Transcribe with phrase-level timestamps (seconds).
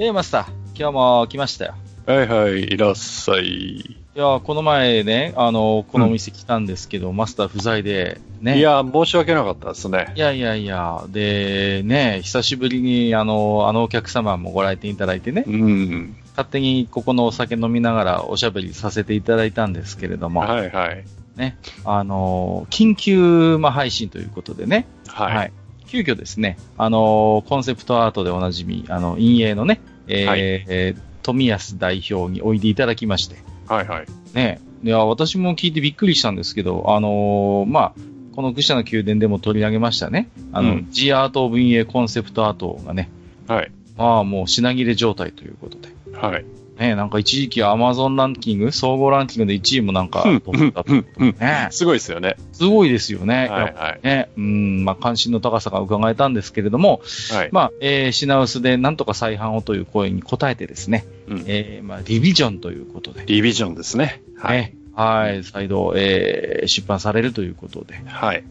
[0.00, 0.46] えー、マスター、
[0.78, 1.74] 今日も来ましたよ。
[2.06, 3.46] はいはい、いらっしゃい。
[3.48, 8.58] いや、この前ね、あの、このお店来たんですけど、マスター不在で、ね。
[8.58, 10.12] いや、申し訳なかったですね。
[10.14, 16.16] いやいやいや、で、ね、久しぶりに、あの、あのお客様もご来店いただいてね、うん。
[16.30, 21.04] 勝手にここのお酒飲みながらおしゃべりさせていただいたんですけれども、はいはい。
[21.34, 25.52] ね、あの、緊急、まあ、配信ということでね、はい。
[25.88, 30.40] 急遽ですね、あのコンセプトアートでおなじみ、あの、陰影のね、えーはい。
[30.40, 33.36] えー富安代表においでいただきまして、
[33.66, 34.06] はいはい。
[34.32, 37.94] ね、いや、私も聞いてびっくりしたんですけど、あのーまあ、
[38.34, 40.86] この愚者の宮殿でも取り上げましたね、あの、うん。
[40.90, 43.10] G アートオブ陰影コンセプトアートがね、
[43.46, 43.70] はい。
[43.98, 46.46] まあもう品切れ状態ということで、はい。
[46.78, 52.36] ね、なんか一時期アマゾンランキング、総合ランキングで1位もなんか取ったとね、すごいですよね。
[52.52, 53.48] すごいですよね。
[53.48, 54.00] はいはい。
[54.02, 57.00] ね、うん、まあ、関心の高さが伺えたんですけれども、
[57.32, 57.48] はい。
[57.50, 64.22] まあ、えー品薄でなんとか再販をという声に応えてですね、うんえーまあ、リビジョンということで、リビジョンですね。
[64.36, 64.58] はい。
[64.58, 68.44] ね、はい、再度、えー出版されるということで、はい。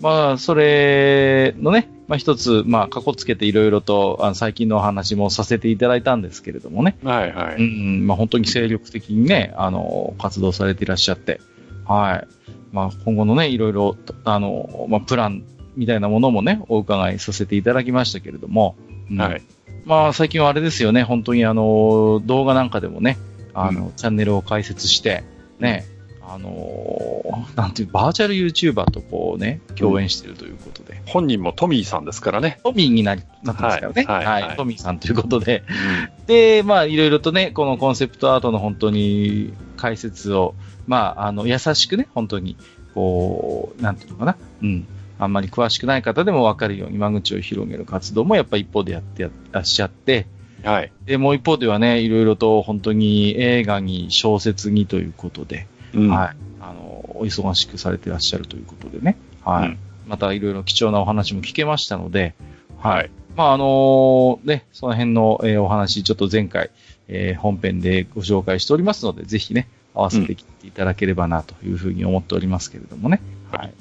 [0.00, 7.62] まあ、それのね、まあ、一つ、まあ、かこつけていろいろと、あの最近のお話もさせていただいたんですけれどもね、うはいはい。
[7.62, 11.40] ん、まあ、本当に精力的にね、あの、活動されていらっしゃって、
[11.86, 12.28] はい。
[12.72, 15.44] まあ、今後のね、いろいろと、あの、まあ、プラン
[15.76, 18.76] みたいなものもね、お伺いさせていただきましたけれども、
[19.10, 19.42] うんはい。
[19.84, 23.18] まあ、最近はあれですよね、本当にあの、動画なんかでもね、
[23.54, 25.24] あの、チャンネルを開設して、
[25.58, 25.84] ね、
[26.32, 32.60] あの、なんていう、バーチャル YouTuber とこうね、共演しているということで、本人もトミーさんですからね。
[32.62, 34.04] トミーになり、なってますからね。
[34.04, 34.56] はいはいはい。
[34.56, 35.64] トミーさんということで、
[36.28, 40.54] で、まあ、いろいろとね、このコンセプトアートの本当に解説を、
[40.86, 42.56] まあ、あの、優しくね、本当に、
[42.94, 44.86] こう、なんていうのかな、うん。
[45.18, 50.26] あんまり詳しくない方でも分かるように間口を広げる活動もやっぱ一方でやってらっしゃって、
[50.62, 50.92] はい。
[51.04, 56.36] で、もう一方ではね、いろいろと本当に映画に小説にということで、うんはい。
[56.60, 56.80] あの、
[57.14, 59.68] お忙しくされてらっしゃるということでね、はい。
[59.68, 59.78] うん
[60.10, 62.34] またいろいろ貴重なお話も聞けましたので、
[62.80, 63.10] はい。
[63.36, 66.70] まあ、あのね、その辺の、えーお話、ちょっと前回、
[67.06, 73.20] えー本編でご紹介しておりますので、ぜひね、合わせてきていただければな、というふうに思っておりますけれどもね。
[73.52, 73.72] はい。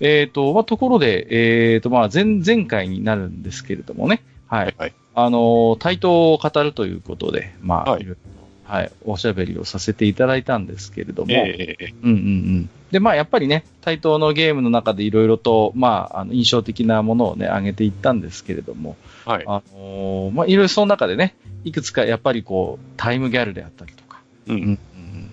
[0.00, 1.26] えっ、と、まあ、ところで、
[1.74, 4.74] えっ、と、まあ、前、前回になるんですけれどもね、はい。
[4.76, 4.92] はい。
[5.14, 8.35] あの、対等を語るということで、まあ、はいいろいろと
[8.66, 12.70] はい、おしゃべりをさせていただいたんですけれども、えうんうんうん。
[12.90, 19.44] で、まあ、やっぱりね、対等のゲームの中でいろいろと、まあ、あの、印象的なものをね、挙げていったんですけれども、はい。
[19.46, 24.52] あのーまあ、いろいろその中でね、いくつかやっぱりこう、タイムギャルであったりとか、う。
[24.52, 24.78] うんんうん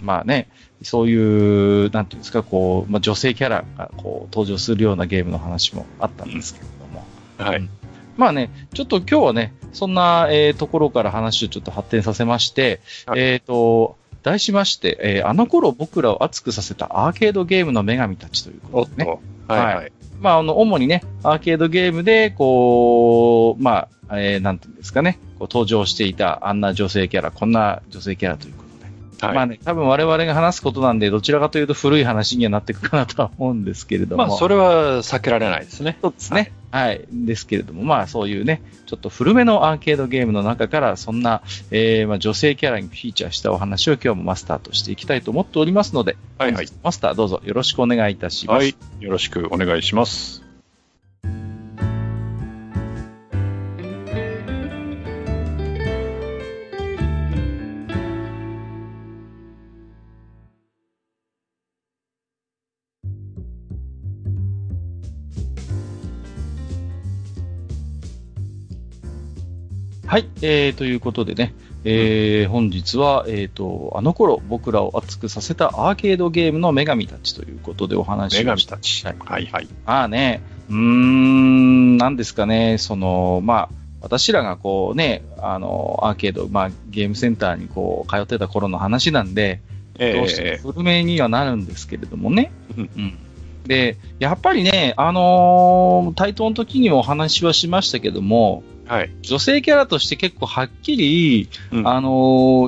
[0.02, 0.50] まあね、
[0.82, 7.06] そういう、なんていうんですか、こう、まあ、女性キャラがこう、登場するようなゲームの話もあったんですけれども、
[7.38, 7.68] はい。
[8.18, 19.20] まあね、ちょっと今日はね、そんな、えーところから話をちょっと発展させまして、はいえっ、と、題しまして、えーあの頃僕らを熱くさせたアーケードゲームの女神たちということでね。
[19.48, 19.54] と。
[19.54, 19.92] はいはい。
[20.20, 28.63] まあ、あの、主にね、アーケードゲームで、こう、まあ、えーなんていうんですかね、こう登場していたあんな女性キャラ、こんな女性キャラということで。
[29.20, 29.36] はい。
[29.36, 34.28] まあね、多分我々が話すことなんで、どちらかというと古い話にはなっていくかなとは思うんですけれども。
[34.28, 35.98] まあ、それは避けられないですね。
[36.02, 36.52] そうですね。
[36.72, 37.06] はい。
[37.12, 41.42] ですけれども、まあそういうね、ちょっと古めのアーケードゲームの中から、そんな、
[41.72, 46.68] えーまあ、女性キャラにフィーチャーしたお話を今日もマスターとしていきたいと思っておりますので、はいはい。
[46.84, 48.58] マスターどうぞよろしくお願いいたします。
[48.58, 48.76] はい。
[49.00, 50.43] よろしくお願いします。
[70.14, 71.56] はい、えー、ということでね、
[71.86, 79.04] えー本日は、えー、と、あの頃僕らを熱くさせたアーケードゲームの女神たちということでお話女をした神ち。
[79.08, 79.68] はいはいはい。
[79.88, 83.70] まあね、うーん、なんですかね、その、まあ、
[84.02, 89.62] 私らがこうね、あの、アーケード、まあ、ゲームセンターにこう、通ってた頃の話なんで、
[89.98, 92.52] ええどうしても古めにはなるんですけれどもね。
[92.78, 93.18] うんうん
[93.66, 99.12] で、やっぱりね、あのー対等の時にもお話はしましたけども、はい。
[99.22, 102.10] 女性キャラとして結構はっきり、うんあの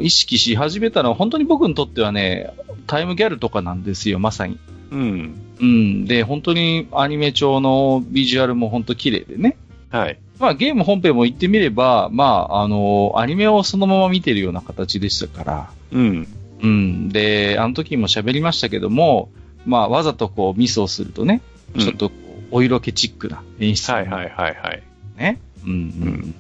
[0.02, 2.54] ー意識し始めたのは本当に僕にとってはね、
[2.88, 4.58] タイムギャルとかなんですよ、まさに。
[4.92, 5.42] うん。
[5.60, 6.06] うん。
[6.06, 9.58] で、本当にアニメ調のビジュアルも本当綺麗でね。
[9.90, 10.20] はい。
[10.40, 15.70] まあゲーム本編も言ってみれば、まあ、あのーアニメをそのまま見てるような形でしたから。
[15.92, 16.28] うん。
[16.62, 17.10] うん。
[17.10, 19.30] で、あの時も喋りましたけども、
[19.66, 21.42] まあわざとこうミスをするとね、
[21.76, 22.12] うんちょっと
[22.52, 23.92] お色気チックな演出。
[23.92, 24.84] はいはいはいはい。
[25.18, 25.40] ね。
[25.66, 26.36] うんうん。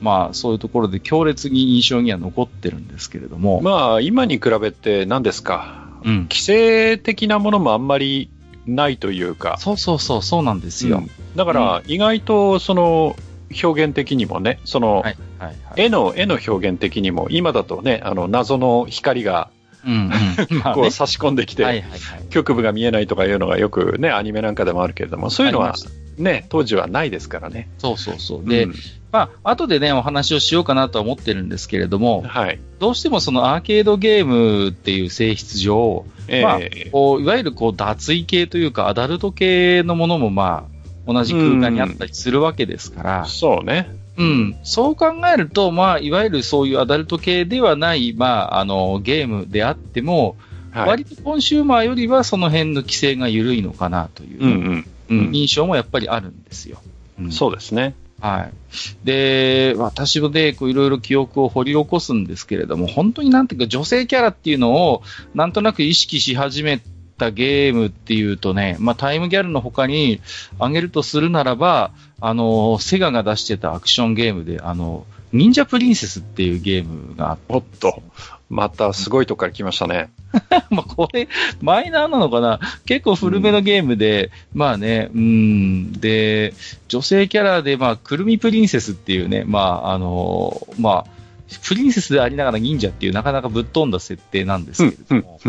[0.00, 3.60] まあそういうところで強烈に印象には残ってるんですけれども。
[3.62, 5.88] まあ、今に比べて何ですか？
[6.04, 6.22] うん。
[6.30, 8.30] 規制的なものもあんまり
[8.66, 9.56] ないというか。
[9.58, 10.98] そうそうそう、そうなんですよ。
[10.98, 13.14] うんだから、意外と、その、
[13.62, 15.56] 表現的にもね、その、はいはいはい。
[15.76, 19.50] 絵の、絵の表現的にも、今だとね、あの、謎の光が、
[19.86, 20.10] うん
[20.50, 20.60] うん。
[20.74, 22.00] こう差し込んできて、はいはいはい。
[22.30, 25.74] 局部が見えないとかいうのがよくね、アニメなんかでもあるけれども、そういうのは
[26.18, 27.68] ね、当時はないですからね。
[27.78, 28.48] そうそうそう。
[28.48, 28.74] で、うん
[29.10, 32.60] まあ、後でね、お話をしようかなとは思ってるんですけれども、はい。
[32.78, 36.60] どうしてもそのアーケードゲームっていう性質上、ええまあ、
[36.92, 40.68] こう、いわゆるこう、脱衣系というか、アダルト系のものもま
[41.06, 43.90] あ、同じ空間にあったりするわけですから、そうね。
[44.18, 50.36] うん、そう考えると、まあ、いわゆるそういうアダルト系ではない、まあ、あの、ゲームであっても、
[50.70, 50.88] はい。
[50.88, 54.86] 割とコンシューマーよりはその辺の規制が緩いのかなという、うんうん。
[55.08, 56.80] うん印象もやっぱりあるんですよ。
[57.18, 57.94] うんそうですね。
[58.20, 59.06] はい。
[59.06, 65.02] で、私もで、こういろいろ記憶を掘り起こすんですけれども、本当になんていうか女性キャラっていうのを、
[65.34, 66.80] なんとなく意識し始め
[67.16, 70.20] たゲームっていうとね、まあタイムギャルの他に
[70.58, 78.02] 挙げるとするならば、あの、セガが出してたアクションゲームで、あの、忍者プリンセスっていうゲームがあって、おっと、
[78.50, 80.10] またすごいとこから来ましたね。
[80.70, 81.28] まあこれ、
[81.60, 82.60] マイナーなのかな？
[82.86, 86.54] 結構古めのゲームで、まあね、うん、で、
[86.88, 91.18] 女性キャラで、まあ、くるみプリンセスっていうね、まあ、あの、まあ、
[91.62, 95.40] プリンセスでありながら忍者っていうなかなかぶっ飛んだ設定なんですけれども、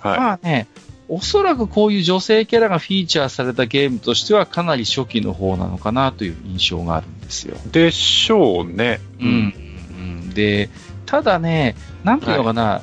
[0.00, 0.66] はまあね、
[1.08, 7.56] おそらくこういう女性キャラがフィーチャーされたゲームとしてはかなり初期の方なのかなという印象があるんですよ。
[7.66, 7.70] い。
[7.70, 9.00] でしょうね。
[9.20, 9.28] うん。
[9.28, 9.30] う
[10.28, 10.70] んで、
[11.04, 12.80] ただね、なんていうのかな、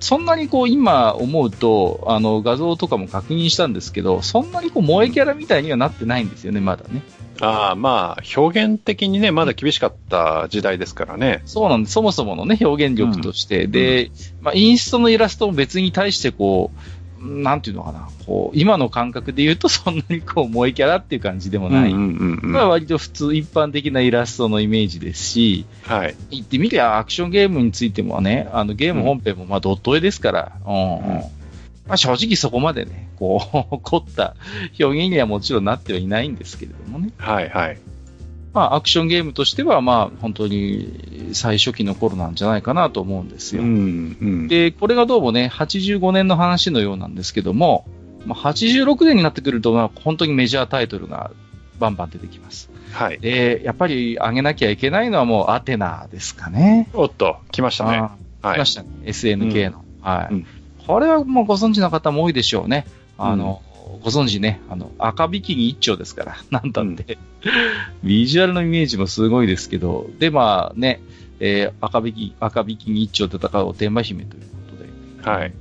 [0.00, 7.02] そんなにこう今思うと、あの画像とかも確認したんですけど、そんなにこう萌えキャラみたいにはなってないんですよね、まだね。
[7.40, 11.42] ああ、まあ、表現的にね、まだ厳しかった時代ですからね。
[11.44, 11.92] そうなんです。
[11.92, 13.66] そもそものね、表現力として。
[13.66, 14.10] で、
[14.40, 16.80] まあ、インストのイラストも別に対してこう、
[17.20, 21.92] なんていうのかな、こう、今の感覚で言うとそんなにこう、萌えキャラっていう感じでもない。
[21.92, 26.14] うんうんうんまあ割と普通、一般的なイラストのイメージですし、はい。
[26.30, 31.36] 言ってみりゃアクションゲームについてもね、あのゲーム本編もまあドット絵ですから、うんうん
[31.86, 33.40] まあ、正直そこまでね、こ
[33.72, 34.34] う、凝った
[34.78, 37.10] 表現にはもちろんなってはいないんですけれどもね。
[37.16, 37.78] はいはい。
[38.56, 43.66] まあアクションゲームとしてはまあ本当に最初期の頃なんじゃないかなと思うんですうよ。
[43.66, 44.48] んうん。
[44.48, 47.86] で、これがどうもね、85年の話のようなんですけども、
[48.24, 51.32] まあ、86年になってくると、まあ本当にメジャータイトルが
[51.78, 52.70] バンバン出てきます。
[52.92, 53.18] はい。
[53.18, 56.88] で、やっぱり上げなきゃいけないのはもうアテナですかね。
[56.94, 58.08] おっと、来ましたね。
[58.40, 58.64] 来ま。
[58.64, 58.88] したね。
[59.04, 59.84] SNK の。
[60.00, 60.46] はい、うん
[60.86, 62.86] これはもうご存知の方も多いでしょうね。
[63.18, 63.60] あの、
[64.06, 67.18] ご存知ね、あの、赤ビキニ一丁ですから、 なんたって。
[68.04, 71.00] ビジュアルのイメージもすごいですけど、で、まあね、
[71.40, 74.48] えー赤ビキ、赤ビキニ一丁で戦う天馬姫というこ
[75.16, 75.52] とで、はい。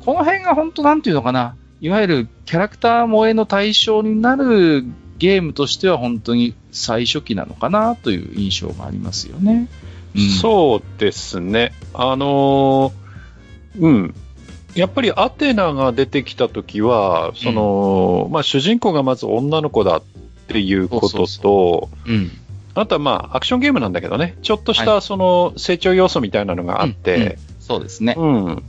[0.00, 4.84] この辺が本当なんていうのかな、いわゆるキャラクター萌えの対象になる
[5.18, 9.68] ゲームとしては本当に最初期なのかなという印象がありますよね。
[10.16, 11.72] うんそうですね。
[11.94, 14.14] あのーうん。
[14.74, 20.02] やっぱりアテナが出てきたときは、その、まあ主人公がまず女の子だっ
[20.48, 22.30] ていうことと、うん。
[22.74, 28.14] あとはまあアクションゲームなんだけどね、ちょっとしはたその成長要素みたいなのがあって、そうですね。
[28.16, 28.62] うん。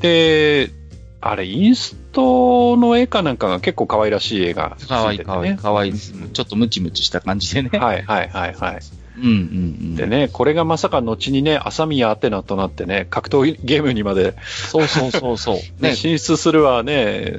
[0.00, 0.70] で、
[1.20, 5.56] あれ、インストの絵かなんかが結構可愛らしい絵がつかわいい、いててかわいい、ね。
[5.56, 6.12] かわいいです。
[6.32, 7.70] ちょっとムチムチした感じでね。
[7.78, 8.54] はいはいはいはい。
[8.54, 8.80] うんうんうん。
[9.96, 10.06] で。
[10.06, 14.34] ね、これがまさか後にね、朝宮アテナとなってね、格闘ゲームにまで、
[14.70, 15.56] そうそうそうそう。
[15.82, 15.96] ね、ね。
[15.96, 17.34] 進出するわね、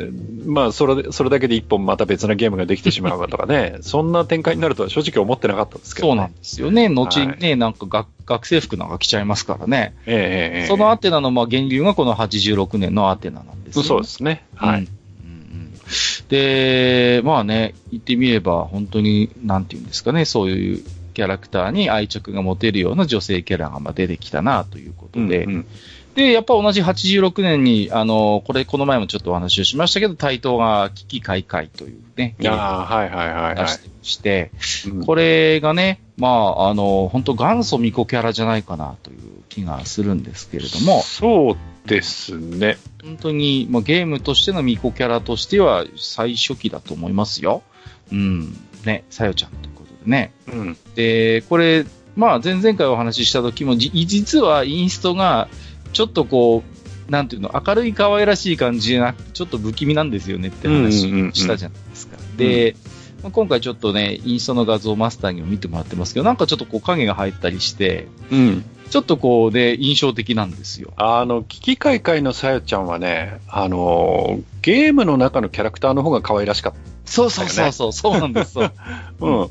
[0.46, 6.12] まあそれで、それだけで一本また別なゲームができてしまうわとかね、そんな展開になるとは正直思ってなかったんですけど、ね。
[6.12, 6.90] そうなんですよね。
[6.90, 9.96] 後にね、なんか学学生服なんか着ちゃいますからね。
[10.06, 14.44] ええええええそのアテナのまあ源流がこの86年のアテナなんですよ、そうですね。
[14.56, 14.82] はい。
[14.82, 15.00] うん
[16.30, 20.84] で、まあね、言ってみれば、本当に、なんていうんですかね、そういう
[21.20, 25.66] キャラクターに愛着が持てるような女性キャラがまあ出てきたなということで、うんうん
[26.16, 34.52] で、やっぱ同じ86年に、あの、これ、この前もちょっとお話をしましたけど、対等が危機開会というね、ああ、はいはいはいはい出してまして、
[34.88, 35.06] うん。
[35.06, 41.58] これがね、まあ、あの、本当元祖ミコキャラじゃないかなという気がするんですけれども、そう
[41.88, 42.78] ですね。
[43.04, 47.62] 本当に、まあ、ゲームとしてのミコキャラとしては最初期だと思いますよ。
[48.12, 48.58] うん。
[48.86, 49.69] ね、さよちゃんと
[50.06, 50.34] ね。
[50.52, 50.78] うん。
[50.96, 55.48] で、これ、まあ、前々回お話しした時も、じ実はインストが、
[55.94, 56.64] ちょっとこ
[57.08, 61.02] う、なんていうの、明るい可愛らしい感じじゃなくて、ちょっと不気味なんですよねって話
[61.34, 62.18] したじゃないですか。
[62.38, 62.76] で、
[63.24, 68.66] まあ今回ちょっとね、インストの画像マスターにも見てもらってますけど、なんかちょっとこう影が入ったりして、うん。
[68.90, 70.94] ちょっとこうで印象的なんですよ。
[70.98, 76.74] あの、危機開会のさよちゃんはね、あの、ゲームの中のキャラクターの方が可愛らしかっ
[77.06, 78.70] そうそうそうそう、そうなんですよ。
[78.70, 78.74] た。
[79.26, 79.50] うん。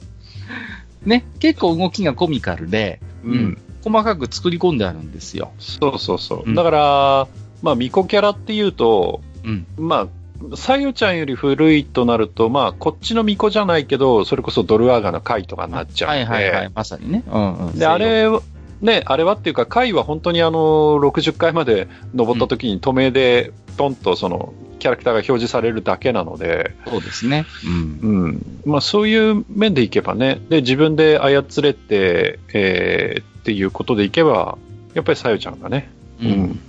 [1.05, 3.59] ね、結構動きがコミカルで、うん。
[3.83, 5.53] 細かく作り込んであるんですよ。
[5.59, 6.43] そうそうそう。
[6.47, 7.29] うんだから、
[7.63, 9.67] まあ、ミコキャラっていうと、うん。
[9.77, 10.09] ま
[10.53, 16.25] あ、さよちゃんより古いとなると、まあ、こっちのミコじゃないけど、それこそドルアーガの回とかになっちゃうんで。
[16.25, 17.25] はいはいはい、まさにね。
[17.27, 17.79] うんうん。
[17.79, 18.43] で、あれは、
[18.81, 20.59] ね、あれはっていうか、回は本当にあの、
[20.99, 27.47] 60回まで登った時に、透明で、トンとその、キャラクターが表示されるだけなので、そうですね。
[27.65, 28.11] うん。
[28.25, 28.61] うん。
[28.65, 34.59] まあ、そういう面でいけばね、で、自分で操れて、えーっていうことでいけば、
[34.95, 36.61] やっぱりさよちゃんがね、うん。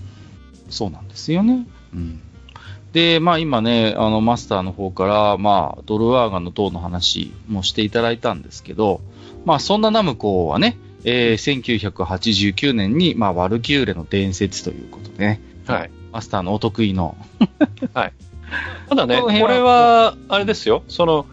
[0.70, 1.68] そうなんですよね。
[1.94, 2.22] うん。
[2.94, 9.02] で、まあ今ね、あの、マスターの方から、まあ、ドルワーガンの塔の話もしていただいたんですけど、
[9.46, 15.92] まあそんなナムコはね、えー1989年に、まあ、ワルキューレの伝説ということでね、はい。
[16.12, 17.16] マスターのお得意の、
[18.90, 21.26] ただね、これは、あれですよ、その、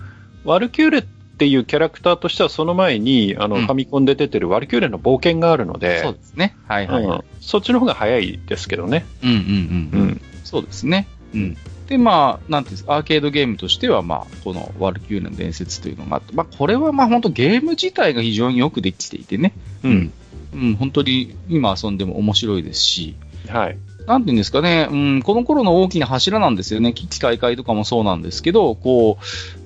[0.44, 6.56] ワルキューレっていうキャラクターとしては、その前に、あの、うんファミコンで出てるワルキューレの冒険があるので、そうですね。
[6.66, 9.06] はいはい、はいうんそっちの方が早いですけどね。
[9.22, 10.08] うんうんううん。
[10.08, 10.20] ん。
[10.42, 11.06] そうですね。
[11.32, 11.56] うん。
[11.86, 19.52] で、まあ、なんていうんですか、アーケードゲームとしては、まあ、このワルキューレの伝説というのがあって、まあ、これはまあ、本当ゲーム自体が非常によくできていてね。
[19.84, 20.12] うん。
[20.54, 23.14] うん、本当に今遊んでも面白いですし、
[23.48, 23.78] はい。
[24.06, 26.92] なんていうんですかね、うん、この頃の大きな柱なんですよね。
[26.92, 29.18] 危機開会とかもそうなんですけど、こ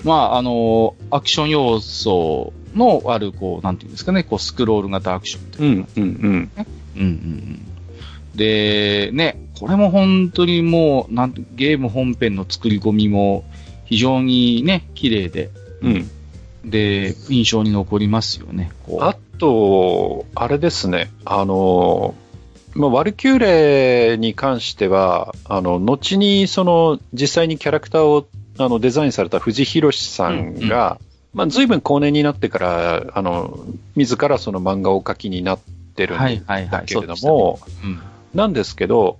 [0.05, 6.13] う、まあ、あの、アクション要素のある、こう、なんていうんですかね、こう、スクロール型アクションとう、いうんかうん、うん。
[6.13, 6.51] うん
[6.97, 7.67] うんうん。
[8.35, 13.45] で、ね、これも本当にもう、なんてゲーム本編の作り込みも
[13.85, 15.51] 非常にね、綺麗で、
[15.83, 16.11] うん。
[16.65, 18.71] で、印象に残りますよね。
[18.87, 22.15] こうあと、あれですね、あの、
[22.75, 28.27] まあ、ワルキューレに関しては、あの、後にその、実際にキャラクターを
[28.59, 31.01] あのデザインされた藤弘さんが、
[31.33, 33.59] まあ、随分後年になってから、あの、
[33.97, 35.59] 自らその漫画をお書きになっ
[35.95, 36.19] てるん。
[36.19, 37.61] だけれども、
[38.35, 39.19] なんですけど、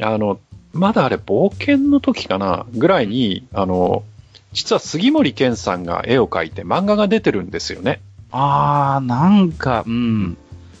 [0.00, 0.38] あの、
[0.72, 4.04] まだあれ冒険の時かなぐらいに、あの、
[4.52, 8.00] 実は杉森健さんが絵を描いて漫画が出てるんですよね。
[8.32, 10.36] うん、あー、なんか、うん。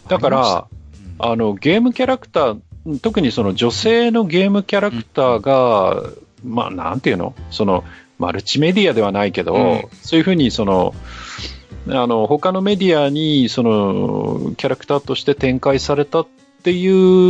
[0.08, 0.66] だから、
[1.18, 2.60] あの、ゲームキャラクター、
[3.00, 6.02] 特にその女性のゲームキャラクターが、
[6.44, 7.34] まあ、なんていうの？
[7.50, 7.84] その、
[8.18, 9.82] マルチメディアではないけど、うん。
[10.02, 10.94] そういうふうにその、
[11.88, 16.26] あの、他のメディアに、その、キャラクターとして展開されたっ
[16.62, 16.86] てい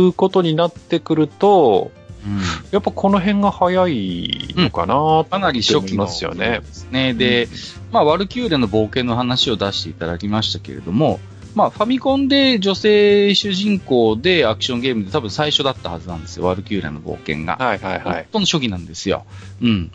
[0.07, 1.91] うことになってくると、
[2.25, 2.39] うん。
[2.71, 6.59] やっぱこの辺が早いのかなかなり初期ますよね。
[6.59, 7.13] ですね。
[7.13, 7.47] で、
[7.91, 11.19] まあ、ワルキューレの冒険の話を出していただきましたけれども、
[11.55, 17.57] まあ、ファミコンで女性主人公でアクションゲームで多分最初だったはずなんですよ、ワルキューレの冒険が。
[17.57, 18.03] はいはいはい。
[18.03, 19.25] 本当の初期なんですよ。
[19.61, 19.91] うん。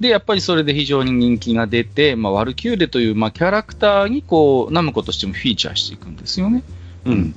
[0.00, 6.62] で、やっぱりそれで非常に人気が出て、まあ、ワルキューレという、まあ、キャラクターにこう、ナムコとしてもフィーチャーしていくんですよね。
[7.04, 7.34] うん。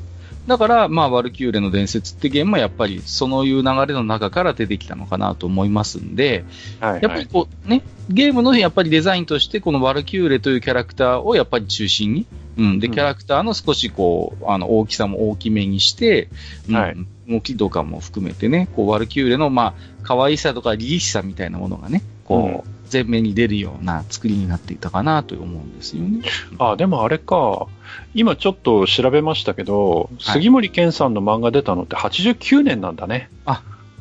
[0.47, 6.45] だから、まあ、ワルキューレの伝説ってゲームはやっぱりそういう流れの中から出てきたのかなと思いますんで、
[6.79, 7.01] はいはい。
[7.03, 12.25] やっぱりこうね、ゲームのやっぱりデザインとしてこのワルキューレというキャラクターをやっぱり中心に、
[12.57, 12.79] うん。
[12.79, 16.29] で、うんキャラクターの少しこう、あの、大きさも大きめにして、
[16.69, 16.97] うんはい
[17.29, 26.23] 動きとかも含めてね、こう、ワルキューレのまあ、可愛さとか凛々しさみたいなものがね、こう、前面に出るような作りになっていたかなと思うんですよね。
[26.59, 27.67] あ、でもあれか。
[28.13, 33.29] 今ちょっと調べましたけど、はい杉森健さんの漫画出たのって89年なんだね。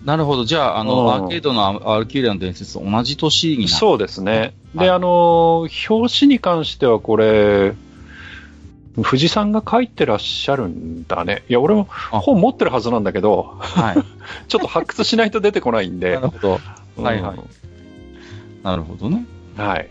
[0.05, 0.45] なるほど。
[0.45, 3.69] じゃあ、あの、うんアーケードのワルキューレの伝説と同じ年になる。
[3.69, 4.55] そうですね。
[4.75, 7.75] はいで、あの、表紙に関してはこれ、
[9.01, 11.45] 藤さんが書いてらっしゃるんだね。
[11.49, 13.97] いや、俺もあ本持ってるはずなんだけど、はい。
[14.49, 16.21] ちょっと発掘しないと出てこないんで な。
[16.21, 16.61] るほど。
[16.99, 17.39] うんはいはい
[18.63, 19.25] なるほどね。
[19.57, 19.89] はい。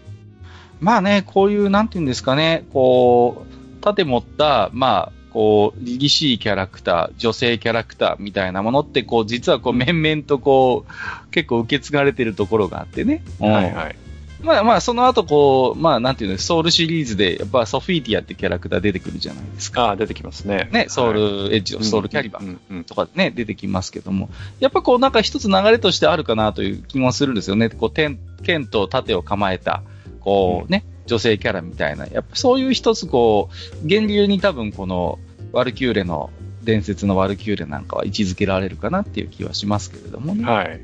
[0.79, 13.23] まあね、こういう、なんていうんですかね、こう、盾持った、まあ、こう、凛々しいキャラクター、女性キャラクターみたいなものって、こう、実はこう、面々とこう、結構受け継がれてるところがあってね。
[13.39, 13.95] うんはいはい。
[14.41, 19.85] まあまあ、その後こう、まあなんていうの、ソウルシリーズで、やっぱソフィーティアってキャラクター出てくるじゃないですか。
[19.85, 20.69] ああ、出てきますね。
[20.71, 24.29] ね、ソウはいルエッジのソウルキャリバーうんうんとかね、出てきますけども、
[24.59, 27.69] やっぱこうなんか一つ流れとしてあるかなという気もするんですよね。
[27.69, 29.83] こう、剣剣と盾を構えた、
[30.21, 35.19] こうね、女性キャラみたいな、やっぱそういう一つこう、源流に多分この、
[35.51, 36.29] ワルキューレの、
[36.63, 40.43] 伝説のワルキューレなんかは位置づけられるかなっていう気はしますけれどもね。
[40.43, 40.81] はい。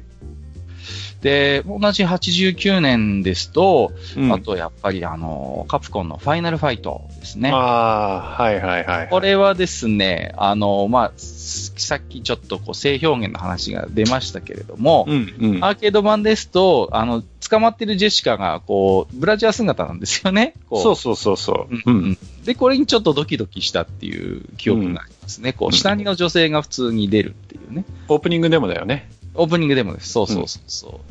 [1.25, 7.49] で、同じ89年ですと、うんあとやっぱりあの、カプコンのファイナルファイトですね。
[7.51, 9.07] ああ、はいはいはい。
[9.09, 15.63] これはですね、あの、まあ、すさっきちょっとこう性表現の話が出ましたけれども、うんうん。
[15.65, 20.53] アーケード版ですと、あの、捕まってるジェシカが、こう、ブラジャー姿なんですよね。
[20.69, 21.75] こそうそうそうそう。
[21.87, 25.51] うんうんで、これにちょっとドキドキしたっていう記憶がありますね。
[25.51, 27.85] こう、下着の女性が普通に出るっていうね。
[28.07, 29.09] オープニングでもだよね。
[29.35, 30.09] オープニングでもです。
[30.09, 31.01] そうそうそうそ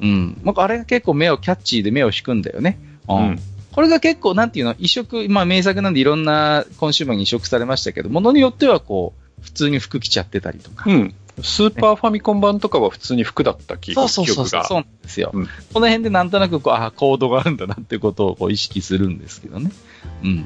[0.00, 0.04] う。
[0.04, 0.40] うん。
[0.44, 2.78] なんかあれが結構目をキャッチーで目を引くんだよね。
[3.08, 3.16] うん。
[3.16, 3.40] うん
[3.74, 10.88] これが結構、なんていうの、移植、まあ名作なんでいろんなコンシューマーに移植されましたけど、ものによってはこう、普通に服着ちゃってたりとか。
[10.88, 11.14] うん。
[11.42, 14.64] スーパーファミコン版とかは普通に服だった記そうそうそうそう。
[14.64, 15.32] そうなんですよ。
[15.34, 19.72] うんこの辺でなんとなくこう、あコードがあるんだなってことをこう意識するんですけどね。
[20.22, 20.36] うん、うん。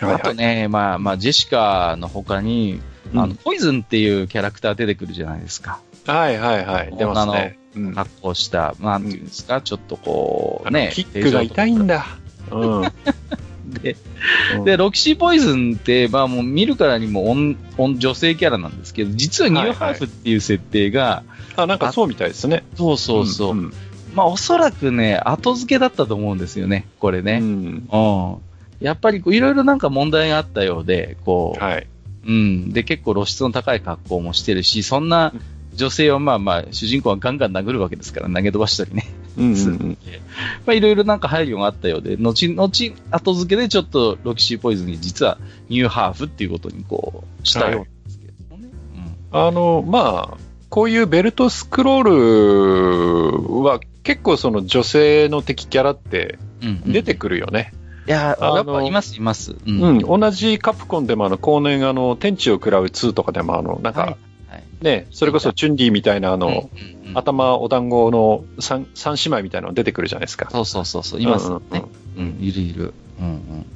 [0.00, 2.80] はいはいあとね、まあまあ、ジェシカの他に、
[3.14, 5.78] うんあの、ポイズンっていうキャラクター出てくるじゃないですか。
[6.06, 6.96] はいはいはい。
[6.96, 7.58] 出ますね。
[7.74, 10.86] うん格好した、なんていうんですか、ちょっとこあう、ね。
[10.86, 12.06] のキックが痛いんだ。
[12.52, 12.92] うん。
[13.82, 13.96] で、
[14.64, 21.22] で、ロキシーポイズンって、まあもう見るからにも女女女性キャラなんですけど、実はニューハーフっていう設定が、
[21.56, 22.62] あ、なんかそうみたいですね。
[22.76, 23.54] そうそうそう。
[23.54, 23.72] ん
[24.14, 27.38] まあおそらくね、後付けだったと思うんですよね、これうね。
[27.38, 27.88] ん。
[27.90, 28.36] うん。
[28.80, 31.86] やっぱりこういろいろなんか問題があったようで、こう、はい。
[32.26, 32.70] うん。
[32.72, 35.32] で、結構露出の高い格好もしてるし、そんな
[35.74, 39.06] 女性をまあまあ、主人公はガンガン殴るわけですから、投げ飛ばしたりね。
[39.38, 39.98] うんうんうん。
[40.66, 42.70] まあいろいろなんか配慮があったようで、後々、
[43.10, 48.70] 後付けでちょっとロキシーポイズンに実はニューハーフっていうことにこう、したようなんですけれどもね。
[49.30, 52.02] あの、まあ、こういうベルトスクロー
[53.52, 56.38] ルは結構その女性の敵キャラって。
[56.86, 57.72] 出てくるよね。
[58.06, 59.52] いや、やっぱいます、います。
[59.52, 59.98] ううん。
[59.98, 64.16] 同じカプコンでもあの、後年あの、天地を食らう2とかでもあの、なんはいか、はい。
[64.82, 66.60] ね、それこそチュンディみたいなあの、うんうん
[66.96, 70.48] うん頭お団子の三三姉妹みたいなの出てくるじゃないですか。
[70.50, 71.84] そうそうそうそう、いますよね。
[72.16, 72.94] うんうん、いるいる。
[73.20, 73.66] うんうん。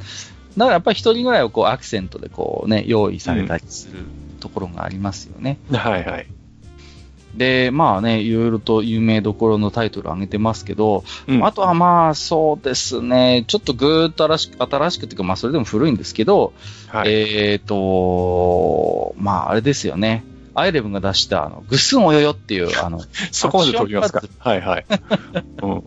[0.56, 3.98] だからやっぱり一人ぐらいをこうアクセントでこうね、用意されたりする
[4.40, 5.58] ところがありますよね。
[5.70, 6.26] はいはい。
[7.34, 16.54] で、まあね、いろいろと有名どころのタイトル挙げてますけど、うんあとはまあそうですね、ちょっとぐーっと新しく、新しくっていうかまあそれでも古いんですけど、
[16.88, 17.12] はい。
[17.12, 20.24] えっ、と、まああれですよね。
[20.58, 23.00] アイレブンが出した、あの、ぐっすんおよよっていう、あの、
[23.32, 24.22] そこまで飛びますか。
[24.38, 24.86] はいはい。
[25.62, 25.82] うん。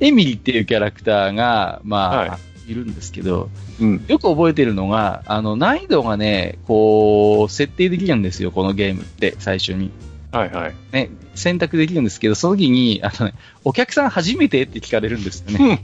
[0.00, 4.04] エミリーっていうキャラクターが、まあ、、はいるんですけど、うん。
[4.08, 9.90] よく覚えてるのが、あの、難易度がね、こう、設定できるんですよ、このゲームって、最初に。
[10.32, 10.74] はいはい。
[10.90, 15.80] ね、選択できるんですけど、その時に、あのね、お客さん初めてって聞かれるんですよね。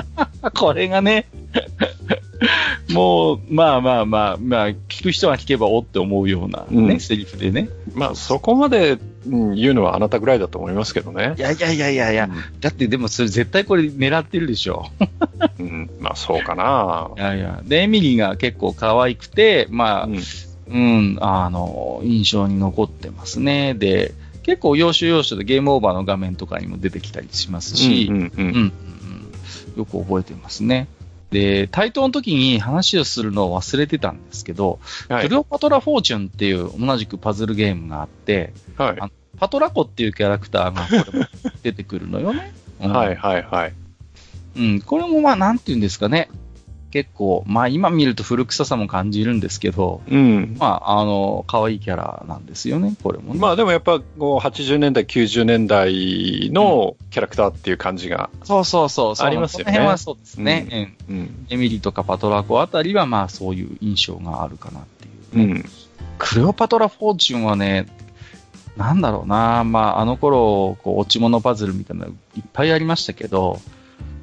[0.54, 1.26] これがね、
[2.90, 7.68] もう、まあまあまあ、まあ、聞く人が聞けばおって思うようなね、うんセリフでね。
[7.94, 11.40] まあ、そこまで、うん言うのはあなたぐらいだと思いますけどねい。
[11.40, 14.86] やいやいやいやいや、だってでもそれ絶対これ狙ってるでしょ。
[15.58, 15.66] うん。
[15.66, 17.10] うんまあ、そうかな。
[17.16, 17.60] いやいや。
[17.64, 20.20] で、エミリーが結構可愛くて、まあ、うん
[20.68, 23.74] うん、あの、印象に残ってますね。
[23.74, 28.72] で、結構要所要所でゲームオーバーの画面とかにも出てきたりしますし、うんうんうんうんうん
[29.76, 30.88] よく覚えてますね。
[31.30, 39.00] で、対等の時に話をするのを忘れてたんですけど、はいクレオパトラ・フォーチュンっていう同じくパズルゲームがあって、はい。
[39.00, 41.26] あパトラコっていうキャラクターがこれも
[41.62, 42.52] 出てくるのよね。
[42.80, 43.72] うんはいはいはい。
[44.56, 46.28] うん、これもまあ、なんて言うんですかね。
[46.90, 50.56] 結構、まあ今見ると古臭さも感じるんですけど、うん。
[50.58, 53.40] まあ、あの、可愛いキャラなんですよね、これもね。
[53.40, 59.26] まあでもやっぱこう80年代、90年代のキャラクターっていう感じが、そうそうそうそう。
[59.26, 60.96] ありますよねこの辺はそうですね。
[61.08, 61.46] うんうん。
[61.50, 65.64] エミリーとかパトラコあたりは、まあそういう印象があるかなっていううね、ん。
[66.18, 67.86] クレオパトラ・フォーチュンはね、
[68.76, 73.60] なんだろうな、まああの頃、こう、落ち物パズルみたいなのいっぱいありましたけど、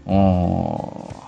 [0.05, 1.26] うん、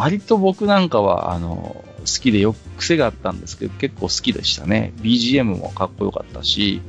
[0.00, 4.92] 割と僕なんかは、あの、好きでよく癖があったんですけど、結構好きでしたね。
[5.02, 6.80] BGM もかっこよかったし、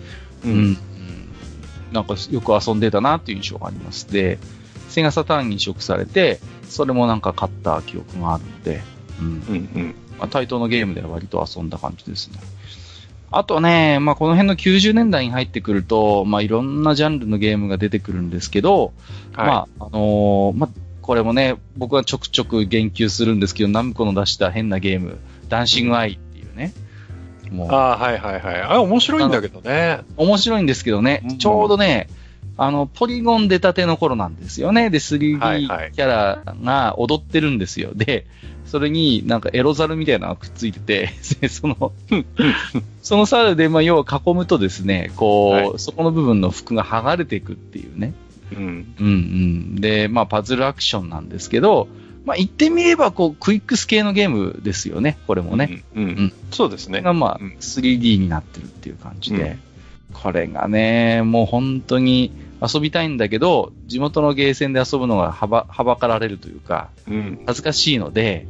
[0.46, 0.78] ううんん。
[1.92, 4.12] なんかよく遊んでたなっていう印象があります。
[4.12, 4.38] で、
[4.90, 8.82] セガサターンに移植されて、それもなんか買った記憶があるので、
[9.20, 9.28] うん。
[9.28, 9.96] うんうん。
[10.20, 12.40] まあ、対等のゲームでは割と遊んだ感じですね。
[13.32, 18.94] あとね、まあ、この辺の90年代に入ってくると、まあ、いろんなジャンルのゲームが出てくるんですけど、
[19.34, 20.70] はいまあ、あのーまあ、
[21.10, 25.18] これもね、僕はちょくちょく言及するんですけど、ナムコの出した変なゲーム、
[25.48, 26.72] ダンシングアイっていうね、
[27.50, 28.62] もう、ああ、はいはいはい。
[28.62, 30.02] あ、面白いんだけどね。
[30.18, 32.10] 面白いんですけどね、うんちょうどね、
[32.58, 34.92] あの、ポリゴン出たての頃なんですよね。
[34.92, 37.90] で、はいはい 3D キャラが踊ってるんですよ。
[37.96, 38.28] で、
[38.68, 41.10] それになんかエロザルみたいなのがくっついてて、
[41.42, 41.92] でその、
[43.02, 48.14] その猿で、まあ、要は囲むとですね、こう、はいそこの部分の服が剥がれていくっていうね。
[48.52, 48.96] うん。
[49.00, 49.76] うんうん。
[49.76, 51.88] で、まあ、パズルアクションなんですけど、
[52.26, 55.84] まあ、言ってみれば、こう、クイックス系のゲームですよね、これもね。
[55.96, 56.04] うん。
[56.04, 56.10] うん。
[56.10, 57.02] うんそうですね。
[57.02, 59.60] が、まあうん、3D になってるっていう感じで、うん
[60.14, 62.32] これがね、もう本当に
[62.62, 67.44] 遊びたいんだけど、地元のゲーセンで遊ぶのがはば、はばかられるというか、うん。
[67.46, 68.48] 恥ずかしいので、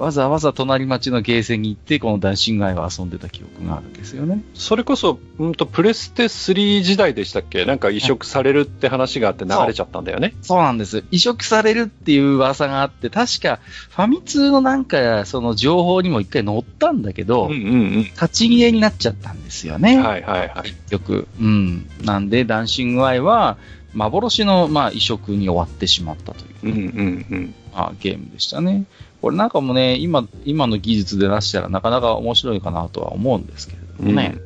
[0.00, 4.42] わざわざ隣町のゲーセンに行って、このダンシングアイを遊んでた記憶があるんですよね。
[4.54, 7.66] それこそ、うんと、プレステ3時代でしたっけ？
[7.66, 10.34] なんか移植されるって話があって流れちゃったんだよね。
[10.40, 11.04] そうなんです。
[11.10, 13.60] 移植されるっていう噂があって、確か
[13.90, 19.96] ファミ通のなんか、その情報にも一回載ったんだけど、うんうん立ち消えになっちゃったんですよね。
[19.96, 20.02] うん。
[20.02, 20.62] はいはいはい。
[20.62, 21.28] 結局。
[21.38, 21.88] うん。
[22.02, 23.58] なんで、ダンシングアイは、
[23.92, 27.54] 幻の、まあ、移植に終わってしまったという、うんうんうん。
[27.72, 28.84] まあ、ゲームでしたね。
[29.20, 34.36] これなんかもね、今、今の技術で出したらなかなか面白いかなとは思うんですけれどもね。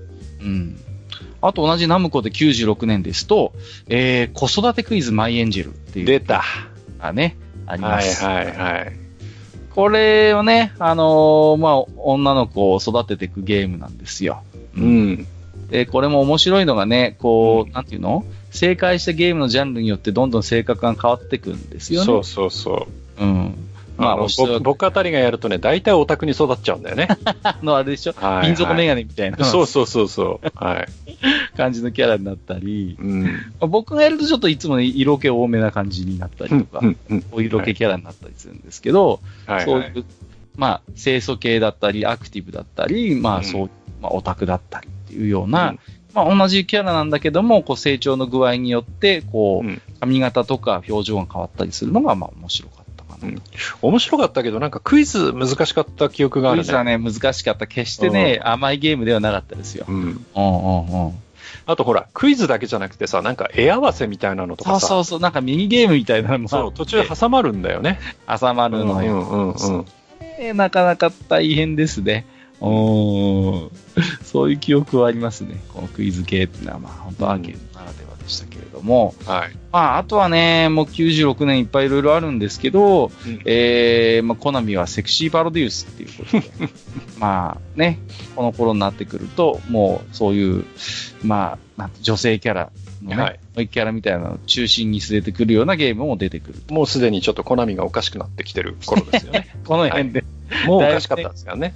[0.40, 0.76] うん。
[1.40, 3.52] あと同じナムコで96年ですと、
[3.88, 6.06] えー、子育てクイズマイエンジェルっていう。
[6.06, 6.42] 出た。
[6.98, 8.24] がね、ありまはいす。
[8.24, 8.92] はいはい。
[9.70, 14.42] これをね、あのーまあ、女の子を育てていくゲームなんですよ。
[14.76, 15.26] うん。
[15.68, 18.24] で、これも面白いのがね、こう、なんていうの？
[18.50, 22.06] 正解したゲームのジャンルによってどんどん性格が変わっていくんですよね。
[22.06, 22.86] そうそうそ
[23.18, 23.22] う。
[23.22, 23.54] うん。
[23.96, 27.08] まあ、僕僕あたりがやるとね、大体オタクに育っちゃうんだよね。
[27.42, 28.12] あ の、あれでしょ？
[28.16, 30.52] はいはいピン底メガネみたいなそうそうそうそう。
[30.54, 30.88] はい。
[31.56, 33.22] 感じのキャラになったり、うん。
[33.22, 33.28] ま
[33.60, 40.04] あ僕がやるとちょっといつもね、色気多めな感じになったりとか、うんうんお色気キャラになったりするんですけど、はいそうはいいう。
[40.56, 45.78] まあ、清楚系だったり、アクティブだったり、まあ、うんそう、まあ、オタクだったりっていうような、うん
[46.14, 52.83] まあ、同じキャラなんだけども、こう、成長の具合によって、こう、うん髪型とか表情が変わったりするのが、まあ、面白かった。
[53.24, 53.42] うん
[53.82, 56.62] 面白かったけど、なんかクイズ難しかった記憶があるね。
[56.64, 57.66] クイズはね、難しかった。
[57.66, 59.84] 決してね、甘いゲームではなかったですよ。
[59.88, 59.96] うん。
[59.96, 61.14] うんうんうん。
[61.66, 67.98] あとほら、クイズだけじゃなくてさ、なんか絵合わせみたいなのとそかさ、うそうそう、なんかミニゲームみたいなのもそう途中挟まるんだよね。
[68.26, 69.14] 挟まるのよ。
[69.14, 69.86] うんうんうん。
[70.38, 72.26] ねなかなか大変ですね。
[72.60, 73.70] うーん。
[74.22, 75.62] そういう記憶はありますね。
[75.72, 79.14] このクイズ系っていうのは、まあ、本当アーケードならではでしたけれども。
[79.26, 79.56] はい。
[79.70, 86.68] まあ、あとはね、もう96年いっぱいいろいろあるんですけど、うんえー、まあ、コナミはセクシーパロデュースっていうことで、
[87.20, 87.98] まあね、
[88.34, 90.64] この頃になってくると、もうそういう、
[91.22, 92.70] まあ、なんて女性キャラ
[93.04, 96.62] のね、はいもう一キャラみたいなのを中心に据えてくるようなゲームも出てくる。
[96.70, 99.54] もうすでにちょっとコナミがおかしくなってきてる頃ですよね。
[99.64, 100.24] この辺で。
[100.66, 101.74] もうおかしかったんですからね。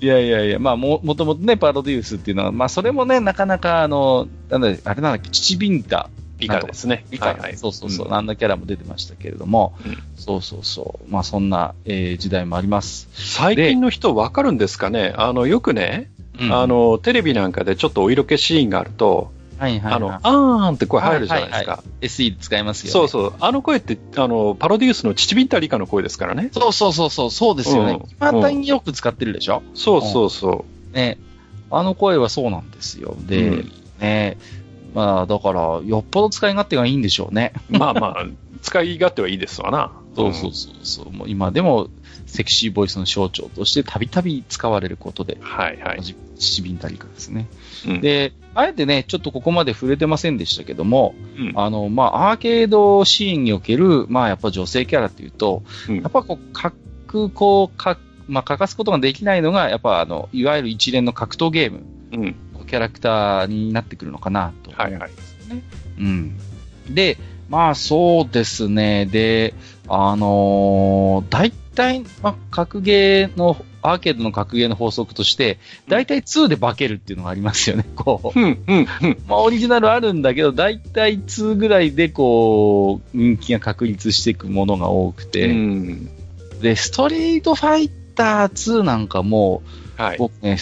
[0.00, 6.08] いやいやいや、まあも、もともとね、パロデュースっていうのは、まあ、それもね、なかなか、あの、なんだ、あれなんだっけ、チチビンタ。
[6.38, 7.04] ピカですね。
[7.10, 7.56] ピカ、はいはい。
[7.56, 11.10] そうそうそう、うんあんなキャラも出てましたけれども、うんそうそうそう。
[11.10, 13.08] まあ、そんな、えー時代もあります。
[13.12, 15.14] 最近の人わかるんですかね？
[15.16, 21.70] あの、よくね、うんあ、の、テレビなんかでちょっとお色気シーンがあると、はいはい、はい、あの、あーんって声入るじゃないですか。
[21.72, 22.92] はいはい SE 使いますよね。
[22.92, 23.34] そうそう。
[23.40, 26.50] あの声って、あの、パロデュースのチチビンタリカの声ですからね。
[26.52, 28.34] そうそうそうそう、そうですよねうん。
[28.34, 31.18] またによく使ってるでしょ、そうそうそね。
[31.70, 33.16] あの声はそうなんですよ。
[33.26, 34.38] で、うんね。
[34.94, 37.52] まあ、だから、よっぽど使い勝手がいいんでしょうね。
[37.70, 37.78] う。
[37.78, 38.26] まあまあ、
[38.62, 39.92] 使い勝手はいいですわな。
[40.16, 41.12] そうそうそうそう。
[41.12, 41.88] もう今でも、
[42.28, 46.00] セクシーボイスの象徴としてたびたび使われることで、はいはい。
[46.36, 47.48] シビンタリカですね。
[47.86, 62.36] うんで、あえてね、ちょっとここまで触れてませんでしたけども、うんあの、まあ、アーケードシーンにおける、まあ、やっぱ女性キャラっていうと、うんやっぱこう、く、こう、か、まあ、欠かすことができないのが、やっぱあの、いわゆる一連の格闘ゲームうん。
[62.52, 64.70] のキャラクターになってくるのかなと。
[64.70, 65.10] はいはい。
[65.98, 66.36] うん。
[66.90, 67.16] で、
[67.48, 69.06] まあそうですね。
[69.06, 69.54] で、
[69.88, 77.84] あのー大体、まあ、格ゲーの、アーケードの格ゲーの法則として、大体2で化けるっていうのがありますよね。
[77.94, 78.38] こう。
[78.38, 78.86] うん、うん、うん。
[79.28, 86.10] まあオリジナルあるんだけど、大体2ぐらいでこう、人気が確立していくものが多くて、うん。
[86.60, 89.62] で、ストリートファイター2なんかも、
[89.96, 90.18] はい。
[90.18, 90.58] 僕ね、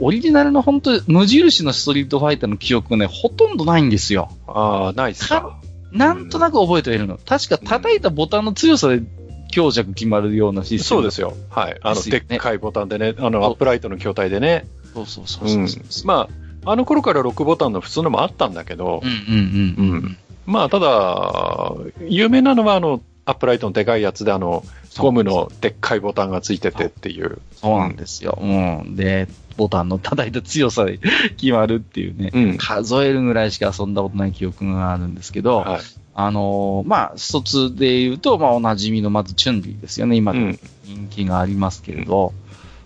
[0.00, 4.30] オリジナルの本当無印のストリートファイターの記憶がね、ほとんどないんですよ。
[4.46, 5.58] ああ、ないっすか。
[5.92, 7.18] なんとなく覚えてはいるの。
[7.18, 9.02] 確か叩いたボタンの強さで
[9.50, 11.00] 強弱決まるようなシステム。
[11.00, 11.36] そうですよ。
[11.50, 11.78] はい。
[11.82, 14.66] あの、でっかいボタンでね、あの、アップライトの筐体でね。
[14.94, 16.06] そうそうそうそうそう。
[16.06, 16.28] ま
[16.64, 19.92] あ、あの頃から6ボタンの普通のもあったんだけど、うんうんうん。
[19.92, 21.72] うんまあ、ただ、
[22.06, 24.64] 有名なのはあの、アップライトのでかいやつで、あの、
[24.96, 27.38] ゴムのでっかいボタンがついててっていう。
[27.56, 28.38] そうなんですよ。
[28.40, 28.94] うん。
[28.94, 29.26] で、
[29.56, 30.98] ボタンの叩いた強さで
[31.36, 35.80] 決まるっていうね、うん数えるぐらいしか遊んだことない記憶があるんですけど、はい。
[36.18, 40.16] あのーまあ、一つで言うと、まあ、おなじみのまずチュンリーですよね。
[40.16, 40.58] 今でもうん。
[40.84, 42.32] 人気がありますけれど、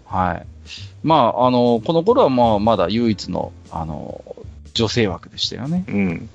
[0.04, 0.46] はい。
[1.04, 4.40] まあ、あのーこの頃はまあ、まだ唯一の、あのー
[4.72, 5.84] 女性枠でしたよね。
[5.88, 6.28] うん。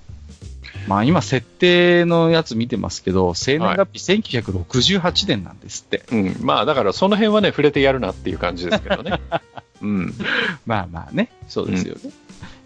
[0.88, 6.04] まあ、今、設定のやつ見てますけど、生年月日1968年なんですって。
[6.12, 6.38] うん。
[6.42, 9.20] まあ、だからその辺はね、触れてやるなっていう感じですけどね。
[9.82, 10.14] うん。
[10.66, 12.12] まあまあね、そうですよね。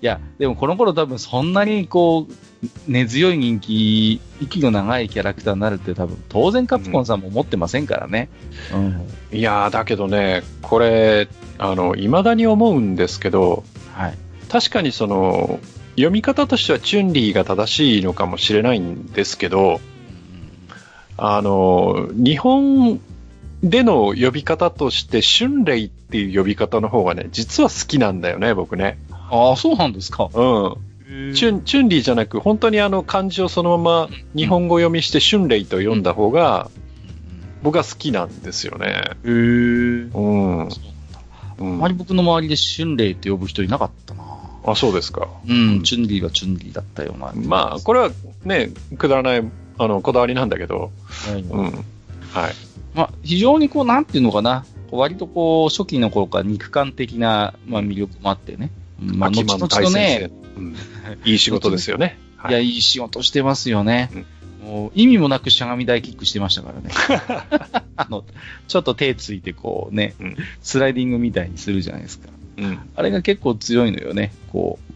[0.02, 2.34] いや、でもこの頃多分そんなにこう、
[2.88, 8.30] 根強い人気、息の長いキャラクターになるって多分、当然カプコンさんも思ってませんからね。
[8.74, 9.38] うん。
[9.38, 14.18] いやー、だけどね、これ、あの、未だに思うんですけど、はい。
[14.50, 15.60] 確かにその、
[15.92, 19.82] 読み方としてはチュンリーが正しいのかもしれないんですけど、
[21.18, 23.02] あの、日本
[23.64, 28.98] での呼び方として、春麗っていう呼び方の方がね、実は好きなんだよね、僕ね。
[29.12, 30.30] ああ、そうなんですか。
[30.34, 31.34] うん。
[31.34, 36.70] チュン、チュンリーじゃなく、本当にあの漢字をそのまま日本語読みして春麗と読んだ方が、
[37.62, 38.88] 僕は好きなんですよね。
[38.88, 38.94] へ
[39.26, 39.30] え。
[39.30, 40.60] うん。
[40.64, 40.70] うん
[41.60, 44.24] あまり僕の周りで春麗って呼ぶ人いなかったな。
[44.66, 45.28] あ、そうですか。
[45.48, 47.34] うん、チュンリーはチュンリーだったような。
[47.36, 48.12] まあ、これは
[48.46, 49.44] ね、くだらない、
[49.78, 50.92] あの、こだわりなんだけど、
[51.52, 51.86] うんうん。
[52.34, 52.54] はい。
[52.94, 58.72] まあ、非常にこう、なんていうのかな、割とこう、初期の頃から肉感的な、まあ、魅力もあってね。
[59.00, 60.76] まあ、後々のね、うん
[61.26, 62.18] いい仕事ですよね。
[62.38, 64.10] はいや、いい仕事してますよね。
[64.64, 66.90] もう意味もなくしゃがみ台キックしてましたからね。
[67.96, 68.24] あの、
[68.68, 72.30] ちょっと手ついてこうね、うんスライディングみたいにするじゃないですか。
[72.58, 72.80] うん。
[72.96, 74.94] あれが結構強いのよね、こう。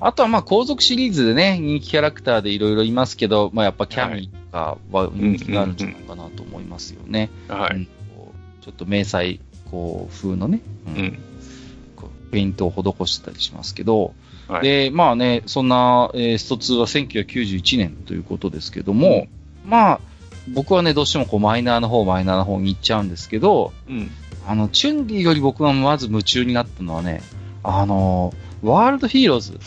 [0.00, 7.30] あとはまあ後続シリーズでね、人気キャラクターでいろいろいますけど、まあやっぱキャミとかは人気があるんじゃないかなと思いますよね。
[7.48, 7.88] はい。
[8.60, 11.18] ちょっと迷彩、こう、風のね、うん。
[12.30, 14.14] ペイントを施してたりしますけど、
[14.48, 14.62] はい。
[14.62, 19.26] で、まあね、そんな、えースト2は1991年ということですけども、
[19.66, 20.00] まあ、
[20.48, 24.10] 僕はね、どうしてもこうマイナーの方、マイナーの方に行っちゃうんですけど、うん。
[24.46, 27.22] あの、チュンリーより僕がまず夢中になったのはね、
[27.62, 29.58] あの、ワールドヒーローズ、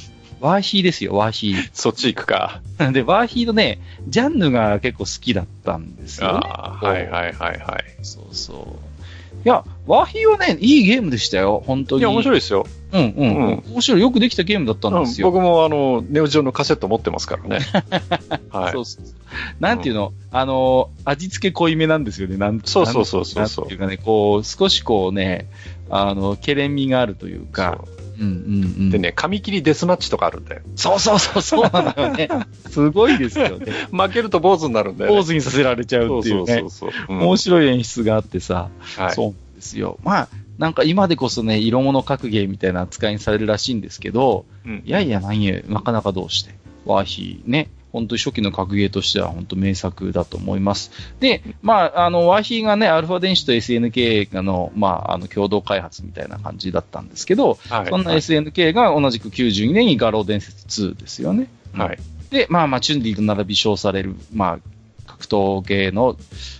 [0.46, 2.62] ワーヒーですよ、ワーヒそっち行くか。
[2.78, 2.92] ー。
[2.92, 6.40] で、ワーヒーのね、ジャンヌが結構好きだったんですよ、ね。
[6.44, 7.84] ああ、はいはいはいはい。
[8.04, 9.46] そうそう。
[9.46, 12.02] いや、ワーヒーはね、いいゲームでしたよ、本当に。
[12.02, 12.24] いや、面い。
[12.24, 12.68] 白いですよ。
[12.92, 14.02] うんうん、うんうん面白い。
[14.02, 15.30] よくできたゲームだったんですよ。
[15.30, 17.60] うん僕もあの、ネオジオのカセット持ってますからね。
[18.50, 18.82] はいそ。
[18.82, 19.16] うそうそう。
[19.60, 22.38] なんていうの、あの、味付け濃いめなんですよね。
[22.38, 25.48] なんそうそうそうそうそうなんていうかね、こう、少しこうね、
[25.90, 27.95] あの、ケレン味があるというか、うんうんうん。
[28.18, 30.62] でね、紙切りデスマッチとかあるんだよ。
[30.76, 32.30] そうそうそう、そうなのよね。
[32.70, 33.72] すごいですよね。
[33.92, 35.18] 負けると坊主になるんだよ、ね。
[35.18, 36.92] ポーズにさせられちゃうっていうねそうそう。
[36.92, 37.16] そう。
[37.16, 39.14] うん面白い演出があってさ、はい。
[39.14, 40.00] そうですよ。
[40.04, 46.56] まあ、なんか今でこそね、色物格ゲーみたいな扱いにされるらしいんですけど、うんいやいや、何や、なかなかどうして。
[46.86, 50.92] ワーヒーね、本当に初期の格ゲーとしては本当名作だと思います。
[51.22, 57.88] で、まあ、あの、ワーヒーがね、アルファ電子と SNK の、まあ、あの、共同開発みたいな感じだったんですけど、はい。
[57.88, 61.48] そんな SNK が同じく92年に画廊伝説2ですよね。
[61.74, 62.00] はい。
[62.32, 64.60] で、まあまあ、チュンリーと並び称される、まあ、
[65.08, 66.18] 格闘系の、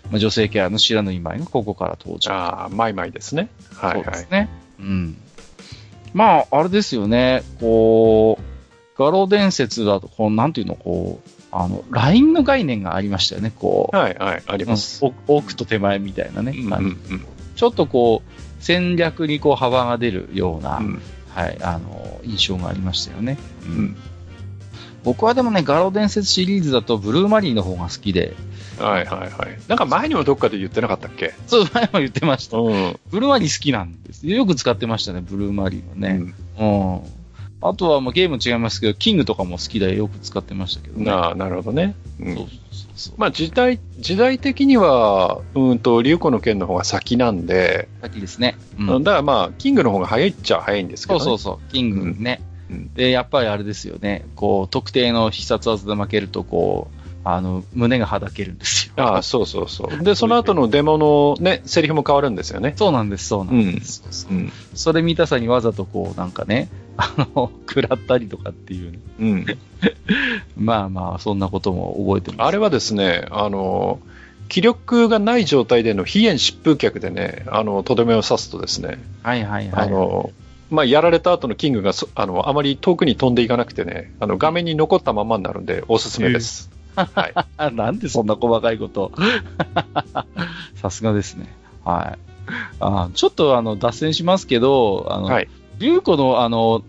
[0.10, 2.32] まあ、女性キャラの知らぬ今井がここから登場。
[2.32, 3.50] ああ、マイマイですね。
[3.76, 4.04] はいはい。
[4.06, 4.50] そうですね。
[4.80, 5.18] うん。
[6.14, 8.55] まあ、あれですよね、こう、
[8.98, 13.96] 画廊伝説だと、こう、なんていうの、こう、あの、ラインの概念がありましたよね、こう。
[13.96, 15.06] はいはい、あります。
[15.28, 17.20] 奥と手前みたいなね、うんうん感じ
[17.56, 23.38] ちょっとこう、戦略にこう幅が出るような、うんはい、あの、印象がありましたよね。
[23.64, 23.96] ううんん。
[25.06, 28.34] 僕はでもね、画廊伝説シリーズだとブルーマリーの方が好きで、
[28.80, 29.58] はいはいはい。
[29.70, 31.34] なんか前にもどっかで言ってなかったっけ？
[31.48, 32.58] そう、前も言ってました。
[32.58, 33.00] うん。
[33.10, 34.28] ブルーマリー好きなんです。
[34.28, 36.34] よく使ってましたね、ブルーマリーはね。
[36.60, 37.02] うん。
[37.62, 41.06] あとは、まあ、ゲーム違いますけど、キングとかも好きでよく使ってましたけどね。
[41.06, 41.96] なあ、なるほどね。
[42.20, 42.58] うんそうそう
[42.96, 43.14] そう。
[43.18, 48.58] まあ時代、時代的には、うんと、竜子の剣の方が先なんで、先ですね。
[48.78, 49.04] うん。
[49.04, 51.26] だからまあ、キングの方が早いっちゃ早いんですけど、ね。
[51.26, 51.72] そうそうそう。
[51.72, 52.42] キングね。
[52.70, 54.26] うんで、やっぱりあれですよね。
[54.36, 58.94] こう、特定の必殺技で負けると、こう、あの、胸がはだけるんですよ。
[58.98, 60.04] ああ、そうそうそう。
[60.04, 62.74] で、その後のデモのね、セリフも変わるんですよね。
[62.76, 64.04] そうなんです、そうなんです。
[64.04, 64.52] そうそううん。
[64.76, 69.00] それ見たさにわざとこう、なんかね、あの、食らったりとかっていうね。
[69.20, 69.46] うん。
[70.58, 72.48] まあまあ、そんなことも覚えてます。
[72.48, 74.00] あれはですね、あの、
[74.48, 79.88] 気力がない状態での非炎疾風脚でね、あの、とどめを刺すとですね、はいはいはい。
[79.88, 80.32] あの、
[80.70, 86.72] まあ、やられた後のキングがそあの、あまり遠くに飛んでいかなくてね、あの、画面に残ったままになるんで、おすすめです。
[86.96, 87.34] はい。
[87.58, 89.12] あなんでそんな細かいこと。
[90.76, 91.48] さすがですね。
[91.84, 92.20] はい。
[92.80, 95.50] あちょっとあの、脱線しますけど、あの、はい。
[95.80, 96.84] リュウコのあの、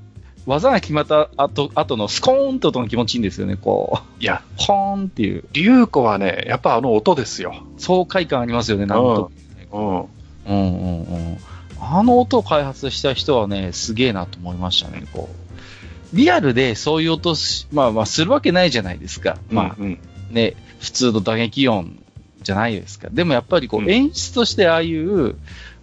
[0.46, 4.22] 技が決まった後、後のスコーンと音が気持ちいいんですよね、こう。
[4.22, 7.55] いや、ポーンっていう、竜子はね、やっぱあの音ですよ。
[7.79, 9.31] 爽快感ありますよね、なんと。
[9.72, 10.01] うん。
[10.01, 10.09] うん
[10.46, 11.38] うんうん。
[11.81, 16.16] あの音を開発した人はね、すげえなと思いましたね、こう。
[16.16, 19.38] リアルでそういう音し、まあまあするわけないじゃないですか。
[19.51, 19.99] まあうん、
[20.31, 21.99] ね、普通の打撃音
[22.42, 23.09] じゃないですか。
[23.11, 25.35] でもやっぱりこううん演出としてああいう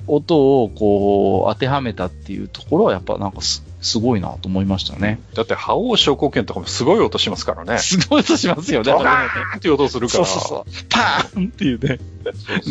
[0.08, 5.20] 音をこう当てはめたっていうところはやっぱなんかすすごいなと思いましたね。
[5.36, 7.78] だって、覇王昇降拳とかもすごい音しますからね。
[7.80, 8.92] すごい音しますよね。
[8.92, 10.26] ドカあれねーンっていう音するから。
[10.26, 10.86] そうそうそう。
[10.90, 12.00] パーンっていうね。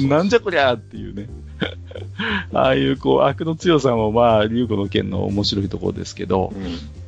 [0.09, 1.29] なんじゃこりゃーっていうね。
[2.55, 6.53] ああいうこう悪の強さもまあ、竜子の剣の面白いところですけど、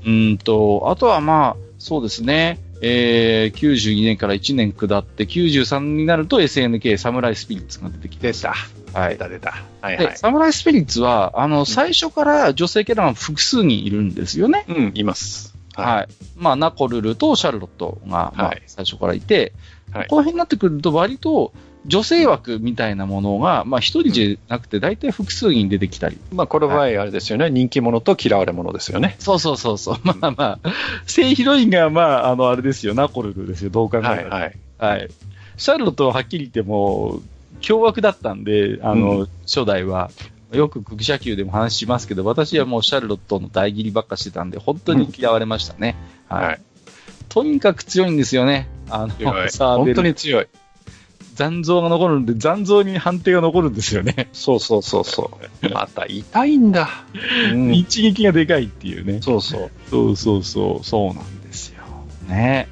[0.04, 2.60] うんうんと、あとはまあ、そうですね。
[2.86, 8.54] えー、92年から1年下って、93になると SNK サムライスピリッツが出てきて、出た。
[8.92, 9.14] はい。
[9.14, 9.54] 出た出た。
[9.80, 10.16] はいはで、い。
[10.18, 14.66] サムライスピリッツは、あの、最初から女性キャラが複数人いるんですよね。
[14.68, 15.56] うん、います。
[15.74, 16.08] はい。
[16.36, 19.54] まあ、ナコルルとシャルロットが、まあはい、最初からいて、
[19.90, 21.52] はいこの辺になってくると割と、
[21.86, 26.18] 女性枠みたいなものが、まあ、一人じゃなくて、大体複数人出てきたり。
[26.32, 27.50] まあ、この場合、あれですよね。
[27.50, 29.16] 人気者と嫌われ者ですよね。
[29.18, 29.98] そうそうそうそう。
[30.04, 30.70] まあまあ、
[31.06, 34.14] 正ヒロインが、まあ、あの、あれですよ、ナコルルですよ、どう考えても。
[34.14, 34.56] はいはい。
[34.78, 35.08] はい。
[35.56, 37.20] シャルロットははっきり言っても、
[37.60, 40.10] 凶悪だったんで、あの、う初代は。
[40.52, 45.96] よく空車級でも話しますけど、私はもうシャルロットの大切りばっかしてたんで、本当に嫌われましたね。
[46.28, 46.46] はい。
[46.46, 46.60] はい。
[47.28, 48.68] とにかく強いんですよね。
[48.88, 50.46] あ強いの、サーベ本ル当に強い。
[51.34, 54.28] 残像が残るんで、残像に判定が残るんですよね。
[54.32, 55.68] そうそうそうそう。
[55.70, 56.88] また痛いんだ。
[57.52, 57.74] うん。
[57.74, 59.20] 一撃がでかいっていうね。
[59.20, 59.70] そうそう。
[59.90, 61.82] そうそうそう、そうなんですよ。
[62.28, 62.68] ね。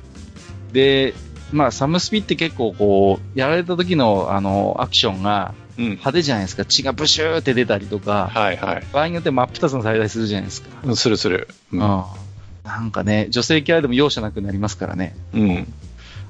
[0.72, 1.14] で、
[1.52, 5.84] まあ、サムスピって結構こう、やられた時のあの、アクションがうん。
[5.90, 6.64] 派手じゃないですか。
[6.64, 8.86] 血がブシューって出たりとか、はいはい。
[8.92, 10.68] 場合によって真っ二つにされたりするじゃないですか。
[10.84, 11.48] うんするする。
[11.72, 11.76] う。
[11.76, 12.04] うんん。
[12.64, 15.16] なんかね、女性キャラでも容赦なくなりますからね。
[15.32, 15.72] うん。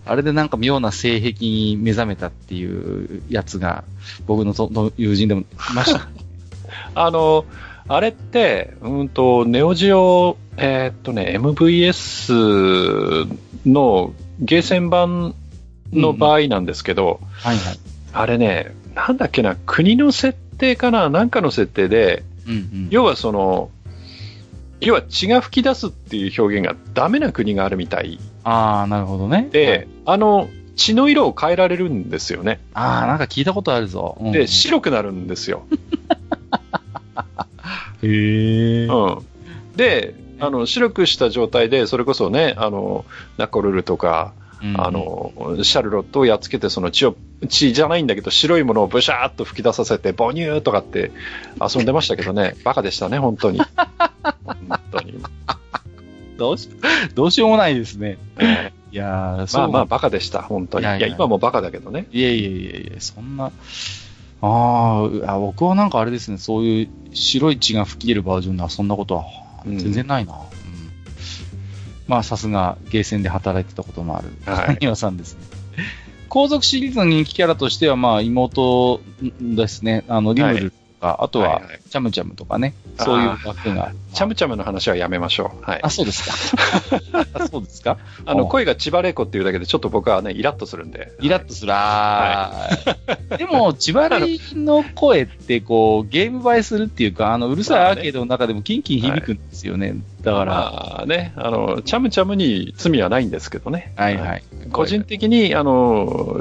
[0.05, 3.85] あれでなんか妙な性癖に目覚めたっていうやつが、
[4.27, 6.09] 僕のとの友人でもいました。
[6.95, 7.45] あの、
[7.89, 13.29] あれって、うんと、ネオジオ、えーっとね、MVS
[13.67, 15.35] のゲーセン版
[15.93, 17.79] の場合なんですけど、はいはい。
[18.13, 22.89] あれね、なんだっけな、国の設定かな、なんかの設定で、うんうん。
[22.91, 23.71] 要はその、
[24.81, 29.49] 要は血が噴き出すっていう表現がダメな国があるみたいああ、なるほどね。
[29.51, 32.61] で、あの、血の色を変えられるんですよね。
[32.75, 34.17] ああ、なんか聞いたことあるぞ。
[34.21, 35.65] うんで、白くなるんですよ。
[38.03, 38.87] へえ。
[38.87, 39.27] うん。
[39.77, 43.05] で、あの、白くした状態で、それこそね、あの、
[43.37, 44.33] ナコルルとか、
[44.77, 47.17] あ、の、シャルロットをやっつけて、その血を、
[47.49, 51.11] 血じゃないんだけど、白いものをブシャーっと吹き出させて、ボニューとかって
[51.61, 53.59] 遊んでましたけどね、バカでしたね、本当に。
[54.45, 55.15] 本当に。
[56.43, 56.69] どうし、
[57.15, 58.19] どうしようもないですね。
[58.37, 60.85] えいやまあまあ、バカでした、本当に。
[60.85, 61.07] いやいや。
[61.07, 62.09] 今もバカだけどね。
[62.11, 63.53] いえいえいえいえ、そんな、
[64.41, 69.25] あーあ、僕はなんかあれですね、そういう白い血が吹き出るバージョンではそんなことは
[69.65, 69.79] うん。
[69.79, 70.35] 全然ないな。
[70.35, 70.41] うん。
[72.09, 74.67] まあ、さすがゲーセンで働いてたこともある、はい。
[74.83, 75.41] 谷和さんですね。
[76.29, 79.01] 皇族シリーズの人気キャラとしては、まあ、妹
[79.41, 83.93] ですね、あの、リムルとか、あとははいはい、チャムチャムとかね、そういう枠が。
[84.15, 85.63] チャムチャムの話はやめましょう。
[85.63, 85.91] はいあ。
[85.93, 87.13] そうですか。
[87.35, 91.13] あそうですかあの、うん声が千葉玲子っていうだけで、ちょっと僕はね、イラッとするんで。
[91.21, 91.73] イラッとする。
[93.37, 99.97] でも、千葉レイの声って、こう、ゲーム映えするっていうか、あの、うるさいアーケードの中でもキンキン響くんですよね。
[100.23, 103.93] だから、まあね、あの、チャムチャムに罪はないんですけどね。
[103.97, 104.43] はいはい。
[104.71, 106.41] 個人的に、あの、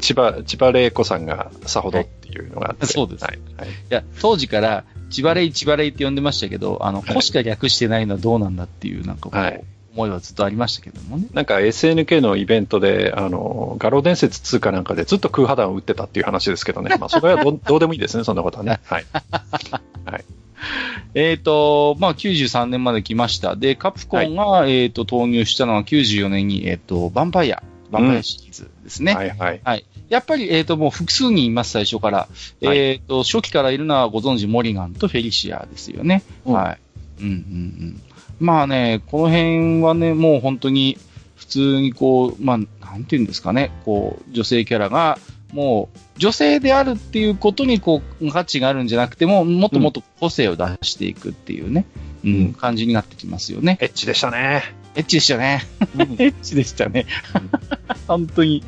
[0.00, 2.86] 千葉、千葉玲子さんがさほどっていうのがあって。
[2.86, 3.38] そうですはい。
[3.56, 11.26] はいいや、当時から、千葉レイ、千葉レイって呼んでましたけど、あの、はい子しか略してないのはどうなんだっていう、なんかこう、はい思いはずっとありましたけどもね。
[11.32, 16.96] なんか SNK のイベントで、あの、画廊伝説2かなんかでずっと空破弾を撃ってたっていう話ですけどね。
[16.98, 18.80] まあ、それはど どうでもいいですね、そんなことはね。
[18.84, 19.04] はい。
[21.14, 23.54] えっ、と、まあ、93年まで来ました。
[23.54, 29.14] で、カプコンが、えっ、と、投入したのは94年に、えっ、と、ヴァンパイア、ヴァンパイアシリーズですね。
[29.14, 29.84] はいはい。
[30.12, 32.18] やっぱり、えっ、と、もう複数人います、最初から。
[32.18, 36.22] はいえっ、と、初期からいるのはご存知、モリガンとフェリシアですよね。
[36.44, 36.78] うんはい。
[37.22, 38.02] うんうんうん。
[38.38, 40.98] まあね、この辺はね、もう本当に、
[41.34, 45.18] 普通にこう、まあ、なんていうんですかね、こう、女性キャラが、
[45.54, 51.86] もう、女性であるっていうことにこう、価値があるんじゃなくても、もっともっと個性を出していくっていうね、
[52.22, 53.78] うん、うん感じになってきますよね。
[53.80, 54.81] エッチでしたね。
[54.94, 55.62] エッチでしたね。
[56.18, 57.06] エッチでしたね。
[58.06, 58.62] 本当に。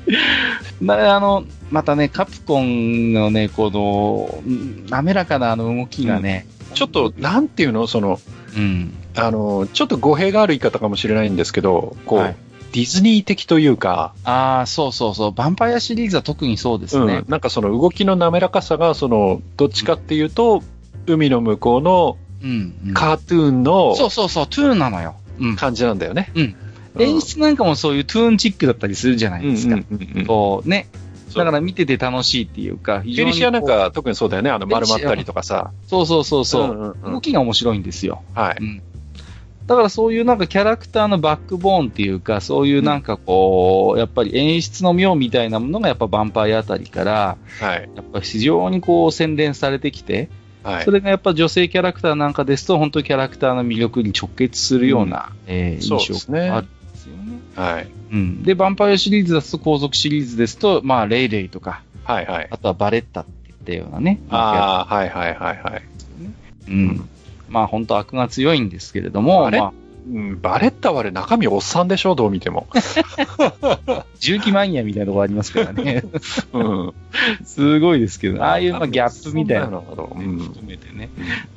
[0.80, 7.86] なあの、またね、カプコンのね、この、うん滑らかなあの動きがね、ちょっと、なんていうの？
[7.86, 8.20] その、
[8.56, 8.94] うん。
[9.16, 12.36] あの、ちょっと語弊がある言い方かもしれないんですけど、こう、はい
[12.74, 15.30] ディズニー的というか、ああ、そうそうそう。
[15.30, 17.18] ヴァンパイアシリーズは特にそうですね。
[17.18, 20.60] うん、なんかその動きの滑らかさが、その、どっちかっていうと、
[21.06, 22.74] 海の向こうのうん。
[22.88, 25.14] うんカートゥーンのそうそうそう、トゥーンなのよ。
[25.38, 25.56] うん。
[25.56, 26.30] 感じなんだよね。
[26.34, 26.56] うん。
[26.98, 29.76] 演出なんかもそういうトゥーンチックだったりするじゃないですか。
[31.34, 34.50] だから見てて楽しいっていうか、非フェリシアなんこか特にそうだよね。
[34.50, 35.72] あの丸まったりとかさ。
[35.86, 38.22] う、そうそうそうそう、んんうん動きが面白いんですよ。
[38.34, 38.56] はい。
[38.60, 38.82] うん。
[39.66, 47.88] だからそういうなんかキャラクターのバックボーンっていうか、そういうなんかこう、やっぱり演出の妙みたいなものがやっぱヴァンパイアあたりから、はい。
[47.94, 50.28] やっぱ非常にこう洗練されてきて、
[50.64, 50.90] はいそ。
[50.90, 57.22] れがやっぱ女性キャラクターなんかですと、本当にキャラクターの魅力に直結するような、えーそう印象があるんですよね。
[57.54, 57.86] はい。
[58.12, 58.42] うん。
[58.42, 62.48] で、ヴァンパイアシリーズですと、皇族シリーズですと、まあ、レイレイとか、はいはい。
[62.50, 64.20] あとはバレッタって言ったようなね。
[64.30, 65.82] ああ、はいはいはいはい。
[66.68, 67.08] うん。
[67.48, 69.58] まあ、本当悪が強いんですけれども、あれ？
[69.60, 69.72] まあ、
[70.06, 72.66] うん、バレッタはあれ中身おっさんでしょどう見ても。
[74.20, 76.04] 重機マニアみたいなところありますからね。
[76.52, 76.94] うん。
[77.44, 81.08] すごいですけど、ああいう、まあ、ギャップみたいなのを含めてね。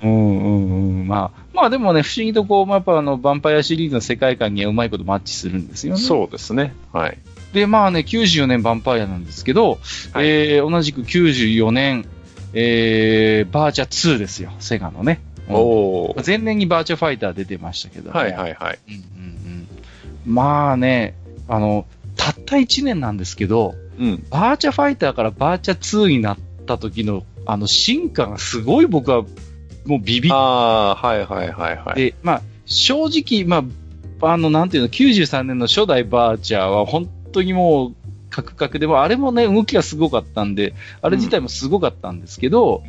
[0.02, 1.08] うんうんうん。
[1.08, 6.00] まあ、まあでもね、不思議とこう、まあやっぱあの、ヴァンパイアシリーズの世界観にはうまいことマッチするんですよね。
[6.00, 6.74] そうですね。
[6.94, 7.18] はい。
[7.54, 9.80] で、まあね、94年ヴァンパイアなんですけど、
[10.14, 12.06] はいえー、同じく94年、
[12.54, 15.22] えー、バーチャ2ですよ、セガのね。
[15.50, 16.26] うんおー。
[16.26, 18.80] 前年にバーチャファイター出てましたけど、はいはいはい。
[18.88, 19.02] うんうん
[20.28, 20.34] うん。
[20.34, 21.16] まあね、
[21.48, 21.86] あの、
[22.16, 24.26] たった1年なんですけど、うん。
[24.30, 29.24] バーチャファイターからバーチャ2になった時の、あの、進化がすごい僕は、
[29.86, 31.96] もうビビっああ、はいはいはいはい。
[31.96, 33.66] て、まあ、正直、ま
[34.22, 37.96] あ、あの、なんていうの、93年の初代バーチャーは本当にもう、
[38.30, 42.84] カクカクでも、あれもね、動きがすごかったんで、あれ自体もすごかったんですけど、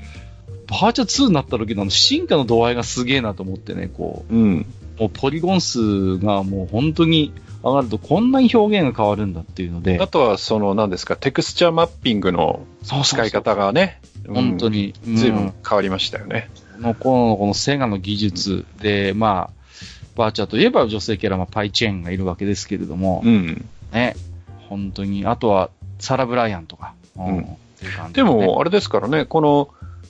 [0.69, 4.35] バーチャ2になった時の進化の度合いがすげえなと思ってね、こう。
[4.35, 4.67] ん。
[4.99, 9.99] う、もうポリゴン数がもう本当に上がるとこんなに表現が変わるんだっていうので。
[10.01, 14.95] あ、とは、その、何ですか、テクスチャーマッピングの使い方がね、本当に。
[15.07, 15.53] に、随分うん。
[15.67, 16.51] 変わりましたよね。
[16.77, 19.59] この頃のこのセガの技術で、まあ、
[20.17, 23.69] バーチャーといえば女性キャラ、まあ、パイチェーンがいるわけですけれども、うん。
[23.93, 24.15] ね、
[24.69, 27.39] 本当に、あとは、サラ・ブライアンとか、うん。
[27.39, 27.47] う
[27.97, 29.69] 感じでも、あれですからね、この、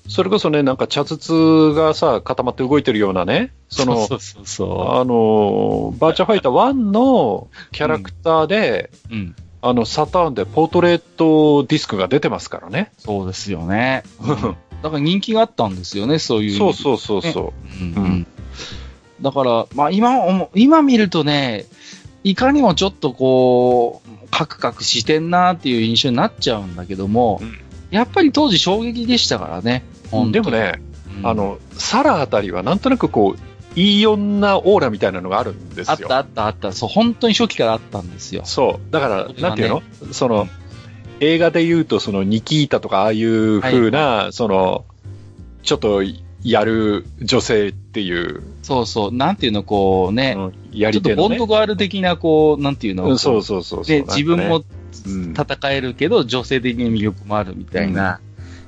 [0.08, 9.14] それこそね、なんか茶筒がさ、固まって動いてるようなね、その、そうそうそあの、バーチャファイター1のキャラクターで、う。
[9.14, 9.36] うん。
[9.60, 12.92] あの、サターンでポートレートディスクが出てますからね。
[12.98, 14.02] そうですよね。
[14.20, 16.56] うんだから人気があったんですよね、そういう。
[16.56, 18.26] そうそうそうそうんうんうん
[19.20, 21.66] だから、まあ今今見るとね、
[22.22, 27.58] いかにもちょっとこう、カクカクしてんなっていう印象になっちゃうんだけども、うん
[27.90, 29.82] やっぱり当時衝撃でしたからね。
[30.32, 30.80] でもね、
[31.18, 35.92] うんあの、サラあたりはなんとなくこう、いい女オーラみたいなのがあるんですよ。
[35.92, 36.72] あったあったあった。
[36.72, 38.42] そう、本当に初期からあったんですよ。
[38.44, 38.92] そう。
[38.92, 39.82] だから、ねなんていうの？
[40.12, 40.48] その、
[41.20, 44.84] 映画で言うと、その、ニキータとか、ああいう風な、その、
[45.62, 46.02] ちょっと、
[46.44, 49.12] やる女性っていう、そうそう。
[49.12, 51.36] なんていうの、こうね、うんやちょっとり手のね。
[51.38, 53.84] ボンドガール的な、こう、なんていうの、うんそうそうそうそう。
[53.84, 54.58] で、ね自分も
[55.06, 58.20] うん戦えるけど、女性的に魅力もあるみたいな、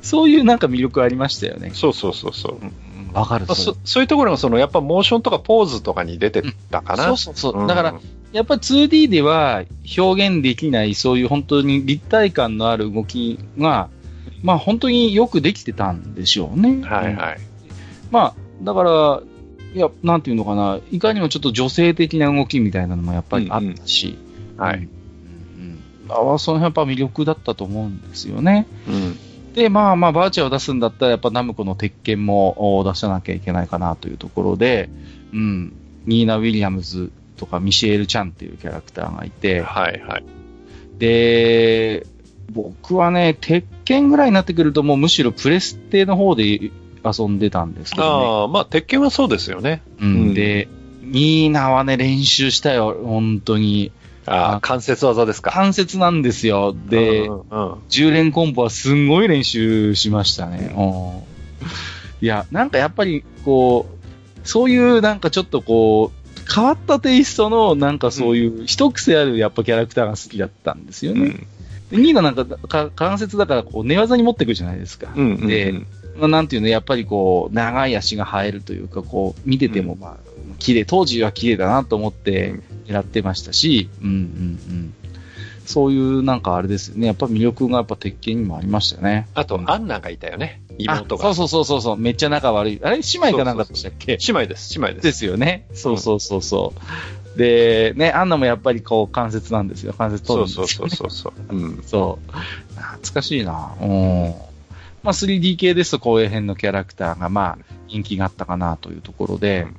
[0.02, 1.72] そういうなんか魅力ありましたよね。
[1.74, 2.58] そうそうそうそう。
[2.60, 2.72] うん
[3.12, 6.98] わかる、まあそそそういうところが、その、やっぱモーションとかポーズとかに出てたかれ。
[6.98, 7.04] な。
[7.08, 7.60] そうそうそう。
[7.60, 7.94] うんだから、、
[8.32, 9.64] やっぱり 2D では
[9.98, 13.88] 表現できない、そういう本当に立体感のある動きが、
[14.42, 16.82] まあ本当によくできてたんでしょうね。
[16.82, 17.38] はいはい。
[18.10, 19.20] まあ、だから、
[19.74, 24.18] いや、なんていうのかな、いかにもちょっと女性的な動きみたいなのもやっぱりあったし、
[24.56, 24.78] はい。
[24.78, 28.66] うんうん、あその辺やっぱ魅力だったと思うんですよね。
[28.88, 29.18] うん。
[29.54, 34.88] で、まあまあ、バーチャーを出すんだったら、やっぱナムコの鉄拳もお出さなきゃいけないかなというところで、
[35.32, 35.72] うん、
[36.06, 40.24] ニーナ・ウィリアムズとかミシェール・チャンっていうキャラクターがいて、はいはい。
[40.98, 42.06] で、
[42.52, 46.70] 僕はね、鉄拳ぐらいになってくると、もうむしろプレステの方で
[47.04, 48.26] 遊んでたんですけどね。
[48.26, 49.82] ああ、まあ、鉄拳はそうですよね。
[50.00, 50.68] うんうんで、
[51.02, 53.90] ニーナはね、練習したよ、本当に。
[54.30, 55.50] ああ、あ関節技ですか。
[55.50, 56.74] 関節なんですよ。
[56.86, 60.72] で、うんうんうん10連コンボはすんごい練習しましたね。
[60.76, 61.30] うん
[62.22, 63.86] いや、なんかやっぱり、こ
[64.44, 71.20] う、そういうなんかちょっとこう、変わったテイストの、なんかそういう、一癖あるやっぱキャラクターが好きだったんですよね。
[71.20, 75.12] うんーナなんかか関節だからこう寝技に持ってくるじゃないですか。
[75.16, 75.74] うんうんうんで、
[76.16, 80.16] まあ、なんていうの、やっぱりこう、長い足が生えるというか、こう、見てても、まあ、
[80.60, 82.54] 綺麗、当時は綺麗だなと思って
[82.86, 84.16] 狙ってましたし、うんうんう
[84.72, 84.94] ん。
[85.66, 87.06] そういう、なんかあれですよね。
[87.08, 89.26] やっぱ魅力がやっぱ鉄拳にもありましたよね。
[89.34, 90.62] あとう、んアンナがいたよね。
[90.78, 91.28] 妹が。
[91.28, 92.80] あそうそうそうそう、めっちゃ仲悪い。
[92.82, 95.02] あれ姉妹かなんかでしたっけ姉妹です、姉妹です。
[95.02, 95.66] ですよね。
[95.72, 96.74] そうそうそうそ
[97.36, 97.38] う。
[97.38, 99.94] で、ね、アンナもやっぱりこう関節なんですよ。
[99.96, 101.10] 関節取そうそうるんですよ、ね。
[101.10, 101.56] そうそうそう。
[101.56, 101.82] うん。
[101.86, 102.32] そう。
[102.76, 103.74] 懐かしいな。
[103.80, 104.34] うん。
[105.02, 109.76] まあ 3D 系ですと後衛編のキャラクターがまあ人気があったかなというところで、うん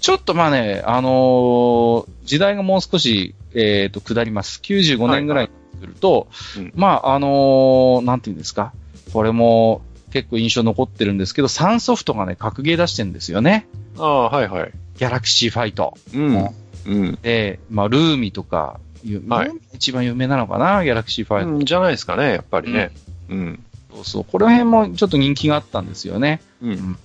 [0.00, 4.60] ちょっとまあね、あのー時代がもう少し、えっ、と、下ります。
[4.62, 8.72] 95年ぐらいになってくると、はいはいうんまあ、あのーなんていうんですか？
[9.12, 9.82] これも
[10.12, 13.66] 結構印象残ってるんですけど、サンソフトがね、格ゲー出してるんですよね。
[13.98, 14.72] ああ、はいはい。
[14.98, 15.94] ギャラクシーファイト。
[16.14, 16.48] うん。
[16.86, 17.18] うん。
[17.22, 21.48] で、まあ、ルーミとか、ゆはい一番有名なのかな、ギャラクシーファイト。
[21.50, 22.90] うんじゃないですかね、やっぱりね。
[23.28, 23.64] うん。
[23.94, 24.24] そうそう。
[24.24, 26.40] この辺もちょっと人気があったんですよね。
[26.62, 26.96] うん。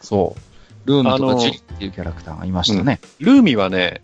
[0.00, 0.40] そう。
[0.84, 3.00] ルーミとかジュリっていうキャラクターがいましたね。
[3.18, 4.00] ルーミはね、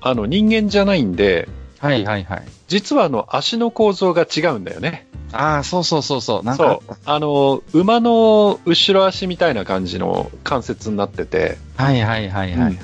[0.00, 1.48] あの、人間じゃないんで、
[1.78, 2.42] はいはいはい。
[2.68, 5.06] 実はあの、足の構造が違うんだよね。
[5.32, 6.42] ああ、そうそうそうそう。
[6.44, 6.96] なんかそう。
[7.04, 12.72] あの、馬の後ろ足みたいな感じの関節になってて、はいはいはいはい。
[12.72, 12.78] うん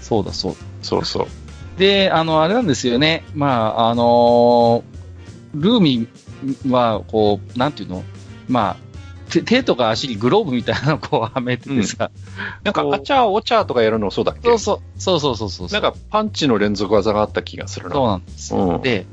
[0.00, 0.56] そうだそう。
[0.82, 1.26] そうそう。
[1.78, 3.24] で、あの、あれなんですよね。
[3.34, 6.08] まあ、あのールーミ
[6.68, 8.04] は、こう、なんていうの？
[8.46, 8.83] まあ、
[9.30, 12.10] 手手とか足にグローブみたいなのをこうはめててさ。
[12.62, 14.42] なんか、あちゃーおちゃーとかやるのそうだっけ？
[14.42, 15.00] そうそう。
[15.00, 15.68] そうそうそうそう。
[15.68, 17.94] なんか、パンチの連続技があった気がするな。
[17.94, 18.58] そうなんですよ。
[18.76, 19.06] うんで、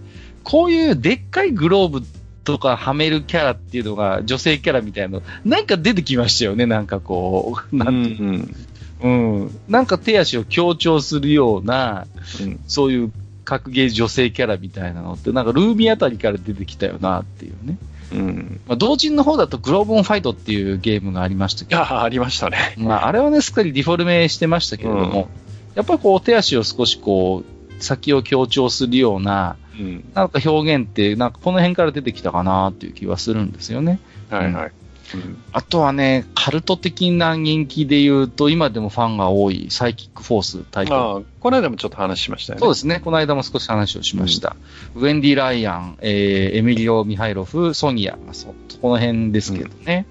[0.43, 2.01] こういうでっかいグローブ
[2.43, 7.75] とかはめるキャラっていうのが、女性キャラみたいなの、なんか出てきましたよね、なんかこう。
[7.75, 9.59] なんていううんうん。
[9.67, 12.05] なんか手足を強調するような、
[12.41, 13.11] うんそういう
[13.43, 17.77] 格ゲー女性キャラみたいなのって、なんかルーミーあたりから出てきたよなっていうね。
[18.11, 18.61] うん。
[18.67, 22.75] まあ、同人の方だとグローブオンファイトっていうゲームがありましたけど、いや、ありましたね。
[22.77, 25.29] まあ、あれはね、すっかりディフォルメしてましたけれども、
[25.75, 27.43] やっぱりこう手足を少しこ
[27.79, 30.11] う、先を強調するような、うん。
[30.13, 33.99] なんか表現って、なんかこの辺から出てきたかなっていう気はするんですよね。
[34.29, 34.71] はいはい。
[35.13, 42.59] うんあとはね、カルト的な人気で言うと、今でもファンが多いサイキックフォースタイこの間もちょっと話しましたよね。
[42.61, 43.01] そうですね。
[43.03, 44.55] この間も少し話をしました。
[44.95, 50.05] ウェンディ・ライアン、えー、エミリオ・ミハイロフ、ソニア、まあ、そ、この辺ですけどね。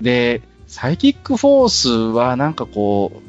[0.00, 3.20] で、サイキックフォースはなんかこ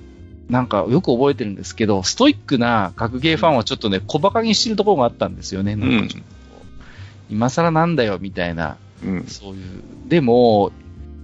[0.50, 5.76] う、なんかよく覚えてるんですけど、ストイックな格ゲーファンはちょっとね、小馬鹿にしてるところがあったんですよね。
[5.76, 9.26] なんかちょっとこう今更なんだよ、みたいな、うん。
[9.28, 9.82] そういう。
[10.08, 10.72] でも、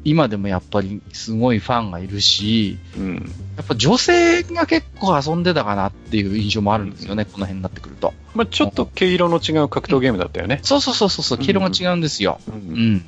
[0.06, 3.16] 今でもやっぱりすごいファンがいるし、うん。
[3.58, 8.14] やっぱ女性が結構遊んでたかなっていう印象もあるんですよね、この辺になってくると。
[8.34, 10.60] まあちょっと毛色の違う格闘ゲームだったよね。
[10.64, 12.40] そうそうそうそう、黄色が違うんですよ。
[12.48, 12.52] う。
[12.52, 13.06] うんん。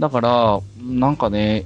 [0.00, 1.64] だから、なんかね、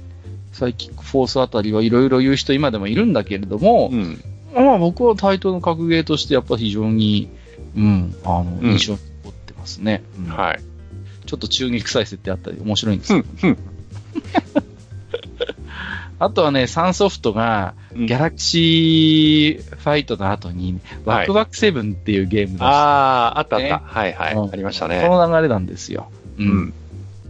[0.51, 4.23] サイキックフォースあたりはいろいろ言う人今でもいるんだけれども、うん。
[4.53, 7.29] まあ僕はタイトルの格ゲーとしてやっぱ非常に、
[7.75, 10.03] うん、あの、うん印象に残ってますね。
[10.19, 10.59] うんはい。
[11.25, 13.23] ちょっと中二臭い設定あったり面白いんですよ。
[13.43, 13.49] うん。
[13.49, 13.57] うん。
[16.19, 22.63] あとはね、サンソフトが、うんギャラクシーファイトの後に、はいワクワクセブンっていうゲームです。
[22.63, 23.81] ああ、あったあっねた。
[23.83, 24.35] はいはい。
[24.35, 25.07] うんありましたこね。
[25.07, 26.09] の流れなんですよ。
[26.37, 26.43] う。
[26.43, 26.73] うんん。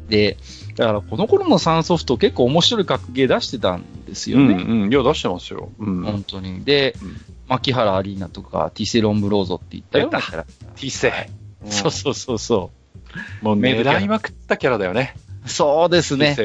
[0.10, 0.38] で、
[0.76, 4.56] だからこの頃のサンソフト結構面白い格ゲー出してたんですよね。
[4.56, 4.92] うんうん。
[4.92, 5.70] いや、出してますよ。
[5.80, 6.04] うん。
[6.04, 6.64] 本当に。
[6.64, 7.22] で、うん
[7.52, 10.70] 牧原アリーナとか、ティセロンブローゾっていったようなキャラクター。
[10.76, 11.30] T セ。
[11.66, 12.72] そうそうそうそ
[13.42, 15.16] もうメイドキャラ狙いまくったキャラだよね。
[15.46, 15.50] う。
[15.50, 16.36] そうですね。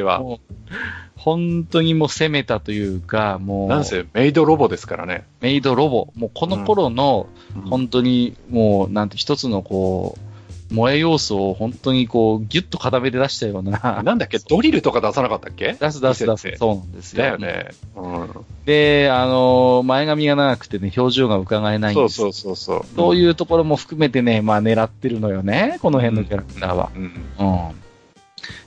[1.16, 5.24] 本当にもう攻めたというか、もう、なんせメイドロボですからね。
[5.40, 6.12] メイドロボ。
[6.14, 10.20] もうこの頃の、うん本当にもう、なんて一つのこう、
[10.68, 14.02] 萌え要素を本当にこう、ギュッと固めて出したような。
[14.04, 14.38] なんだっけ？
[14.38, 15.72] ドリルとか出さなかったっけ？
[15.80, 16.52] 出す出す出す。
[16.58, 17.22] そうなんですよ。
[17.22, 17.70] だよね。
[17.96, 18.28] うん。
[18.66, 22.16] で、あの、前髪が長くてね、表情が伺えないんです。
[22.16, 22.96] そうそうそうそう。
[22.96, 26.90] そういうところも含めてね、まあ狙ってるのよね、この辺のキャラクターは。
[26.94, 27.02] うん。
[27.02, 27.10] うん。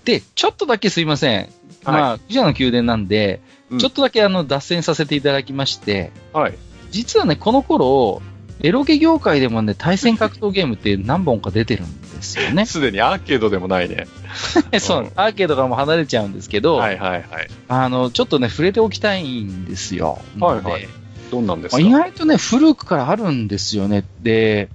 [0.06, 1.50] で、ちょっとだけすいません。
[1.84, 6.56] まあ、記者の宮殿なんで、うんちょっとだけあの、脱線させていただきまして、はい。
[6.90, 8.20] 実はね、この頃、
[8.62, 12.66] エロゲ業界でもね、対戦格闘ゲームって何本か出てるんですよね。
[12.68, 14.08] すでにアーケードでもないね。
[14.80, 17.24] そう、アーケードからも離れちゃうんですけど、はいはいはい。
[17.68, 20.20] あの、ちょっとね、触れておきたいんですよ。
[20.40, 20.90] はいはいで
[21.30, 24.04] どんなんですまあか意外とね、古くからあるんですよね。
[24.24, 24.70] で、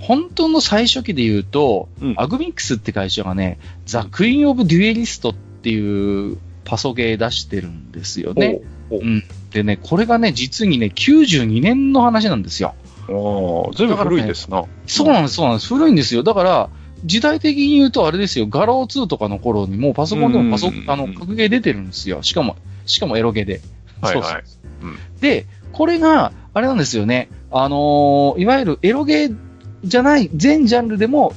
[0.00, 8.60] 本当の最初期で言うと、うんアグミックスって会社がね、ザ・クイーン・オブ・デュエリストっていうパソゲー出してるんですよね。
[8.90, 9.24] おううん。
[9.50, 12.74] でね、これがね、実にね、92年の話なんですよ。
[13.08, 14.64] おーずいぶん古いですな。
[14.86, 15.68] そうなんです、そうなんです。
[15.74, 16.22] 古いんですよ。
[16.22, 16.70] だから、
[17.04, 22.22] 時代的に言うとあれですよ、ガロー2とかの頃にもうパソコンでもパソあの、格ゲー出てるんですよ。
[22.22, 23.60] しかも、しかもエロゲーで。
[24.00, 24.42] はいはいそうそう
[24.82, 27.28] うんで、これが、あれなんですよね。
[27.50, 29.36] あのーいわゆるエロゲー
[29.84, 31.32] じゃない、全ジャンルでも、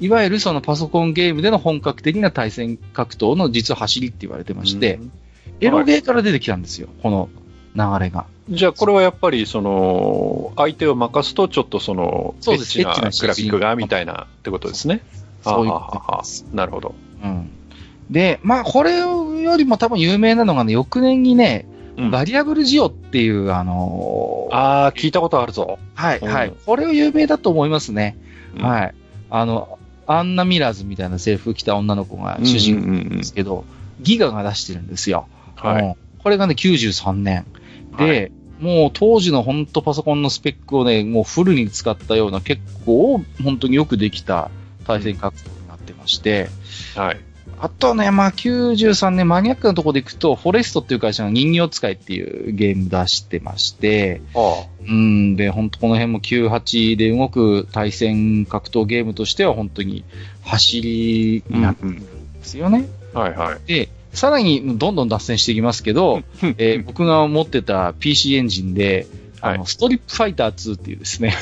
[0.00, 5.00] いわゆるそのパソコンゲームでの本格的な対戦格闘の実は走りって言われてまして、
[5.60, 7.28] エロゲーから出てきたんですよ、この
[7.74, 8.26] 流れが。
[8.48, 15.00] じゃあ、これはやっぱり、その、相手を任すと、ちょっとその、エッチなグラフィックが、みたいなってことですね。
[15.42, 16.94] そういうはあはあはあなるほど。
[17.22, 17.50] うん。
[18.10, 21.66] で、まあ、これよりも多分有名なのがね、翌年にね、
[21.96, 25.78] うんバリアブルジオっていう、あのーああ、聞いたことあるぞ。
[25.94, 26.52] はい、うんはい。
[26.64, 28.16] これは有名だと思いますね。
[28.56, 28.94] うんはい。
[29.30, 33.64] あの、アンナ・ミラーズみたいな制服着た女の子が主人公なんですけど、
[34.00, 35.28] ギガが出してるんですよ。
[35.56, 35.84] はい。
[35.84, 35.94] うん
[36.26, 37.46] これがね、93年。
[37.98, 44.50] で、はもう当時の本当パソコンのスペックをね、もうフルに使ったような結構本当によくできた
[44.88, 46.48] 対戦格闘になってまして、
[46.96, 47.20] はい。
[47.58, 60.04] あとね、まあ93年マニアックなところでいくと、フォレストっていう会社が人形使いっていうゲーム出してまして、あうん、で、本当この辺も98で動く対戦格闘ゲームとしては本当に
[60.42, 61.54] 走りあ。
[61.54, 62.06] になってるんで
[62.44, 62.86] すよね。
[63.14, 63.60] はいはい。
[63.66, 66.22] で、さらにどんどん脱線していきますけど、
[66.58, 69.06] えー僕が持ってた PC エンジンで、
[69.40, 71.34] あの、はいストリップファイター2っていうですね。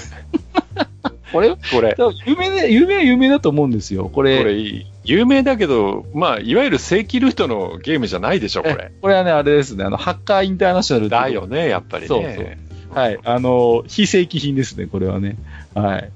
[1.33, 1.97] これ、これ、
[2.27, 4.09] 有名で、有名は有名だと思うんですよ。
[4.09, 4.87] これ、これいい。
[5.05, 8.93] 有名だけど、まあ、いわゆる正規ルートのゲームじゃないでしょ、これえ。
[9.01, 12.09] これはね、あれですね、あの、ハッカーインターナショナルだよね、やっぱりね。
[12.09, 12.57] そうそう
[12.95, 13.19] はい。
[13.25, 15.37] あの、非正規品ですね、これはね。
[15.75, 16.11] はい。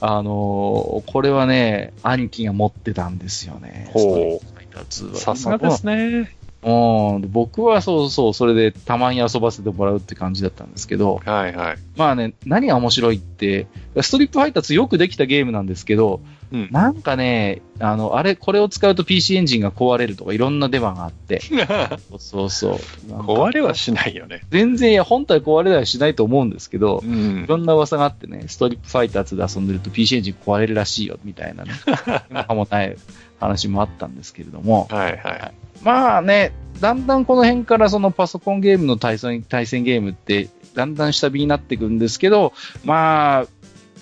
[0.00, 3.90] あの、これはね、兄貴が持ってたんですよね。
[3.92, 6.36] ほうストリートファイター2はさすがですね。
[6.62, 7.22] うん。
[7.22, 11.76] で僕はそうそう、それでたまに遊ばせてもらうって感じだったんですけど、はいはい。
[11.96, 13.66] まあね、何が面白いって、
[14.00, 16.20] ストリップファイター2よくできたゲームなんですけど、
[16.52, 16.68] うん。
[16.70, 21.40] なんかね、あの、あれ、これを使うと PC エンジンが壊れるとかいろんなデマがあって、
[22.18, 22.74] そうそう。
[23.10, 24.42] 壊れはしないよね。
[24.50, 27.46] 全然、いや、本体壊れはしないと思うんですけど、うんい。
[27.46, 31.72] ろんな噂があってね、ストリップファイター2で遊んでると PC エンジン壊れるらしいよ、みたいなね、
[32.46, 32.96] かもない
[33.40, 35.52] 話もあったんですけれども、はいはい。
[35.82, 42.52] まあね、だんだんこの辺からそのパソコンゲームの対戦対戦ゲームって、だんだん下火になっていくんですけど、
[42.84, 43.46] まあ、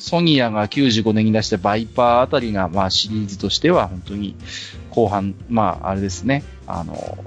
[0.00, 4.34] ソニアが95年に出したバイパーあたりが、まあシリーズとしては本当に
[4.90, 7.18] 後半、まああれですね、あの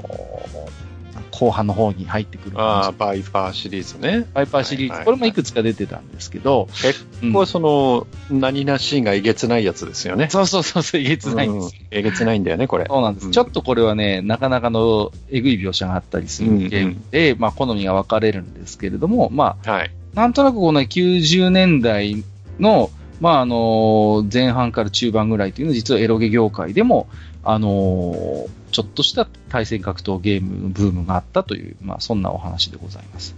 [1.32, 2.92] 後半の方に入ってくるああ。
[2.92, 4.28] バイパーシリーズね。
[4.34, 10.30] バイパーシリーズ、はいはいこれもいくつか出てたんですけど、結構その、何なシーンがえげつないやつですよね。
[10.30, 11.76] そうそうそうそう、えげつないんです。
[11.80, 12.86] うんえげつないんだよね、これ。
[12.88, 19.92] そうなんです、うんちょっとこれはね、なかなかのえぐい描写があったりするゲームで、まあ好みが分かれるんですけれども、まあはい。
[20.14, 22.24] なんとなくこの90年代
[22.60, 22.90] の、
[23.20, 27.08] まあ、あの、前半から中盤ぐらいというのは、実はエロゲ業界でも、
[27.44, 33.36] あの、ちょっとした対戦格闘ゲームのブームがあったという、まあ、そんなお話でございます。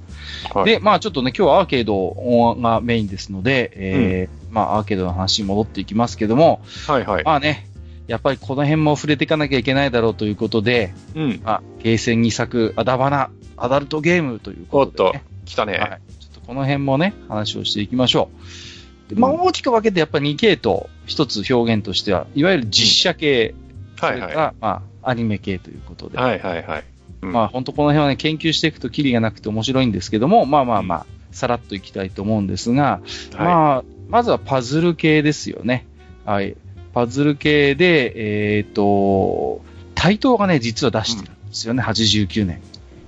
[0.54, 7.24] はいで、まあ、ちょっとね、今日はアーケードがメインですので、えーまあ、アーケードの話に戻っていきますけども、はいはい。
[7.24, 7.68] まあね、
[8.08, 11.42] やっぱりこの辺も触れていかなきゃいけないだろうということで、うん。
[11.44, 15.74] まあ、ゲーセンに咲くアダバナ、アダルトゲームというおっことで、とね。、来たね。
[15.74, 16.02] はい。
[16.20, 18.75] ちょっとこの辺もね、話をしていきましょう。
[19.10, 23.54] でまあ、うん大きく分けてやっぱり2系統、一つ表現としては、いわゆる実写系、
[24.00, 26.22] はいはそれから、まあ、アニメ系ということで、い。
[26.22, 26.84] はいはいはい。
[27.22, 33.02] うんまあ、本当この辺はね、研究していくとキリがなくて面白いんですけども、まあまあまあ、さらっといきたいと思うんですが、
[33.34, 35.86] はまあ、まずはパズル系ですよね。
[36.26, 36.56] はい。
[36.94, 39.62] パズル系で、えっ、と、
[39.96, 42.62] 対等がね、実は出してるんですよね、89年。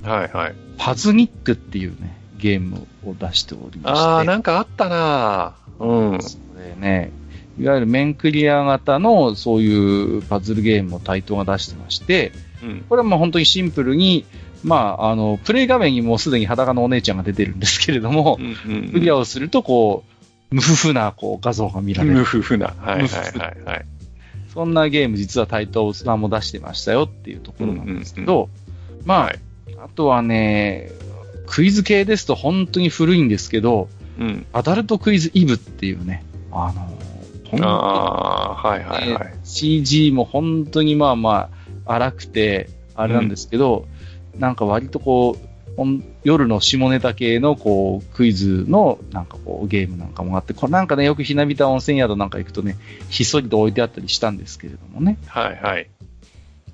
[0.03, 0.07] い。
[0.07, 0.55] はいはい。
[0.77, 3.99] パズニックっていうね、ゲームを出しておりまして。
[3.99, 6.21] ああ、なんかあったなうん。
[6.21, 7.11] それね、
[7.59, 12.31] いわゆる面クリア型のそういうパズルゲームを対等が出してまして、
[12.63, 12.85] うん。
[12.89, 14.25] これはもう本当にシンプルに、
[14.63, 20.03] まあ、あの、プレイ画面にもうすでに裸のお姉ちゃんが出てるんですけれども、うんクリアをするとこ
[20.51, 22.21] う、無夫婦なこう画像が見られ無る。
[22.21, 22.73] 夫婦な。
[22.77, 23.07] はいはい
[23.37, 23.85] はいはい。
[24.53, 28.49] そんなゲーム実は対等さも出してましたよっていうところなんですけど、
[29.05, 29.39] まあ、はい
[29.79, 30.91] あとはね、
[31.45, 33.89] クイズ系ですと本当に古いんですけど、
[34.19, 34.45] うん。
[34.53, 36.97] アダルトクイズイブっていうね、あの、
[37.49, 39.33] 本当はいはいはい。
[39.43, 41.49] CG も本当にまあま
[41.85, 43.87] あ荒くて、あれなんですけど、
[44.37, 45.47] なんか割とこう、
[46.23, 52.75] 夜の下ネタ系のこうクイズのなんかこうゲームなんかもあって、これなんかね、よくひなびた温泉宿なんか行くとね、
[53.09, 55.17] ひっそりと置いてあったりしたんですけれどもね。
[55.27, 55.89] はいはい。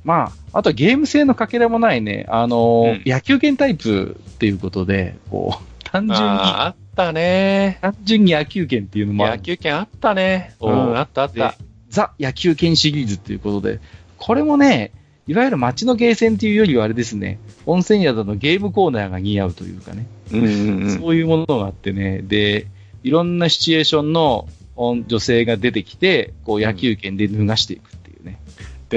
[0.04, 7.80] まあ、あとはゲーム性のかけらもないね、あのーうん野球拳タイプっていうことで、こう、単純に、あったね。
[7.82, 10.56] 単純に野球拳っていうのもある野球券あったね。
[10.62, 11.56] うんあったあっでた。
[11.90, 13.80] ザ野球拳シリーズっていうことで、
[14.18, 14.92] これもね、
[15.28, 21.00] いわゆる街のゲーセンっていうよりはあれですね、温泉宿のゲームコーナーが似合うというかね、うんうんうん。
[21.00, 22.68] そういうものがあってね、で、
[23.04, 27.93] いろんなシチュエーションの女性が出てきて、こう野球拳で脱がしていく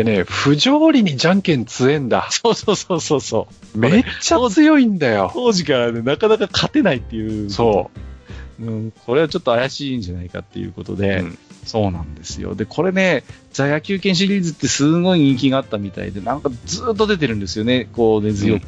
[0.01, 0.17] っていうね。
[0.17, 2.29] でね、不条理にじゃんけん強えんだ。
[2.31, 3.79] そうそうそうそうそう。
[3.79, 5.31] めっちゃ強いんだよ。
[5.35, 7.51] 当時からね、なかなか勝てないっていう。。
[7.51, 8.01] そう
[8.59, 10.97] うん、これはちょっと怪しいんじゃないかっていうことう。
[10.97, 12.55] で、うんそうなんですよ。
[12.55, 18.67] で、これね、ザ野球拳シリーズってすごい人気があったみたいで、なんかずーっと出てるんですよね、こう根強く。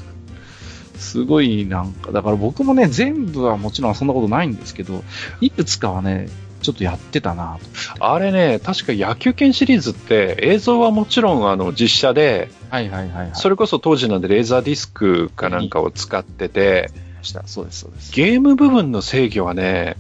[0.97, 5.05] すごいなんか、だから僕もね、全部はもちろんそんなことないんですけど、
[5.41, 6.29] いくつかはね、
[6.61, 7.59] ちょっとやってたな
[7.99, 8.05] と。
[8.05, 13.31] あれね、確か野球拳シリーズって映像はもちろんあの実写で、はいはいはいはい。
[13.35, 16.91] それこそ当時なんでレーザーディスクかなんかを使ってて、
[17.23, 17.47] した。
[17.47, 18.13] そうです、そうです。
[18.13, 19.97] ゲーム部分の制御はね、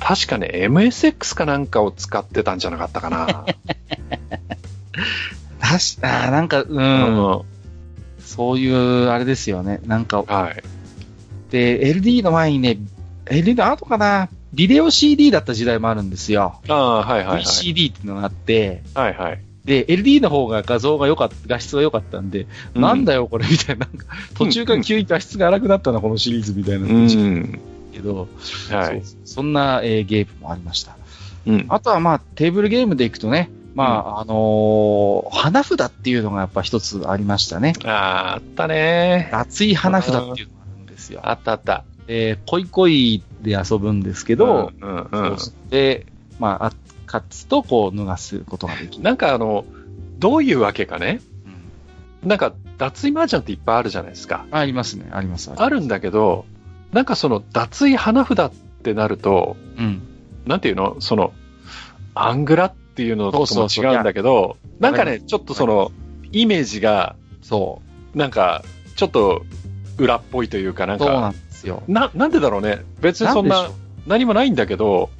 [0.00, 3.46] 確かね、MSX かなんかを使ってたんじゃなかったかな。
[5.60, 7.42] たし、あーなんか、うん、
[8.18, 9.80] そういう、あれですよね。
[9.86, 10.62] なんか、はい。
[11.50, 12.78] で、LD の前にね、
[13.26, 16.60] LD の後かな、ビデオ CD だった時代もあるんですよ。
[16.68, 17.42] ああ、はいはいはい。
[17.42, 19.40] VCD っていうのがあって、はいはい。
[19.64, 23.88] で、LD の方が画像が良かった、画質が良かったんで、なんだよこれみたいな、
[24.34, 27.60] 途中から急に画質が荒くなったな、このシリーズみたいなうん。
[27.92, 28.28] けど、
[28.70, 29.02] はい。
[29.24, 30.96] そんな、えーゲームもありました。
[31.46, 31.66] うん。
[31.68, 37.72] あとはまあ、テーブルゲームでいくとね、まあ、あのー花札っていうのがやっぱ一つありましたね。
[37.84, 39.30] ああ、あったね。
[39.32, 41.20] 熱い花札っていうのがあるんですよ。
[41.24, 41.84] あったあった。
[42.06, 46.06] で、恋恋で遊ぶんですけど、うんうんうんそうで、
[46.38, 46.72] まあ、あ
[47.06, 49.04] 勝つとこう脱がすことができる。
[49.04, 49.64] なんかあの、
[50.18, 51.20] どういうわけかね。
[52.22, 54.46] うんなんか、脱衣麻雀っていっぱいあるじゃないですか。
[54.50, 55.52] ありますね、あります。
[55.54, 56.46] あるんだけど、
[56.90, 58.50] なんかその、脱衣花札っ
[58.82, 60.02] てなると、うん。
[60.46, 60.96] なんていうの？
[61.00, 61.34] その、
[62.14, 65.92] アングラっていうのともそうそうそう違うんだけど、なんかね、ちょっとその、
[66.32, 67.82] イメージが、そ
[68.14, 68.64] なんか、
[68.96, 69.44] ちょっと、
[69.98, 71.34] 裏っぽいというか、なんか、
[71.64, 71.82] ですよ。
[71.88, 72.84] な、なんでだろうね。
[73.00, 73.70] 別にそんな
[74.06, 75.10] 何もないんだけど、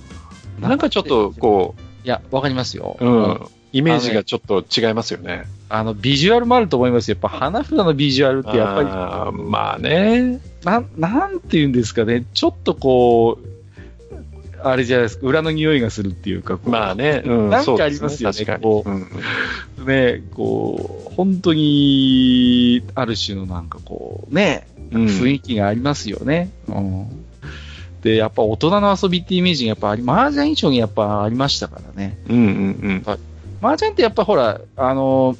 [0.59, 1.75] うなんかちょっと、こ
[2.05, 2.97] いや、わかりますよ。
[3.01, 3.41] う、うん、
[3.73, 5.45] イメージがちょっと違いますよね。
[5.69, 7.17] あの、ビジュアルもあると思いますよ。
[7.21, 10.41] やっぱ花札のビジュアルってやっぱり、あーまあね。
[10.65, 12.25] なん、なんて言うんですかね。
[12.35, 13.49] ちょっとこう、
[14.63, 15.27] あれじゃないですか。
[15.27, 17.23] 裏の匂いがするっていうか、まあね。
[17.25, 18.63] うん、なんかありますよね確かに。
[18.63, 19.07] こううん
[19.87, 26.51] ね、こう、本当に、ある種のなんかこう、ね、うん雰囲気がありますよね。
[26.69, 27.25] うん。
[28.03, 32.19] で、やっぱ大人の遊びってイメージがやっぱあり、麻雀以上にやっぱありましたからね。
[32.29, 32.41] うんう
[33.11, 33.19] ん
[33.63, 35.37] 麻雀ってやっぱほら、あの、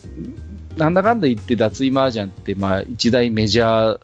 [0.77, 4.01] なんだかんだ言って脱衣麻雀ってまあ一大メジャー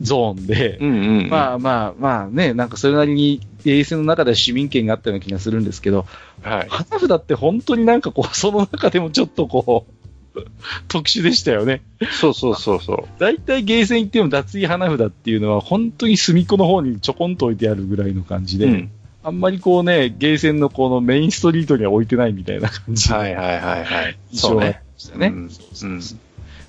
[0.00, 0.88] ゾーンで、うん。
[0.88, 1.30] うんうん。
[1.30, 6.06] まあまあまあね、なんかそれなりにゲーセンの中では市民権があったような気がするんですけど、
[6.42, 6.66] はい。
[6.68, 10.03] 花札って本当になんかこう、その中でもちょっとこう、
[10.88, 11.82] 特殊でしたよね。
[12.12, 18.60] そうそうそうそ大体ゲーセン行っても脱衣花札っていうのは本当に隅っこの方にちょこんと置いてあるぐらいの感じう。
[18.60, 18.90] で、うん。
[19.22, 24.18] あんまりこうね、ゲーセンのこのメインストリートには置いてないみたいな感じのはいはいはいはい。
[24.32, 25.32] 印象がありましたね。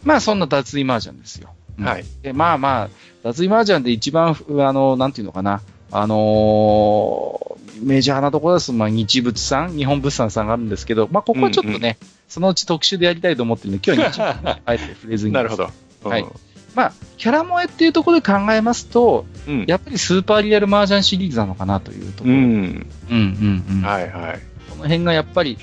[0.04, 1.50] まあそんな脱衣麻雀ですよ。
[1.80, 2.06] うんはい。
[2.22, 2.90] でまあまあ、
[3.24, 5.62] 脱衣麻雀で一番、あの、なんていうのかな、
[5.92, 8.72] あのーメジャーなところです。
[8.72, 11.98] まあ、日仏さん、日本物産さんがあるんですけど、まあ、ここはちょっとね、
[12.28, 15.34] そのうち特集でやりたいと思ってるんで、今日はあえて触れずに。
[15.36, 15.70] なるほど。
[16.04, 16.26] はい
[16.76, 19.66] まあ、キャラ萌えっていうところで考えますと、うん。
[19.66, 22.36] やっぱりスーパーリアル麻雀シリーズなのかなというところ。
[22.36, 22.40] うん。
[22.40, 24.40] うんうんうんはいはい。
[24.70, 25.58] この辺がやっぱり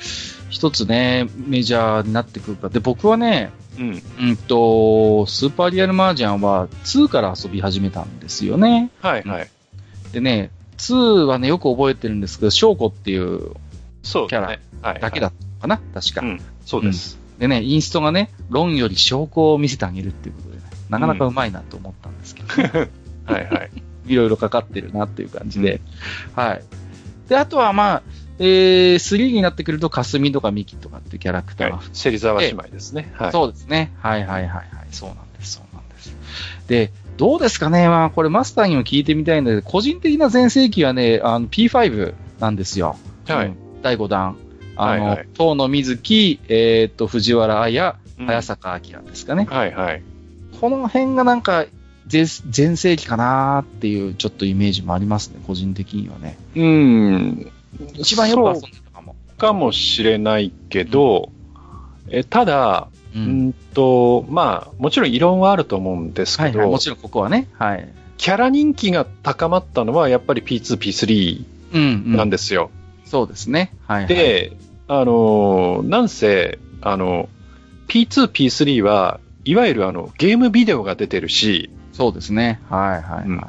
[0.49, 2.71] 一つね、メジャーになってくるか。
[2.71, 4.03] で、僕はね、うん。
[4.21, 8.91] うんと、スーパーリアル麻雀は2から遊び始めたんですよね。
[9.03, 9.51] はいはい。
[10.13, 13.53] でね、2はね、よく覚えてるんですけど、翔子っていう
[14.03, 14.61] そうキャラね。
[14.81, 15.01] はい。
[15.01, 16.41] だけだったのかな、確か、うん。
[16.65, 17.19] そうです。
[17.39, 22.79] でね、インストがね、論より証拠を見せてあげるっていうことでね、なかなかうまいなと思ったんですけど、
[23.25, 23.71] はいはい。
[24.07, 25.81] いろいろかかってるなっていう感じで、
[26.35, 26.63] はい。
[27.29, 28.03] で、あとはまあ、
[28.39, 31.87] えー、3になってくると、かすみとかミキとかっていうキャラクターがはい。
[31.93, 33.13] 芹沢姉妹ですね。
[33.15, 33.33] はい。
[33.33, 33.93] そうですね。
[34.01, 34.67] はいはいはいはい。
[34.91, 36.17] そうなんです、そうなんです。
[36.69, 42.97] で、どうですかねまあ、これマスターにも聞いてみたいんだけど、個人的な全盛期はね、あの、P5 なんですよ。
[43.27, 44.37] はいうん第5弾。
[44.77, 49.47] あの、はいはい東野瑞希、えーっと、藤原綾、うん早坂明ですかね。
[49.51, 50.03] はいはい。
[50.61, 51.67] この辺がなんか、
[52.07, 56.39] 全全盛期かなーっていう、ちょっとイメージもありますね、個人的にはね。
[56.55, 57.53] うん。
[57.95, 59.17] 一番よく遊んでたかも。
[59.39, 61.31] かもしれないけど、
[62.09, 63.19] えただ、う。
[63.19, 66.71] うんんと、まあ、もちろん異論はあると思うんですけど、はいはい。
[66.71, 67.49] もちろんここはね。
[67.55, 67.89] はい。
[68.17, 71.45] キャラ人気が高まったのはやっぱり P2、P3
[71.75, 72.17] うん、うん。
[72.17, 72.71] なんですよ。
[73.13, 73.75] そうですね。
[73.87, 74.15] はい、はい。
[74.15, 74.57] で、
[74.89, 77.29] あの、なんせ、あの、
[77.89, 82.59] P2、P3 は、いわゆるあの、ゲームビデオが出てるし、そうですね。
[82.71, 83.25] はいはいはい。
[83.27, 83.43] うん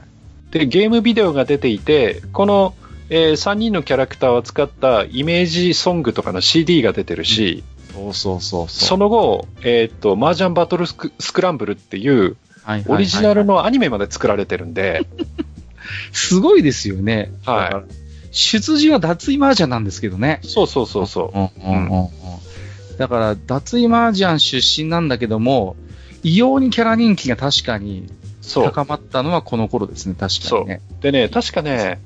[0.52, 2.76] で、ゲームビデオが出ていて、この、
[3.10, 8.88] え3人のキャラクターを使ったイメージソングとかの CD が出てるし、そうそうそうそう。
[8.90, 12.36] その後、えっ、と、マージャンバトルスクランブルっていう、
[12.88, 15.08] オリジナルのアニメまで作られてるんで、
[16.14, 17.32] すごいですよね。
[17.46, 18.03] はい
[18.34, 20.40] 出自は脱衣マージャンなんですけどね。
[20.44, 21.38] そうそうそうそう。
[21.38, 22.10] うんうんうんうん
[22.98, 25.76] だから、脱衣マージャン出身なんだけども、
[26.22, 28.08] 異様にキャラ人気が確かに
[28.42, 28.66] そう。
[28.66, 30.82] 高まったのはこの頃ですね、確かにね。
[31.02, 32.00] でね、確かね、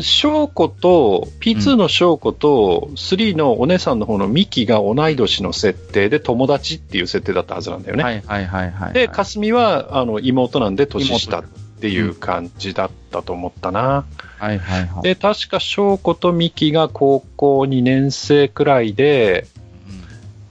[0.00, 8.02] 翔子と、P2 の翔子と、3のお姉さんの方のミキが同い年の設定で友達っていう設定だったはずなんだよね。
[8.02, 8.92] はいはいはいはい。
[8.92, 11.44] で、かすみは、あの、妹なんで年下
[11.76, 14.06] っていう感じだったと思ったな。
[14.38, 15.02] はいはいはい。
[15.02, 19.46] で、確か翔子とミキが高校2年生くらいで、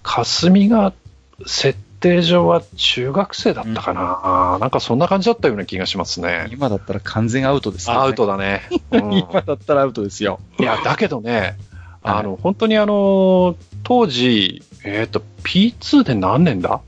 [0.04, 0.94] かすみが
[1.48, 6.48] 設定上は中学生だったかな、なんかそんな感じだったような気がしますうんね。
[6.52, 8.00] 今だったら完全アウトですよね。
[8.02, 8.62] アウトだね。
[8.92, 10.40] うん今だったらアウトですよ。
[10.60, 11.56] いや、だけどね、はい
[12.20, 16.82] あの、本当にあの、当時、えっ、と、P2 で何年だ？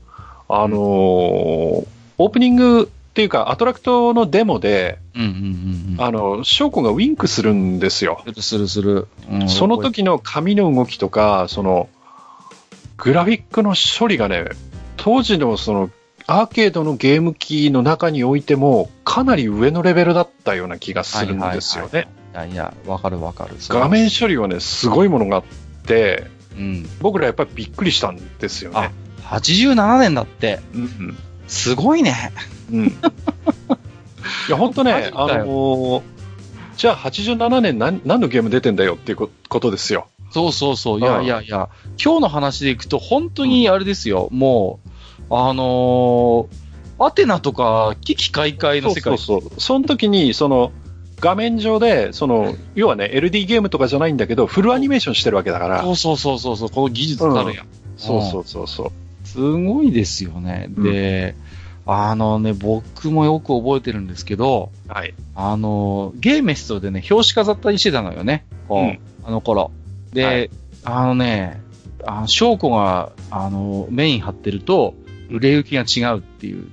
[0.48, 6.00] あの、オープニングっていうか、アトラクトのデモで、うんうんうんうん。
[6.00, 8.22] あの、翔子がウィンクするんですよ。
[8.38, 9.08] するする。
[9.28, 11.88] うんその時の髪の動きとか、その、
[12.96, 14.44] グラフィックの処理がね、
[14.96, 15.90] 当時のその、
[16.28, 22.06] アーケードのゲーム機の中においても、かなり上のレベルだったような気がするんですよね。
[22.34, 23.56] いやいや、わかるわかる。
[23.68, 25.42] 画面処理はね、すごいものがあっ
[25.86, 26.88] て、うん。
[27.00, 28.92] 僕らやっぱりびっくりしたんですよね。
[29.24, 30.60] 87年だって。
[30.72, 32.14] うんすごいね。
[32.70, 32.86] うん。
[32.86, 32.90] い
[34.50, 36.02] や、本当ね、あのー
[36.76, 40.06] じゃあ87年何何のゲーム出てんだよっていうこことですよ。
[40.30, 41.00] そうそうそう。
[41.00, 41.68] いうんやいやいや、
[42.02, 44.28] 今日の話でいくと、本当にあれですよ。
[44.30, 44.78] も
[45.28, 46.68] う、あのー
[47.00, 49.16] アテナとか、危機開会の世界。
[49.18, 49.60] そうそうそう。
[49.60, 50.72] その時に、その、
[51.20, 55.82] 画面上で、その、要はね、LD ゲームとかじゃないんだけど、フルアニメーションしてるわけだから。
[55.82, 57.66] そうそうそうそうそう、この技術たるやん。
[57.96, 58.92] そうそうそうそう。
[59.26, 60.66] すごいですよね。
[60.70, 61.36] で、
[61.90, 65.14] あのね、僕もよく覚えてるんですけど、はい。
[65.34, 68.44] あの、ゲーメストでね、表紙飾ったりしてたのよね。
[68.68, 69.70] こううんあの頃。
[70.12, 70.50] で、はい
[70.84, 71.62] あのね、
[72.06, 74.94] あの、翔子が、あの、メイン張ってると、
[75.30, 76.68] 売れ行きが違うっていう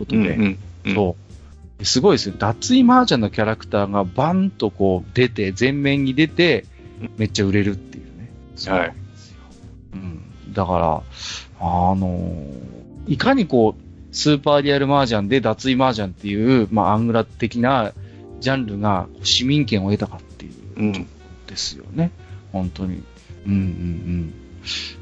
[0.00, 1.16] ことで、うんうんそ
[1.80, 1.84] う。
[1.84, 2.34] すごいですよ。
[2.36, 6.64] 脱衣麻雀のキャラクターがバンとこう出て、前面に出て、
[7.16, 8.30] めっちゃ売れるっていうね。
[8.56, 9.36] そうなんですよ。
[9.94, 10.52] うん。
[10.52, 11.02] だから、
[11.60, 12.46] あの
[13.06, 13.85] いかにこう、
[14.16, 17.92] スーパーリアル麻雀で脱衣麻雀っていう、まあ、アングラ的な
[18.40, 20.92] ジャンルが市民権を得たかっていううん。
[21.46, 22.10] ですよね。
[22.50, 23.02] 本当に。
[23.46, 24.34] うんうんうん。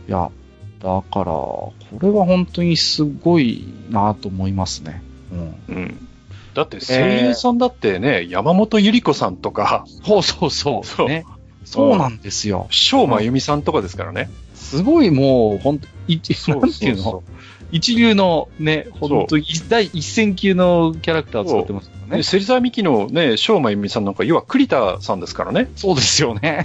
[0.09, 0.33] いや、
[0.81, 5.01] だから、これは本当にすごいなと思いますね。
[5.31, 5.55] うん。
[5.69, 6.09] うん。
[6.55, 10.85] だって声優さんだってね、山本ゆり子さんとか、そうそうそう。
[10.85, 11.25] そうね。
[11.65, 12.67] そうなんですよ。
[12.71, 14.29] 翔真由美さんとかですからね。
[14.57, 17.23] すごいもう、本当一、なんていうの？
[17.71, 22.23] 一流のね、本当に第一線級のキャラクターを作ってますからね、ね。
[22.23, 25.71] 芹沢美希のね、翔真由美さんなんか、要は栗田さんですからね。
[25.77, 26.65] そうですよね。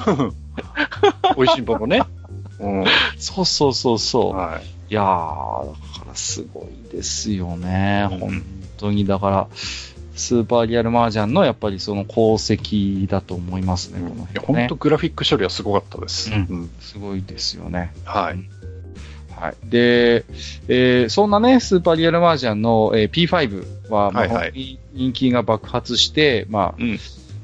[1.37, 2.03] 美味しんぼのね。
[2.59, 2.85] うん。
[3.17, 4.35] そうそうそうそう。
[4.35, 8.07] はいやー、だからすごいですよね。
[8.11, 8.41] うん本
[8.77, 9.47] 当に、だから、
[10.15, 14.03] スーパーリアルマージャンのやっぱりその功績だと思いますね、い。
[14.03, 14.75] このいや、人ね本当。
[14.75, 16.31] グラフィック処理はすごかったです。
[16.31, 17.93] うんうんすごいですよね。
[18.03, 18.39] はい。
[19.39, 19.55] はい。
[19.63, 20.25] で、
[20.67, 26.99] えーそんなね、スーパーリアルマージャンの、えー P5 は、まあはいはい人気が爆発して、まうん。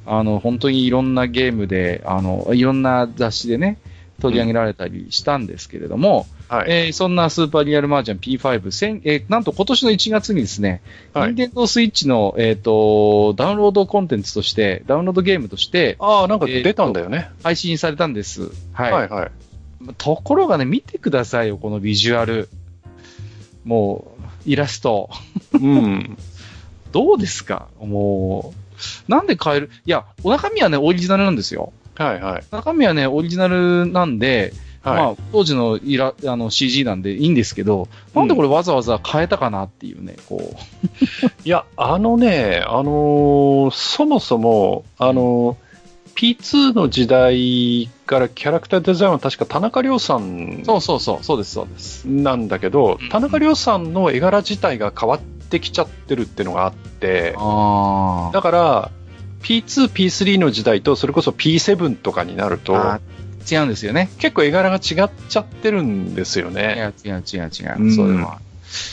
[0.06, 3.78] あ、あの、本当にいろんなゲームで、あの、いろんな雑誌でね、
[4.22, 6.72] 取り上げられたりしたんですけれども、はい。
[6.72, 10.82] えーそんなスーパーリアルマージャン P5、先えーなんと今年の1月にですね、
[11.14, 17.30] はい任天堂スイッチの、えっ、と、ダウンロードコンテンツとして、ダウンロードゲームとしてああ、なんか出たんだよね。
[17.42, 18.52] 配信されたんです。
[18.74, 18.92] はい。
[18.92, 19.32] はいはい。
[19.98, 22.50] ところがね、見てくださいよ、このビジュアル。
[23.64, 24.12] も
[24.46, 25.10] う、イラスト。
[25.54, 26.18] うん。
[26.92, 27.68] どうですか？
[27.80, 28.54] も
[29.08, 29.70] う、なんで変える？
[29.86, 31.74] いや、お中身はね、オリジナルなんですよ。
[31.96, 32.44] はいはい。
[32.52, 34.96] 中身はね、オリジナルなんで、はい。
[34.98, 40.56] まあ、当時のイラあの CG なんでいいんですけど、なんでこれわざわざ変えたかなっていうね、こ
[41.44, 45.65] いや、あのね、あのーそもそも、あのー
[46.16, 50.66] P2 の時代からキャラクターデザインは確か田中亮さんう。
[50.66, 52.06] そうそうそう、そうです、そうです。
[52.08, 58.92] なんだけどうん、田中亮さんの絵柄自体が変わってきちゃってるっていうのがあって、あだから、
[59.42, 63.02] P2、P3 の時代と、それこそ P7 とかになると、あ
[63.50, 64.10] 違うんですよね。
[64.18, 66.76] 結構絵柄が違っちゃってるんですよいね。
[66.78, 67.76] や、違う違う違う。
[67.80, 68.40] うんそれは。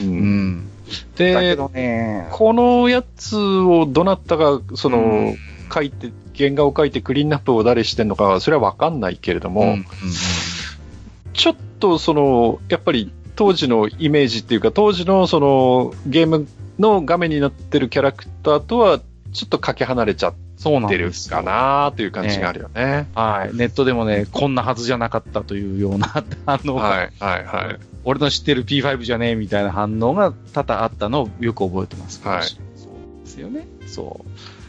[0.02, 0.68] ううんん。
[1.16, 5.36] だけで、どね、このやつをどなたが、その、うん
[5.74, 6.12] 書いて、
[6.42, 9.86] 原画を書いてクリーンナップを誰してんのかは、それはわかんないけれども、うんうん
[11.34, 16.46] ちょっとその、やっぱり当時のイメージっていうか、当時のそのゲーム
[16.78, 19.00] の画面になってるキャラクターとは、
[19.32, 23.08] ちょっとかけ離れちゃってるですよかなという感じがあるよね。
[23.14, 23.56] はい。
[23.56, 26.08] ネットでもね、こんなはずじゃなかったというような
[26.46, 27.78] 反応が、はい、はい、はい。
[28.04, 32.20] 俺の知ってる P5 じゃねえみたいな反応が多々あったのをよく覚えてます。
[32.22, 33.66] はいそうですよね。
[33.86, 34.61] そう。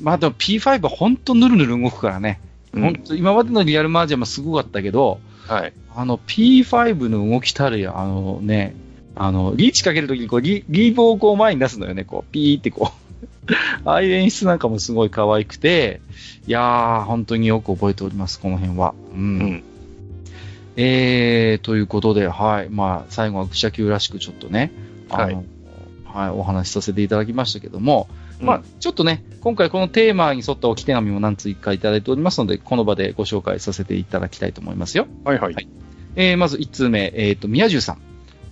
[0.00, 2.40] まあでも P5 は本当ぬるぬる動くからね。
[2.72, 5.72] うん本当今までのリアルマージャンもすごかったけど、はい。
[5.94, 8.74] あの P5 の動きたるや、あのね、
[9.14, 13.06] あの、リーチかけるときにこうリ、リーブをこう前に出すのよね、こう、ピーってこう。
[13.88, 16.00] ああいう演出なんかもすごい可愛くて、
[16.46, 18.94] いやー、本当によく覚えております、この辺は。
[19.14, 19.18] うん。
[19.18, 19.62] うん。
[20.76, 22.68] えー、ということで、はい。
[22.68, 24.72] まあ、最後は愚者級らしくちょっとね、
[25.08, 25.44] あの、
[26.04, 35.06] ははい、お話しさせていただきましたけども、うんまあ、ちょっとね、今回このテーマに沿った置き手紙も何通かいただいておりますので、この場でご紹介させていただきたいと思いますよ。
[35.24, 35.54] はい、はい。
[35.54, 35.68] はい
[36.16, 37.98] えー、まず1通目、えっ、と、宮中さん。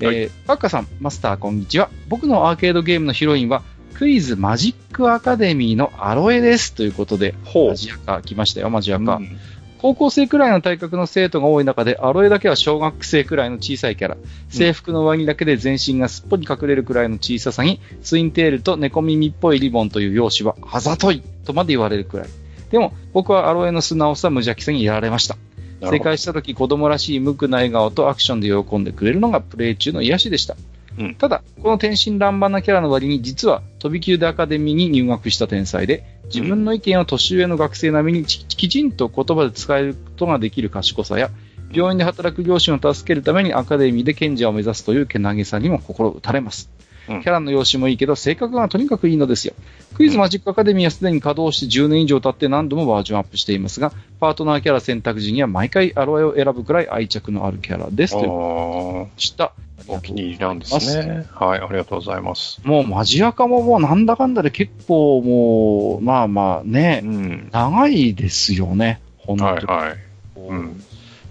[0.01, 1.89] えー、パッカさん、マスター、こんにちは。
[2.09, 3.63] 僕のアーケードゲームのヒロインは、
[3.95, 6.75] クイズマジックアカデミーのアロエです。
[6.75, 9.17] ということで、ほうマジアカ来ましたよ、マジアカ。
[9.17, 9.39] うん
[9.85, 14.17] 高校生くらいの体格の生徒が多い中で、アロエだけは小学生くらいの小さいキャラ。
[14.49, 22.29] 制服の上着だけで全身がすっぽり隠れるくらいの小ささに、ツインテールと猫耳っぽいリボンという容姿は、あざといとまで言われるくらい。
[22.71, 25.37] でも、僕はアロエの素直さ、無邪気さにやられました。
[25.83, 30.57] 正解した時、子供らしい無垢な笑顔とアクションで喜んでくれるのがプレイ中の癒しでした。
[30.99, 41.31] うんただ、この天真爛漫なキャラの割に、実は飛び級でアカデミーに入学した天才で、自分の意見を年上の学生並みにききちんと言葉で伝えることができる賢さや、
[41.73, 46.71] 病院で働く両親を助けるためにアカデミーで賢者を目指すというけなげさにも心打たれます。
[47.09, 49.55] うんキャラの容姿もいいけど、性格がとにかくいいのですよ。
[49.95, 58.15] クイズマジックアカデミーはすでに稼働して10年以上経って何度もバージョンアップしていますが、パートナーキャラ選択時には毎回アロエを選ぶくらい愛着のあるキャラです。
[58.15, 59.53] というこあとでした。
[59.87, 61.27] ーお気に入りなんですね。
[61.33, 62.61] はい、ありがとうございます。
[62.65, 67.49] もうマジアカももうなんだかんだで結構もう、まあまあねう、ん。
[67.53, 69.01] 長いですよね。
[69.19, 69.51] 本当に。
[69.51, 69.97] はい、はい。
[70.35, 70.79] こううん。
[70.79, 70.85] だ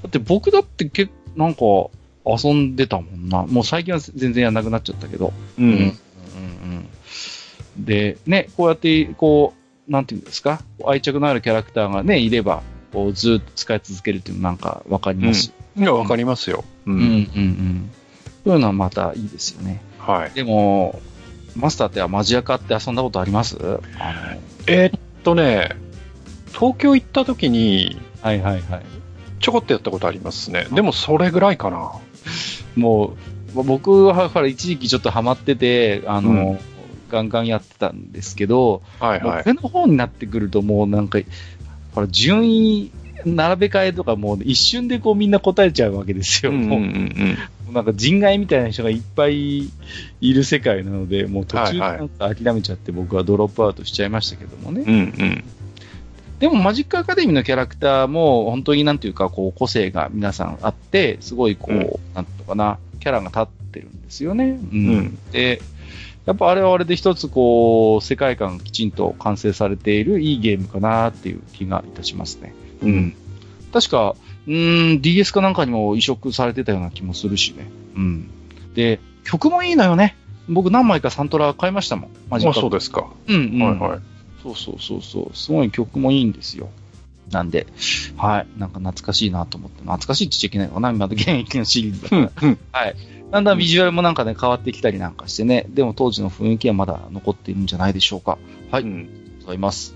[0.07, 1.59] って僕だって結構なんか
[2.25, 3.45] 遊んでたもんな。
[3.45, 5.33] もう最近は全然やんなくなっちゃったけど。
[5.57, 5.61] う。
[5.61, 5.93] うんうんうん
[7.75, 9.55] で、ね、こうやって、こ
[9.87, 12.61] う、なんていうんですか、愛着のあるキャラクターがね、いれば、
[12.91, 15.51] こうずっと使い続けるっていうのなんかわかりますし。
[15.75, 16.63] いや、わかりますよ。
[16.85, 17.91] ううん、うん、うん。
[18.43, 19.81] そういうのはまたいいですよね。
[19.97, 20.31] はい。
[20.35, 21.01] でも、
[21.55, 23.57] マスターってマジアカって遊んだことあります？
[23.99, 24.35] あ
[24.67, 25.75] えーっとね、
[26.53, 28.83] 東京行った時に、の、はいはいはい。
[29.39, 30.67] ちょこっとやったことありますね。
[30.71, 31.93] でもそれぐらいかな。
[32.75, 33.15] も
[33.55, 36.59] う、僕はほら一時期ちょっとハマってて、あの、うん
[37.13, 39.43] ガンガンやってたんですけど、はいはい。
[39.45, 41.19] 上の方になってくるともうなんか、
[41.93, 42.91] ほら順位
[43.23, 46.51] 並べ替えとかもう一瞬でこうみんな答えちゃうわけですよ。
[46.51, 47.37] うんうんもううん
[47.71, 49.71] なんか人外みたいな人がいっぱいい
[50.21, 54.83] る世界なので、もう途中なんか諦めちゃって僕はドロップアウトしちゃいましたけどもね。
[54.85, 54.93] うん。
[54.93, 55.43] うんうん。
[56.43, 61.79] でもマジックアカデミーのキャラクターも本当になんていうかこう個性が皆さんあって、すごいこう、うん
[62.13, 64.59] なんていうのかな、キャラが立ってるんですよね。
[64.73, 64.89] うん。
[64.89, 65.61] うんで、
[66.25, 72.53] やっぱあれはあれで一つこう、世界観がきちんと完成されているいいゲームかなっていう気がいたしますね。
[72.81, 73.15] うん。
[73.71, 77.71] 確か、うーん、DS かなんかにも移植されてたような気もするしね。
[77.95, 78.29] うん。
[78.75, 80.17] で、曲もいいのよね。
[80.49, 82.09] 僕何枚かサントラ買いましたもん。
[82.29, 83.07] マジッあ、クアそうですか。
[83.29, 83.79] うん、うん。
[83.79, 83.99] はいはい。
[84.43, 85.35] そうそうそうそう。
[85.35, 86.69] すごい曲もいいんですよ。
[87.31, 87.65] なんで、
[88.17, 88.47] はい。
[88.59, 89.81] なんか懐かしいなと思って。
[89.81, 92.47] 懐かしいって言っちゃいけないのかな今の現役のシリーズだ。
[92.71, 92.95] はい。
[93.31, 95.65] だんだんビジュアルもなんかね、変わってきたりなんかしてね。
[95.69, 98.37] でも当時の雰囲気はまだ残っているんじゃないでしょうか。
[98.69, 98.83] はい。
[98.83, 99.09] うん。
[99.41, 99.95] ございます。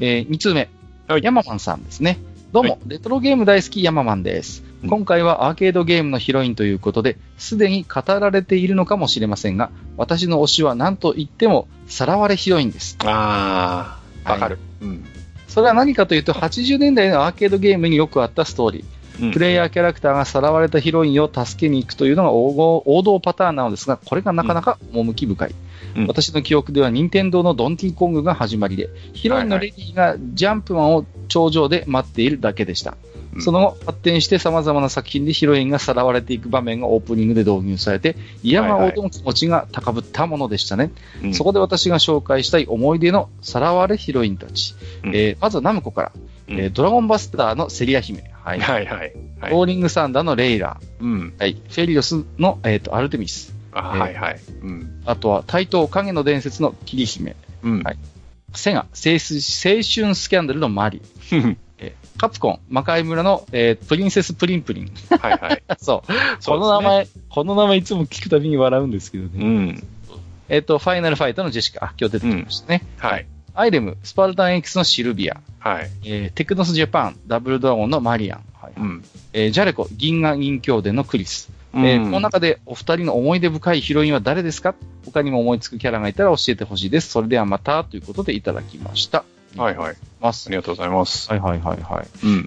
[0.00, 0.68] えー、2通目。
[1.08, 2.18] はいヤママンさんですね。
[2.52, 4.62] どうも、はレトロゲーム大好きヤママンです。
[4.82, 12.96] うん今回はアーケードゲームのヒロインということで、すでに語られているのかもしれませんが、私の推しは何と言っても、さらわれヒロインです。
[13.04, 14.58] ああ、わかる。
[14.80, 15.04] うん。
[15.48, 19.32] それは何かというと、80年代のアーケードゲームによくあったストーリー。
[19.32, 25.50] プレイヤーキャラクターがさらわれたヒロインを助けに行くというのが王道王道パターンなのですが、これがなかなか趣深い。
[25.50, 25.58] うん
[26.06, 32.92] 私の記憶では、任天堂のドンキーコングが始まりで、ヒロインのレディがジャンプマンを頂上で待っているだけでした。
[33.02, 33.07] うん
[33.40, 40.92] その後、発展して様々な作品でヒロインがさらわれていく場面がオープニングで導入されて、嫌な王の気持ちが高ぶったものでしたね。
[41.22, 44.74] うんそこで私が紹介したい思い出のさらわれヒロインたち。
[45.04, 46.12] うんえーまずはナムコから、
[46.48, 48.24] うんえードラゴンバスターのセリア姫。
[48.32, 48.60] はい。
[48.60, 49.12] はいはい。
[49.40, 50.80] はいローリングサンダーのレイラ。
[51.00, 51.34] うん。
[51.38, 51.54] はい。
[51.54, 53.54] フェリオスの、えっ、と、アルテミス。
[53.72, 54.40] あ、えーはいはい。
[54.62, 55.02] うん。
[55.04, 57.36] あとは、タイトー影の伝説の霧姫。
[57.62, 57.82] うん。
[57.82, 57.98] はい
[58.54, 61.02] セガ、青春青春スキャンダルのマリ。
[62.18, 64.90] えーカプコン、魔界村の、えープリンセスプリンプリン。
[65.20, 65.62] はいはい。
[65.78, 66.12] そう。
[66.40, 69.30] そこの名前、この名前いつも聞くたびに笑うんですけどね。
[69.34, 69.84] うん。
[70.48, 71.84] えっ、と、ファイナルファイトのジェシカ。
[71.86, 72.82] あ、今日出てきましたね。
[72.98, 73.26] はい。
[73.54, 75.40] アイレム、スパルタン X のシルビア。
[75.60, 75.90] はい。
[76.04, 78.40] えーテクノスジャパン、ダブルドラゴンのマリアン。
[78.60, 79.04] はいうん。
[79.32, 81.50] えージャレコ、銀河銀鏡伝のクリス。
[81.74, 84.74] えーこの中でお二人の思い出深いヒロインは誰ですか？
[85.04, 87.10] 他にも思いつくキャラがいたら教えてほしいです。
[87.10, 89.24] それではまた、ということでいただきました。
[89.56, 89.96] はいはい。
[90.20, 91.30] ますありがとうございます。
[91.30, 92.26] はいはいはいはい。
[92.26, 92.38] うん。
[92.40, 92.46] い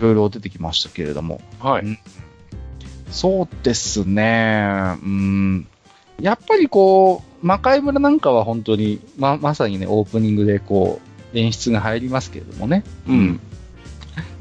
[0.00, 1.40] ろいろ出てきましたけれども。
[1.60, 1.98] はい。
[3.10, 4.96] そうですね。
[5.02, 5.66] うん。
[6.20, 11.00] やっぱりこう、魔界村なんかは本当に、ま、まさにね、オープニングでこ
[11.34, 12.84] う、演出が入りますけれどもね。
[13.08, 13.40] うん。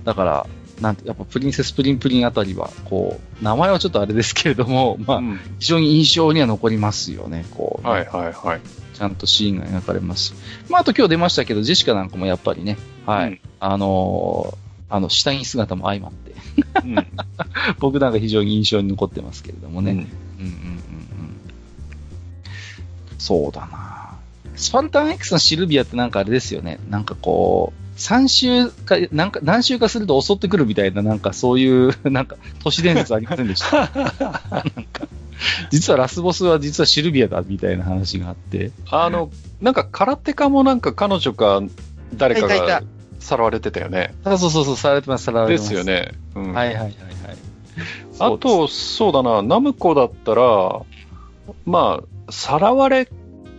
[0.03, 0.47] だから、
[0.79, 8.61] なんて、やっぱプリンセスプリンプリンあたりは、こう、名前はちょっとあれですけれども、まあ、うん非常に印象には残りますよね、こう、はいはいはい。
[9.01, 10.33] ちゃんとシーンが描かれますし。
[10.69, 12.77] まあ、あと今日出ましたけど、ジェシカなんかもやっぱりね、
[13.07, 16.35] はい、うんあのーあの、下着姿も相まって、
[16.85, 16.95] うん。
[17.79, 19.91] 僕なんか非常に印象に残ってますけれどもね。
[19.91, 20.81] うんうんうんうんうん
[23.17, 24.17] そうだな
[24.55, 26.79] スパルタン X のシルビアってなんかあれですよね。
[26.89, 33.77] なんかこう、3週か、なんか何週かすると襲ってくるみたいな、なんかそういう、なんか都市伝説ありませんでした？
[33.79, 35.07] なんか、
[35.69, 38.71] 実はラスボスは実はシルビアだみたいな話があって。
[38.89, 39.29] あの、
[39.61, 41.61] なんか空手家もなんか彼女か
[42.15, 42.81] 誰かが
[43.19, 44.15] さらわれてたよね。
[44.23, 45.73] あそうそうそう、されてます、さらわれてます。
[45.75, 45.93] ですよ。
[45.93, 46.11] ね。
[46.35, 46.53] うん。
[46.53, 46.93] はいはいはいはい。
[48.19, 50.81] あと、そうだな、ナムコだったら、
[51.65, 53.07] まあ、さらわれ、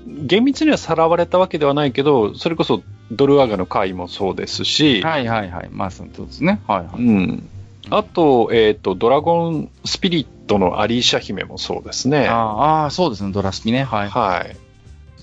[0.07, 2.83] 厳密にはさらわれたわけではないけど、それこそ
[3.13, 5.69] ドルアガの回もそうですし、はいはいはい。
[5.71, 6.61] まあ、そうですね。
[6.67, 7.03] はいはい。
[7.03, 7.49] うん。
[7.91, 12.27] あと、えっ、と、ドラゴンスピリットのアリーシャ姫もそうですね。
[12.29, 13.85] あーあー、そうですね、ドラスピね。
[13.85, 14.09] はい。
[14.09, 14.57] はい。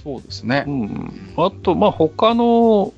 [0.04, 0.72] そうですねう。
[0.72, 1.34] ん。
[1.38, 2.94] あと、まあ、他の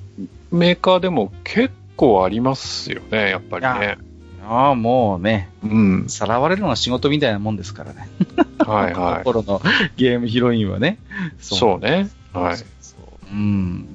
[0.51, 3.97] メーカーでも結構ありますよね、やっぱりね。
[4.43, 6.09] ああ、もうね、うん。
[6.09, 8.09] さらわれるのが仕事みたいなもんですからね。
[8.59, 9.23] はいはい。
[9.25, 9.61] 頃の
[9.95, 10.97] ゲームヒロインはね。
[11.39, 12.09] そうね。
[12.33, 12.57] はい。
[12.57, 13.87] そううん。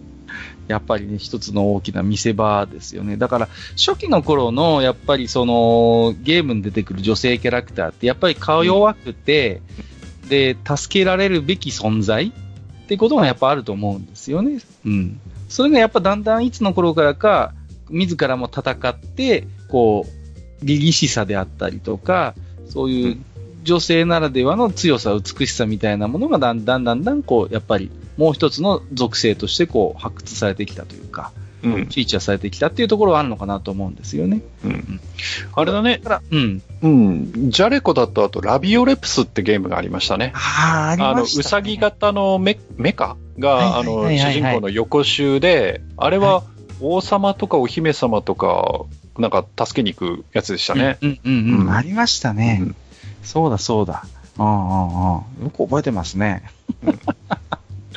[0.69, 3.17] やっぱりね、一つの大きな見せ場ですよね。
[3.17, 9.62] だから、初期の頃の、やっぱりその、ゲームに出てくる女性キャラクターって、やっぱり顔弱くて、
[10.29, 12.33] で、助けられるべき存在
[12.85, 14.61] ってことがやっぱあると思うんですよね。
[14.85, 15.21] うん。
[15.49, 17.53] それがやっぱだんだんいつの頃からか、
[17.91, 22.35] 自らも戦って、こう、凛々しさであったりとか、
[22.69, 23.19] そういう
[23.62, 31.79] 女性ならではの強さ、美しさみたいなものがだんだんだんだんこう、やっぱりもう一つの属性としてこう発掘されてきたというか、うんフ。
[31.79, 34.43] ィーチャーされてきたっていうところはあるのかなと思うんですよね。
[34.64, 35.01] うん。
[35.55, 36.01] あれだね。
[36.03, 36.62] だうん。
[36.83, 37.51] うん。
[37.51, 40.33] ジャレコだと、あと、ラビオレプスってゲームがありましたね。
[40.35, 46.45] ああ、ああの、うさぎ型のメメカが、あの、主人公の横襲で、あれは
[46.81, 48.83] 王様とかお姫様とか、
[49.19, 50.99] なんか助けに行くやつでしたね。
[51.01, 52.59] うんうんうん、うんありましたね。
[52.62, 52.77] うん
[53.27, 54.05] そうだそうだ。
[54.39, 55.45] うんうんうん。
[55.45, 56.45] よく覚えてますね。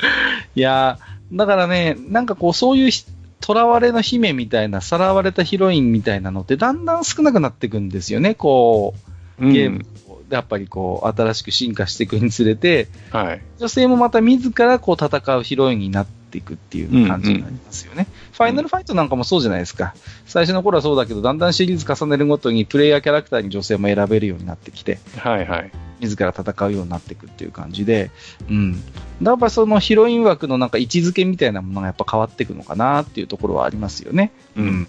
[0.02, 0.06] う
[0.58, 3.04] んいやーだからね、なんかこう、そういうひ
[3.40, 8.94] 囚われの姫みたいな、さらわれたヒロインみたいなのって、だんだん少なくなっていくんですよね、こ
[9.40, 9.86] う、ゲーム、
[10.28, 13.42] やっぱりこう、新しく進化していくにつれて、はい。
[13.58, 18.06] 女性もまた自らこう戦うヒロインになっていくっていう感じになりますよね。
[18.32, 19.94] ファイナルファイトなんかもそうじゃないですか。
[20.26, 25.72] 最初の頃はそうだけど、だんだんシリーズ重ねるごとにプレイヤーキャラクターに女性も選べるようになってきて、はいはい。
[26.00, 28.10] 自ら戦うようになっていくっていう感じで、
[28.48, 28.82] うん。
[29.22, 34.32] だからそのヒロイン枠のなんか位置づけみたいなものがやっぱ変わっていくのかなっていうところはありますよね。
[34.56, 34.88] うん。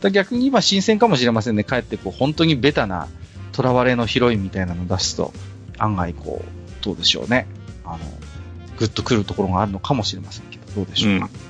[0.00, 1.64] だ逆に今新鮮かもしれませんね。
[1.64, 3.08] かえってこう本当にベタな
[3.54, 5.32] 囚われのヒロインみたいなのを出すと、
[5.78, 7.46] 案外こう、どうでしょうね。
[7.84, 7.98] あの、
[8.78, 10.47] グッとくるところがあるのかもしれませんけ
[10.78, 11.26] ど、どうでしょうか。
[11.26, 11.48] うん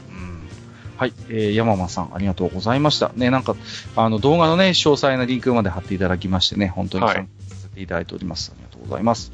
[0.98, 3.12] はい、えー、山間さん、ありがとうございました。
[3.14, 3.54] ね、なんか、
[3.94, 8.52] あの、動画のね、詳細なリンクまで貼っていただきましてね、本当にはい参加させていただいております。
[8.52, 9.30] ありがとうございます。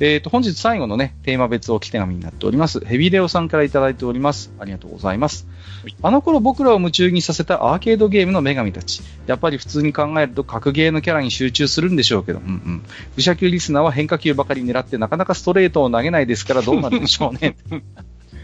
[0.00, 2.80] えっ、と、本日最後のね、テーマ別置き手紙になっております。
[2.80, 4.54] ヘビレオさんからいただいております。
[4.58, 5.46] ありがとうございます。
[6.00, 9.02] あの頃僕らを夢中にさせたアーケードゲームの女神たち。
[9.26, 12.84] やっぱり普通に考えると格ゲーのキャラに集中するんでしょうけど、うんうん。
[13.16, 17.56] 武者級リスナーは変化球ばかり狙ってなかなかストレートを投げないですからどうなるでしょうね。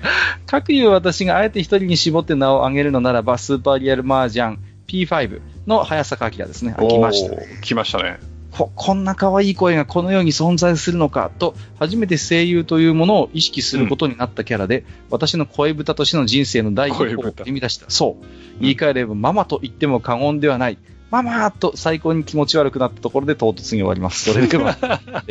[0.47, 6.75] 各いう私があえて一人に絞って名を挙げるのならば、スーパーリアルマージャン P5 の早坂明ですね。
[6.77, 7.37] あ来ました。
[7.61, 8.19] 来ましたね。
[8.51, 17.87] ここんな可愛い声がこの世に存在するのかと、初めて声優というものを意識することになったキャラで、私の声豚としての人生の第一歩を踏み出した。
[17.89, 18.27] そう。
[18.61, 20.79] 言い換えれば、ママと言っても過言ではない。
[21.11, 24.31] まあまあと最高に気持ち悪くなったところで唐突に終わります。
[24.31, 24.77] それでは、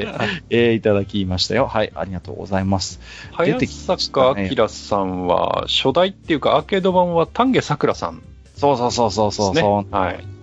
[0.49, 1.67] えーいただきましたよ。
[1.67, 2.99] はい、ありがとうございます。
[3.37, 8.23] 出早坂ね明さんは、初代っていうか、アーケード版は丹下桜さんで
[8.55, 9.55] そうそうそうそうそう。
[9.55, 10.15] そうはい。
[10.15, 10.37] うん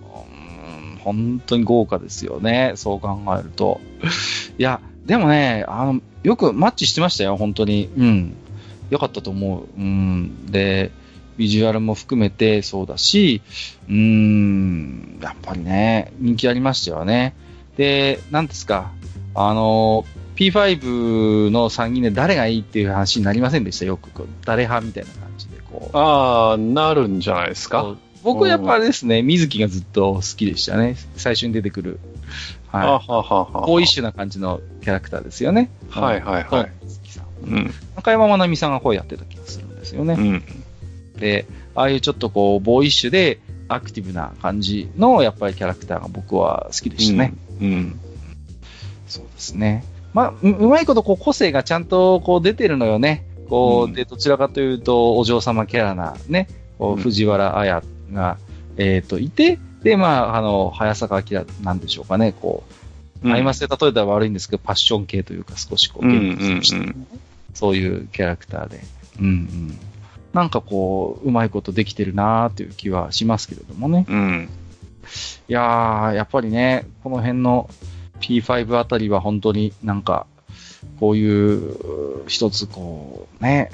[1.05, 2.71] 本当に豪華ですよね。
[2.75, 3.79] そう考えると。
[4.57, 7.89] いや、でもね、あの、よくマッチしてましたよ、本当に。
[7.95, 8.35] うん。
[8.89, 9.79] よかったと思う。
[9.79, 10.47] うん。
[10.47, 10.89] で、
[11.37, 13.41] ビジュアルも含めてそうだし、
[13.87, 17.35] うーん、やっぱりね、人気ありましたよね。
[17.77, 18.91] で、なんですか、
[19.33, 20.05] あの、
[20.35, 23.85] P5 の参議院で誰がいいっていう話になりませんでした？
[23.85, 24.09] よく、
[24.45, 25.97] 誰派みたいな感じで、こう。
[25.97, 27.95] ああ、なるんじゃないですか？
[28.23, 30.95] 僕はやっぱあれですね、水木がずっと好きでしたね。
[31.15, 31.99] 最初に出てくる。
[32.71, 32.93] あは。
[32.97, 35.69] はいはははボーイッシュな感じのキャラクターですよね。
[35.89, 37.25] はいはいはい水木さん。
[37.47, 37.73] うん。
[37.95, 40.15] 中山まなみさんが声やってた気がするんですよね。
[40.15, 40.43] うん。
[41.17, 47.33] で、ああいうちょっとこう、ボーイッシュでアクティブな感じの、やっぱりキャラクターが僕は好きでしたね。
[47.61, 47.99] うん。
[49.07, 49.83] そうですね。
[50.13, 53.25] まあ、ううまいことこう個性がちゃんとこう出てるのよね。
[53.49, 56.47] こう、うんで、どちらかというと、お嬢様キャラなね、
[56.79, 57.83] こうんう藤原綾
[58.13, 58.37] が、
[58.77, 62.63] えっ、と、いて、で、まあ、あの、早坂明なんでしょうかね、こ
[63.23, 67.07] う、アイマスで例えたら悪いんですけど、パッション系というか、少しこう、うん現実としてうん
[67.53, 68.81] そういうキャラクターで。
[69.19, 69.79] うんうん。
[70.35, 74.05] なんかこう、うまいことできてるなーっていう気はしますけれどもね。
[74.09, 74.49] うん。
[75.47, 77.69] いやー、やっぱりね、この辺の
[78.19, 80.27] P5 あたりは本当になんか、
[80.99, 83.71] こういう、一つこう、ね、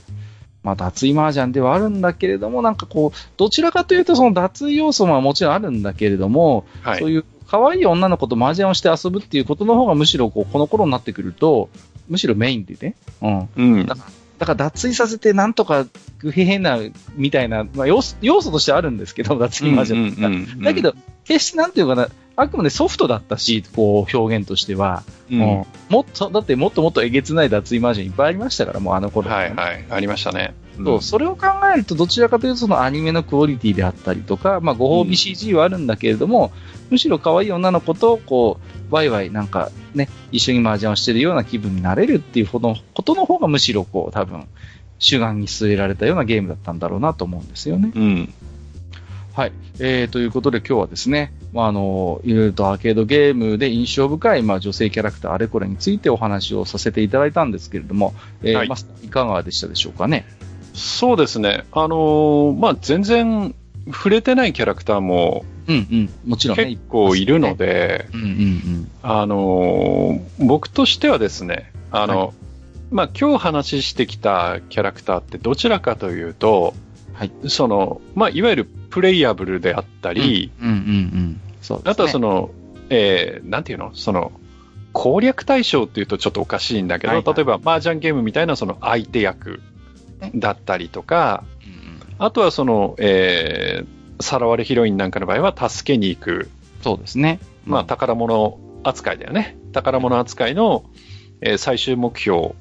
[0.62, 7.00] まあ脱衣麻雀ではあるんだけれども、なんかこう、どちらかというとその脱衣要素ももちろんあるんだけれども、はい。
[7.00, 11.70] そういう可愛い女の子と麻雀をして遊ぶっていうことの方がむしろこう、この頃になってくると、
[12.08, 13.50] むしろメインでね、うん。
[13.56, 13.86] うん。
[13.88, 14.06] だか
[14.46, 15.86] ら脱衣させてなんとか
[16.20, 16.80] グヘヘな
[17.16, 20.94] みたいな、まあ要素要素としてはあるんですけど、脱衣麻雀ってうんうんうんだけど、
[21.26, 25.42] 決してなんていうかな、あくまでソフトだったし、こう表現としては、うん。
[25.42, 29.86] うんもっと、だってもっともっとえげつない脱衣麻雀いっぱいありましたから、もうあの頃、はいはい。
[29.90, 30.54] ありましたね。
[30.78, 36.52] そう、それを考えると、どちらかというと、そのアニメのクオリティであったりとか、まあ、ご褒美 CG はあるんだけれども、
[36.90, 44.46] むしろ可愛い女の子と、こう、ワイワイなんかね、一緒に麻雀をしてるような気分になれるっていうほどことの方がむしろこう、多分、
[45.00, 47.92] 主眼に据えられたようなゲームだったんだろうなと思うんですよね。
[47.96, 48.34] うん。
[49.34, 49.54] はい。
[49.80, 58.14] えー、ということで今日はですね、まあ、あの、いろいろとアーケードゲームで印象深い、まあ、女性キャラクターあれこれについてお話をさせていただいたんですけれども、
[58.44, 60.26] えーはいマスターいかがでしたでしょうかね？
[60.74, 61.64] そうですね。
[61.72, 63.56] あのーまあ、全然
[63.88, 66.10] 触れてないキャラクターもうんうん。
[66.26, 66.66] もちろんね。
[66.66, 68.92] 結構いるので、うんうんうん。
[69.04, 72.34] あのー僕としてはですね、あの、は
[72.92, 76.74] まあ、今日話してきたキャラクターってどちらかというと、
[77.14, 81.42] はいその、まあ、いわゆるプレイヤブルであったり、うんうんうん。
[81.62, 81.82] そう。
[81.86, 82.52] あとはその、
[82.90, 83.92] えーなんていうの？
[83.94, 84.32] その、
[84.94, 89.62] 攻略対象っていうとちょっとおかしいんだけど、はいはい例えば麻雀ゲームみたいなその相手役
[90.36, 91.46] だったりとか、
[92.24, 96.52] あとはその、えー、さらわれヒロインなんかの場合は助けに行く、
[96.84, 97.40] そうですね。
[97.66, 99.58] まあ、うん宝物扱いだよね。
[99.74, 100.86] 宝物扱いの、
[101.42, 102.54] えー最終目標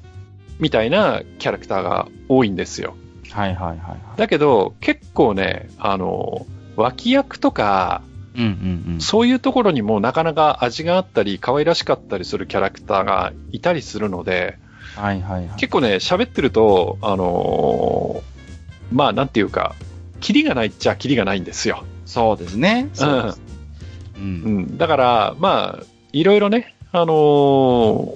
[0.59, 2.95] みたいなキャラクターが多いんですよ。
[3.29, 4.17] はいはいはいはい。
[4.17, 8.01] だけど、結構ね、あの、脇役とか、
[8.35, 9.01] うんうんうん。
[9.01, 14.57] そういうところにもなかなか味があったり、可愛らしかったりするキャラクターがいたりするので、
[14.95, 15.59] はいはいはい。
[15.59, 18.30] 結構ね、喋ってると、あのー
[18.91, 19.75] まあ、なんていうか、
[20.19, 21.83] キリがないっちゃキリがないんですよ。
[22.05, 22.89] そうですね。
[22.93, 23.41] そうです。
[24.17, 24.19] う。
[24.19, 24.77] うんん。
[24.77, 27.15] だから、まあ、いろいろね、あのー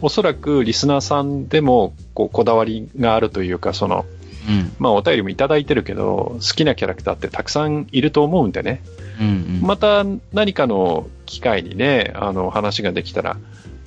[0.02, 4.06] おそらくリスナーさんでも、こう、こだわりがあるというか、その、
[4.48, 4.72] うん。
[4.78, 8.84] まあ、お便りもいただいてるけど、好きなキャラクターってたくさんいると思うんでね。
[9.20, 9.62] うんうん。
[9.62, 13.38] また何かの機会にね、あの、話ができたら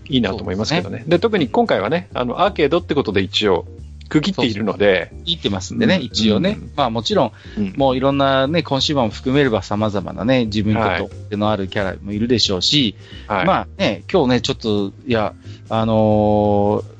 [0.09, 1.05] いいなと思いますけどね。
[1.07, 3.67] で特に今回はね、あの、アーケードってことで一応、
[4.09, 6.57] 区切っているので、言ってますんでね、うん一応ね。
[6.61, 13.47] うんまあもちろん、うんもういろんなね、コンシューも含めれば様々なね、自分にとはいってのあるキャラもいるでしょうし、はい。
[13.47, 15.35] まあね、今日ね、ちょっと、いや、
[15.69, 16.99] あのー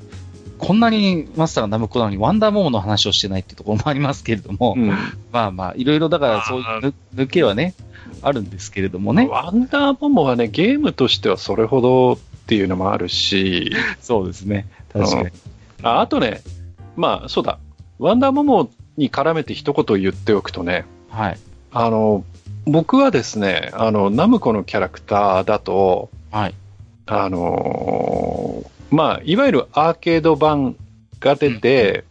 [0.59, 4.89] こんなにマスターがナムコなのにワンダーモモの話をしてないってところもありますけれども、うん
[5.31, 7.75] まあまあ、いろいろだからそういうぬ抜けはね、
[8.21, 9.25] あるんですけれどもね。
[9.27, 12.17] ワンダーモモはね、ゲームとしてはそれほどっ
[12.47, 13.71] ていうのもあるし、
[14.01, 14.67] そうですね。
[14.91, 15.29] 確かに。
[15.81, 16.41] ああとね、
[16.99, 17.59] まあ、そうだ、
[17.97, 21.39] ワンダーモモに絡めて一言言っておくとね、はい。
[21.71, 22.25] あの、
[22.65, 26.55] 僕はですね、あの、ナムコのキャラクターだと、はい。
[27.05, 30.75] あのーまあ、いわゆるアーケード版
[31.21, 32.03] が出て、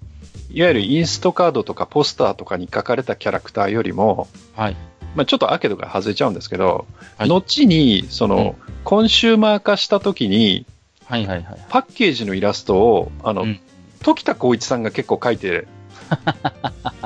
[0.50, 4.76] いわゆるインストカードとかポスターとかに書かれたキャラクターよりも、はい。
[5.14, 6.86] まあ、ちょっとアーケードが外れちゃうんですけど、
[7.18, 10.64] はい後に、その、コンシューマー化した時に、
[11.04, 11.66] はいはいはい。
[11.68, 13.60] パッケージのイラストを、あの、うん
[14.02, 15.66] 時田光一さんが結構描いて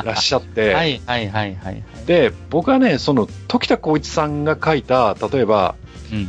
[0.05, 1.83] らっしゃって、 はいはいはいはいはい。
[2.07, 5.75] で、僕はね、その、時田光一さんが描いた、例えば、
[6.13, 6.29] うん。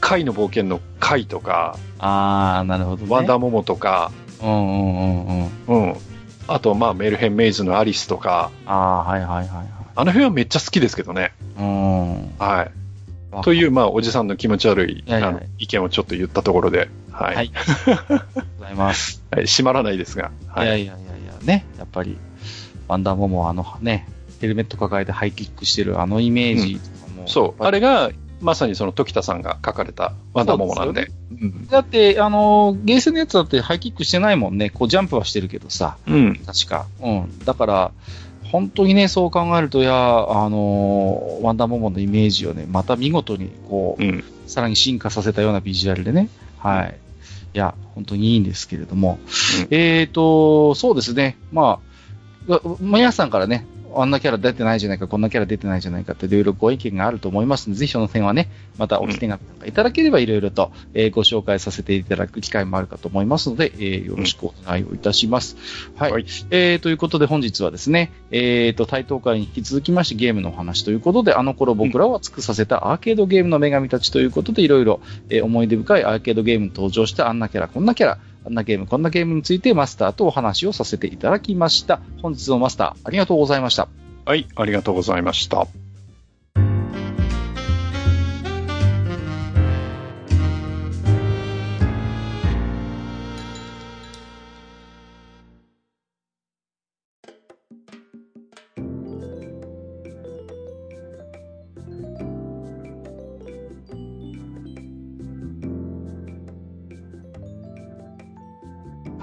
[0.00, 3.10] 貝の冒険の貝とか、あー、なるほどね。
[3.10, 4.12] ワンダーモモとか、
[4.42, 5.84] うんうんうんうん。
[5.86, 5.96] うん。
[6.46, 9.66] あと、まあ、メルヘン・メイズのアリスとか、あー、はいはいはいはい。
[9.96, 11.32] あの辺はめっちゃ好きですけどね。
[11.58, 12.34] うん。
[12.38, 13.42] はい。
[13.42, 17.34] という、まあ、おじさんの気持ち悪いあの意見をちょっと言ったところで、はい。
[17.34, 17.52] ははい
[18.58, 19.22] ございます。
[19.30, 20.68] 閉まらないですが、はいい。
[20.68, 20.96] やいやいやい
[21.26, 22.16] や、ね、やっぱり、
[22.88, 24.08] ワンダーモモはあのね、
[24.40, 27.62] ヘルメット抱えてハイキックしてるあのイメージとかも、そう。
[27.62, 28.10] あれが、
[28.40, 31.10] まさにその時田さんが書かれたワンダーモモなんで。
[31.30, 34.70] うんだって、あの、ゲーセンのやつだってハイキックしてないもんね。
[34.70, 36.36] こうジャンプはしてるけどさ、うん。
[36.46, 36.86] 確か。
[37.00, 37.38] うん。
[37.44, 37.92] だから、
[38.52, 44.24] 本当にね、そう考えると、いや、あの、ワンダーモモのイメージをね、また見事に、こう、うん。
[44.46, 46.28] さらに進化させたようなビジュアルでね。
[46.58, 46.98] はい。
[47.54, 49.18] いや、本当にいいんですけれども。
[49.60, 51.38] うんえーと、そうですね。
[51.52, 51.80] ま
[52.48, 53.66] あ、う皆さんからね、
[54.02, 58.48] あんなキャラ出てないじゃないか、こんなキャラ出てないじゃないかっていろいろご意見があると思いますので、ぜひその点はね、
[58.78, 65.56] またお聞きがいただければいろいろと、えーご紹介させていただく機会もあるかと思いますので、えーよろしくお願いをいたします。
[65.96, 66.12] はい。
[66.12, 82.00] はいえーということで本日はですね、えーと、対等会に引き続きましてゲームのお話ということで、あの頃僕らは尽くさせたアーケードゲームの女神たちということで、いろいろ、えー思い出深いアーケードゲームに登場したあんなキャラ、こんなキャラ、あんなゲーム、こんなゲームについてマスターとお話をさせていただきました。
[82.22, 83.88] 本日のマスター、ありがとうございました。
[84.26, 84.46] はい。
[84.54, 85.83] ありがとうございました。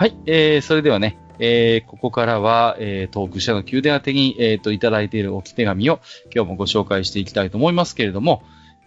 [0.02, 6.00] はい、えー、それではね、えー、ここからは、えー、トーク社の宮殿宛てに、えー、と、いただいている置き手紙を
[6.34, 8.42] 今日もご紹介していきたいと思いますけれども、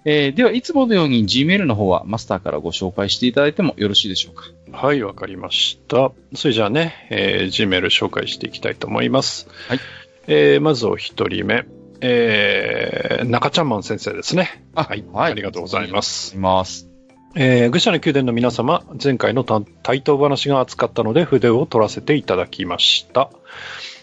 [0.04, 4.42] えー、では、いつものように Gmail の方はマスターからご紹介していただいてもよろしいでしょうか？
[4.76, 6.10] はい、わかりました。
[6.34, 9.46] それじゃあね、えー、Gmail 紹介していきたいと思います。
[9.68, 9.80] はい。
[10.26, 11.64] えー、まずお一人目。
[12.00, 14.64] えー、中ちゃんマン先生ですね。
[14.74, 15.04] あはい。
[15.12, 16.34] はいありがとうございます。
[16.34, 16.90] います。
[17.36, 23.28] えー、愚者の宮殿の皆様、前回の対等話が熱かったので筆を取らせていただきました。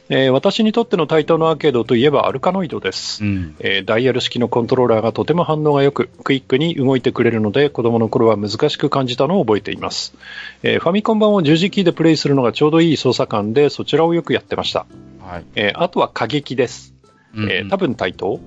[0.09, 3.23] えー私にとっての対等のアーケードといえばアルカノイドです。
[3.23, 3.55] うん。
[3.59, 10.13] えーダイヤル式のコントローラーがとても反応が良く、クイックに動いてくれるので、子供の頃は難しく感じたのを覚えています。
[10.63, 14.85] えーファミコン版を十字キーでプレイするのがちょうどいい操作感で、そちらをよくやってました。
[15.21, 15.45] はい。
[15.55, 16.93] えーあとは過激です。
[17.33, 18.41] うんえー多分対等、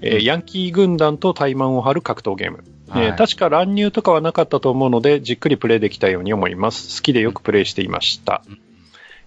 [0.00, 2.64] えヤンキー軍団と対マンを張る格闘ゲーム。
[2.90, 7.00] はいえー確か乱入とかはなかったと思うので、じっくりプレイできたように思います。
[7.00, 8.42] 好きでよくプレイしていました。
[8.48, 8.58] うん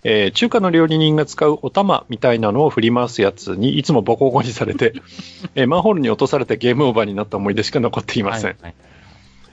[0.06, 4.94] えー中華の料理人が使うお玉みたいなのを振り回すやつにいつもボコボコにされて、
[5.56, 8.52] えーマンホールに落とされてゲームオーバーになった思い出しか残っていません。
[8.52, 8.76] はいはい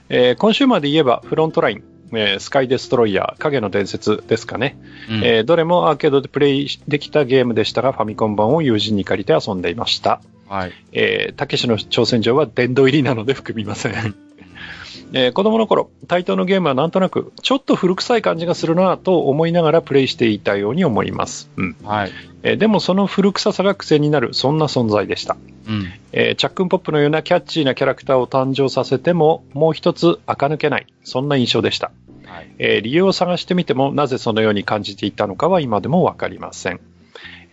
[0.09, 1.83] えーコンシューマーで言えばフロントライン、
[2.13, 4.77] えースカイデストロイヤー、影の伝説ですかね。
[5.09, 10.21] うんえーどれもアーケードでプレイできたゲームでしたが、ファミコン版を友人に借りて遊んでいました。
[10.51, 10.73] はい。
[10.91, 13.93] えーたけしの挑戦状は殿堂入りなので含みません。
[15.13, 21.49] えー子供の頃、対等のゲームはなんとなく、ちょっと古臭い感じがするなと思いながらプレイしていたように思います。
[21.55, 21.75] うん。
[21.83, 22.11] はい。
[22.43, 25.37] えーでもその古臭さが癖になる、そんな存在でした。
[25.69, 25.85] うん。
[26.11, 31.91] えーチャックンポップのようなキャッチーなキャラクターを誕生させても、もう一つ垢抜けない、そんな印象でした。
[32.25, 32.47] はい。
[32.59, 36.81] えー理由を探してみても、なぜそのように感じていたのかは今でもわかりません。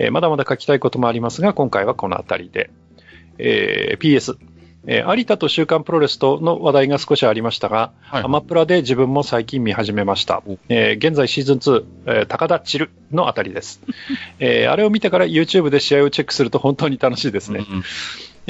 [0.01, 2.71] えーまだまだ書きたいこともありますが、今回はこの辺りで。
[3.39, 4.37] えー PS、
[4.87, 8.23] えー有田と週刊プロレスとの話題が少しありましたが、はい。
[8.23, 10.59] アマプラで自分も最近見始めましたお。
[10.69, 13.81] えー現在シーズン2、えー高田チルのあたりです。
[14.41, 17.61] えーあれを見てから YouTube で試合をチェックすると本当に楽しいですね。
[17.61, 17.83] うん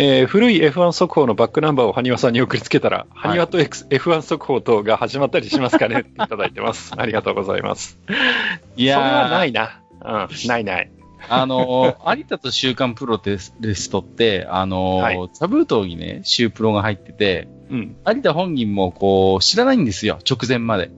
[0.01, 6.93] えー古い F1 速報のバックナンバーを埴輪さんに送りつけたら、はい埴輪と X F1 速報等が始まったりしますかねっていただいてます。
[6.97, 7.98] ありがとうございます。
[8.77, 9.81] いやーそれはないな。
[10.01, 10.09] う
[10.47, 10.90] ん、ないない。
[11.28, 17.96] あのー、有田と週刊プロテストって、あのーはいザブートにね、週プロが入ってて、うん。
[18.06, 20.90] 有田本人もこう、知らないんですよ、直前まで。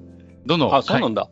[0.47, 1.28] どの、あ、そうなんだ。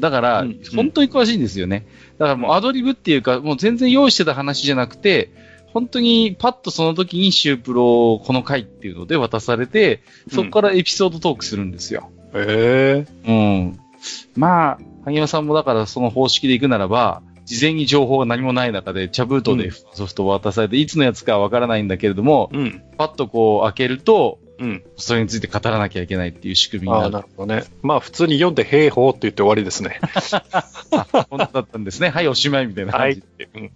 [0.00, 1.86] だから、うん本当に詳しいんですよね。
[2.18, 5.30] だからもうアドリブっていうか、もう全然用意してた話じゃなくて、
[5.66, 10.02] 本当にパッとその時にシュープロこの回っていうので渡されて、
[10.32, 12.10] そこからエピソードトークするんですよ。
[12.34, 13.28] へえ。
[13.28, 13.78] うん。
[14.34, 22.80] まあ、萩山さんもだからその方式で行くならば、事前に情報が何もない中で、茶封筒でソフトを渡されて、いつのやつかわからないんだけれども、うん。
[22.96, 24.84] パッとこう開けると、うん。
[24.96, 27.10] それについて語らなきゃいけないっていう仕組みにある。
[27.10, 27.64] なるほどね。
[27.82, 29.98] まあ、普通に読んで、へいほうって言って終わりですね。
[31.28, 32.10] 本当だったんですね。
[32.14, 33.16] はい、おしまいみたいなはい。
[33.16, 33.48] 感じ。
[33.52, 33.72] うん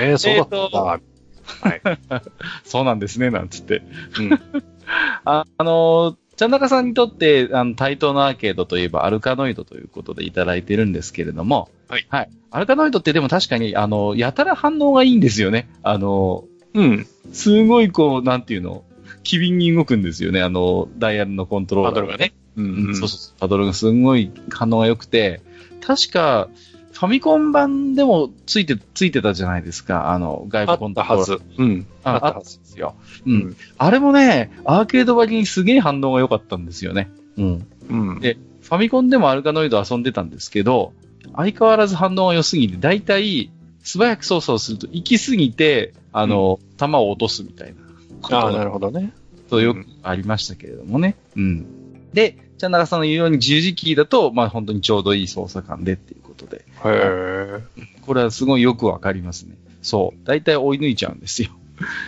[0.00, 0.78] えー、そうだった。
[0.80, 1.82] はい。
[2.64, 3.82] そうなんですね、なんつって。
[4.18, 4.40] うん。
[5.26, 12.06] あ、あの、ちゃんなかさんにとって、あの、対等のアーケードといえばアルカノイドということでいただいてるんですけれども、はい。
[12.08, 12.30] はい。
[12.50, 15.68] アルカノイドってでも確かに、あの、やたら反応がいいんですよね。
[15.82, 16.44] あの、
[16.74, 17.06] うん。
[17.32, 18.84] すごいこう、なんていうの、
[19.22, 20.42] 機敏に動くんですよね。
[20.42, 22.34] あの、ダイヤルのコントローラーパドルがね。
[22.56, 23.40] ううんん、そうそう。
[23.40, 25.40] パドルがすごい反応が良くて、
[25.80, 26.48] 確か、
[26.92, 30.12] ファミコン版でもついて、ついてたじゃないですか。
[30.12, 31.24] あの、外部コあっントローラー。
[31.26, 31.42] たはず。
[31.58, 31.86] うん。
[32.04, 32.58] ああったはず。
[32.58, 32.94] ですよ。
[33.26, 33.30] う。
[33.30, 33.56] うんん。
[33.78, 37.10] あれもね、アーケード割にすげえ反応が良かったんですよね。
[37.36, 37.66] うん。
[37.88, 38.20] うん。
[38.20, 40.94] でファミコンでもアルカノイド遊んでたんですけど、
[41.34, 43.50] 相変わらず反応が良すぎて、だいたい
[43.82, 49.12] 素早く操作をすると行き過ぎて、あの、弾を落とすみたいなああ、がなるほどね。
[49.50, 51.16] とよくありましたけれどもね。
[51.36, 51.66] うん。
[52.12, 57.62] で、ちゃんなかさんの言うように十字キーだと、まあ本当にちょうどいい操作感でっていうことで、へえ。
[58.02, 59.56] これはすごいよくわかりますね。
[59.82, 60.26] そう。
[60.26, 61.50] だいたい追い抜いちゃうんですよ。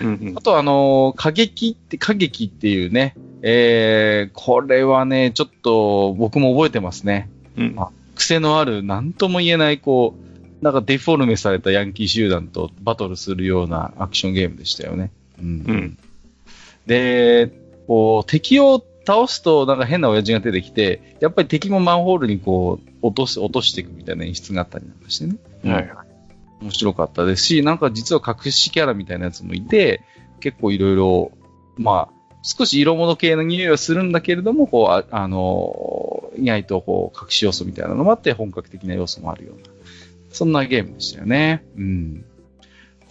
[0.00, 0.40] うんうん あ。
[0.40, 7.28] とあのー過激って、過激っていうね、えー、これはね、ちょっと僕も覚えてますね。
[7.56, 10.14] うんあ癖のある、なんとも言えない、こ
[10.60, 15.12] う、なんかデフォルメされたヤンキー集団とバトルするようなアクションゲームでしたよね。
[15.38, 15.46] うん。
[15.46, 15.98] うん。
[16.86, 17.52] で、
[17.86, 25.36] こう、敵を倒すとなんか変な親父が出てきて、やっぱり敵もマンホールにこう、落とす、落としていくみたいな演出があったりなんかしてね。
[25.72, 25.90] はい。
[26.62, 30.02] 面白かったですし、なんか実は隠しキャラみたいなやつもいて、
[30.40, 31.32] 結構いろいろ、
[31.76, 32.15] まあ、
[32.48, 39.62] 少し色物系の匂いはするんだけれども、こう、あ、あの意外とこう、隠し要素みたいなのもあって、本格的な要素もあるような、
[40.30, 41.64] そんなゲームでしたよね。
[41.76, 42.24] うん。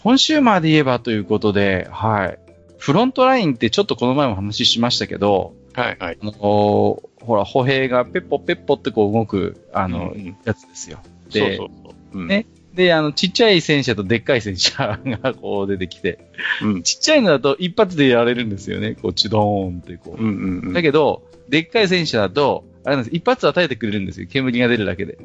[0.01, 2.39] コンシューマーで言えばということで、はい。
[2.77, 5.97] フロントラインってちょっとこの前も話しましたけど、はい。
[5.99, 6.17] はい。
[6.21, 10.99] あのほら、歩兵がペッポペッポってこう動く、あの、うんうんやつですよ。
[11.29, 12.19] でそうそうそう。
[12.19, 12.45] うんね
[12.75, 16.19] で、あの、ちっちゃい戦車とでっかい戦車がこう出てきて、
[16.61, 16.83] うん。
[16.83, 18.95] ちっちゃいのだと一発でやられるんですよね。
[19.01, 20.21] こう、チュドーンってこう。
[20.21, 20.73] うんうんうん。
[20.73, 24.27] だけど、でっかい戦車だと、あれなんです、一発与えてくれるんですよ。
[24.29, 25.17] 煙が出るだけで。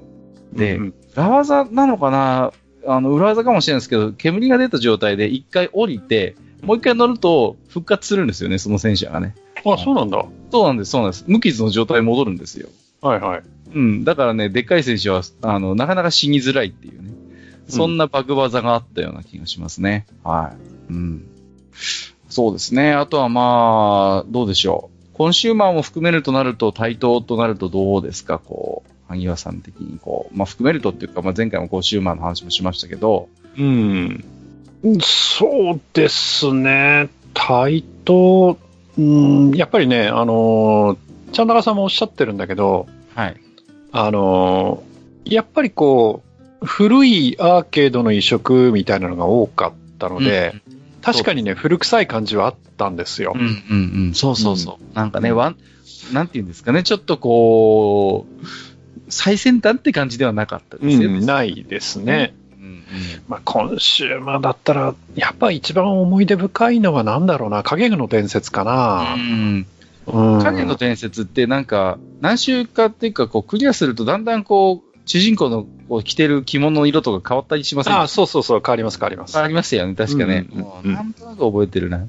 [0.52, 2.52] で、うん裏技なのかな？
[2.86, 9.34] あの、裏技かもしれないですけど、煙が出た状態で一回降りて、もう一回乗ると復活するんですよね、その戦車がね。
[9.64, 10.24] あ、そうなんだ。
[10.50, 11.24] そうなんです、そうなんです。
[11.26, 12.68] 無傷の状態に戻るんですよ。
[13.02, 13.42] はいはい。
[13.74, 14.04] うん。
[14.04, 17.10] だからね、でっかい選手は、あの、なかなか死にづらいっていうね。
[17.70, 20.06] そんなバグ技があったような気がしますね。
[20.24, 20.54] は
[20.88, 20.92] い。
[20.92, 21.26] うん。
[22.28, 22.92] そうですね。
[22.92, 25.16] あとはまあ、どうでしょう。
[25.16, 28.38] コンシューマーも含めるとなると、対等となるとどうですか？
[28.38, 33.28] こう、萩和さん的にこう、まあ含めるとっていうか、まあ前回もコンシューマーの話もしましたけど、
[33.58, 34.24] うん。
[35.02, 37.10] そうですね。
[37.34, 38.56] 対等、
[38.96, 40.96] うん、やっぱりね、あの、
[41.32, 43.36] ちゃんなかさんもおっしゃってるんだけど、はい。
[43.92, 44.82] あの、
[45.24, 46.29] やっぱりこう、
[46.62, 50.54] 古いアーケードの移植みたいなのが多かったので、
[51.02, 53.40] 確かにね、古臭い感じはあったんですようん、。
[53.40, 54.14] うん、うん。
[54.14, 54.94] そうそうそう。
[54.94, 55.56] なんかね、ワン、
[56.12, 58.46] なんて言うんですかね、ちょっとこう、
[59.08, 61.18] 最先端って感じではなかったですよね。
[61.18, 62.34] うん、ないですね。
[62.58, 62.82] うんうん
[63.28, 69.14] まあ、コンシューマーだったら、やっぱ一番思い出深いのは何だろうな、影の伝説かな。
[69.14, 69.66] うんうん
[70.42, 77.98] 影の伝説ってなんか、何週かっていうか、こう、クリアするとだんだんこう、主人公のこう着てる着物の色とか変わったりしません？
[78.00, 79.36] あそうそうそう、変わります、変わります。
[79.40, 80.46] ありましたよね、確かね。
[80.52, 82.06] うんうんもうなんとなく覚えてるな。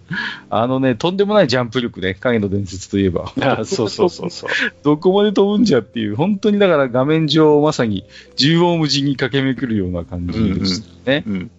[0.52, 3.34] あのね、とんでもないジャンプ力ね、影の伝説といえば。
[3.41, 4.49] あそうそうそうそう。
[4.86, 8.06] どこまで飛ぶんじゃっていう、本当にだから画面上まさに
[8.40, 11.23] 縦横無尽に駆け巡るような感じでしたね。
[11.26, 11.52] うん。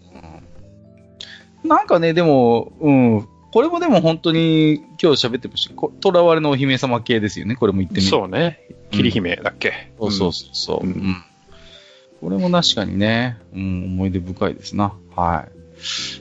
[1.65, 3.27] なんかね、でも、うん。
[3.53, 5.75] これもでも本当に今日喋ってました。
[5.75, 7.57] こ囚われのお姫様系ですよね。
[7.57, 8.61] これも言ってみるとそうね。
[8.93, 9.91] 桐姫だっけ？
[9.99, 11.17] そうそうそうそう、うんうん
[12.23, 14.95] これも確かにね、うん、思い出深いですな。
[15.17, 15.53] はい。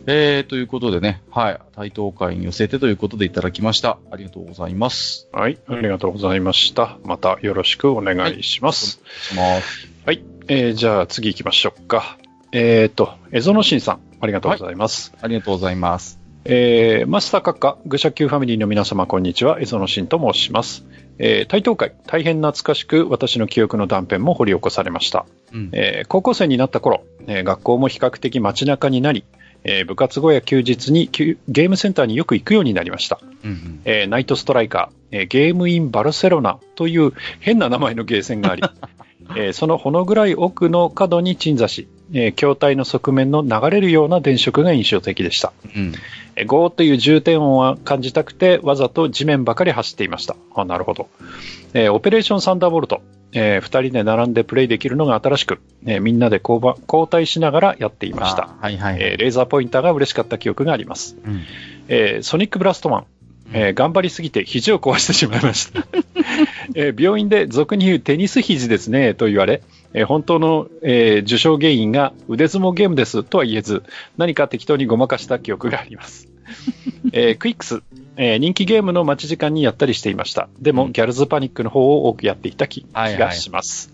[0.07, 1.59] えー、ということでね、はい。
[1.75, 3.99] 対等会に寄せてということでいただきました。
[4.09, 5.29] ありがとうございます。
[5.31, 6.97] はい、ありがとうございました。
[7.03, 8.99] またよろしくお願いします。
[9.31, 9.89] お願いします。
[10.07, 12.17] はい、えー、じゃあ次行きましょうか。
[12.51, 15.13] えーと、エゾノシンさん、ありがとうございます。
[15.21, 16.19] ありがとうございます。
[16.45, 19.61] えー、マスター閣下、愚者級ファミリーの皆様、こんにちは。
[19.61, 20.83] エゾノシンと申します。
[21.19, 25.27] えー、対等会、大変懐かしく、私の記憶の断片も掘り起こされました。
[25.53, 25.69] うん。
[25.73, 29.23] えー高校生になった頃、えー学校も比較的街中になり、
[29.63, 33.19] えー部活後や休日にゲームセンターによく行くようになりました。
[33.43, 38.63] うんえーナイトストライカー、えーゲームインバルセロナという変な名前のゲーセンがあり、
[39.35, 45.53] えーそのほのぐらい奥の角に鎮座し、えー筐体の側面の流れるような電飾が印象的でした。
[45.75, 45.93] うん。
[46.35, 50.35] えーゴーという重点音は感じたくて、わざと地面ばかり走っていました。
[50.55, 51.07] あ、なるほど。
[51.73, 53.01] えーオペレーションサンダーボルト。
[53.33, 58.43] えー二人で並んでプレイできるのが新しく、えーみんなで交代しながらやっていました。
[58.43, 58.97] あはいはい。
[58.99, 61.17] えーレーザーポインターが嬉しかった記憶があります。
[61.25, 61.41] うん
[61.87, 63.05] えーソニックブラストマン、
[63.53, 65.85] えー頑張りすぎて肘を壊してしまいました。
[66.75, 69.61] えー病院で俗に言うテニス肘ですねと言われ、
[69.93, 73.83] えー本当の、えー受賞原因が腕相撲ゲームですとは言えず、
[74.17, 76.27] 何か適当にごまかした記憶があります。
[77.13, 77.81] えークイックス、
[78.17, 80.49] えー人気ゲームの待ち時間にやったりしていました。
[80.59, 83.93] でも、うんギャルズパニックの方を多くやっていた気,、はいはいがします。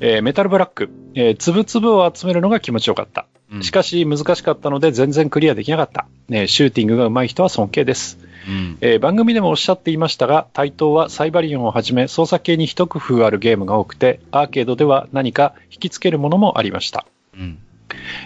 [0.00, 3.26] えーメタルブラック、えー、つぶつぶを集めるのが気持ちよかった。
[3.52, 6.06] うんしかし難しかったので全然クリアできなかった。
[6.28, 8.18] ね、シューティングが上手い人は尊敬です。
[8.48, 8.78] うん。
[8.80, 17.06] えー番組でもおっしゃっていましたが、対等はサイバリオンをはじめ操作系に一工夫あるゲームが多くて、アーケードでは何か引きつけるものもありました。
[17.34, 17.58] うん。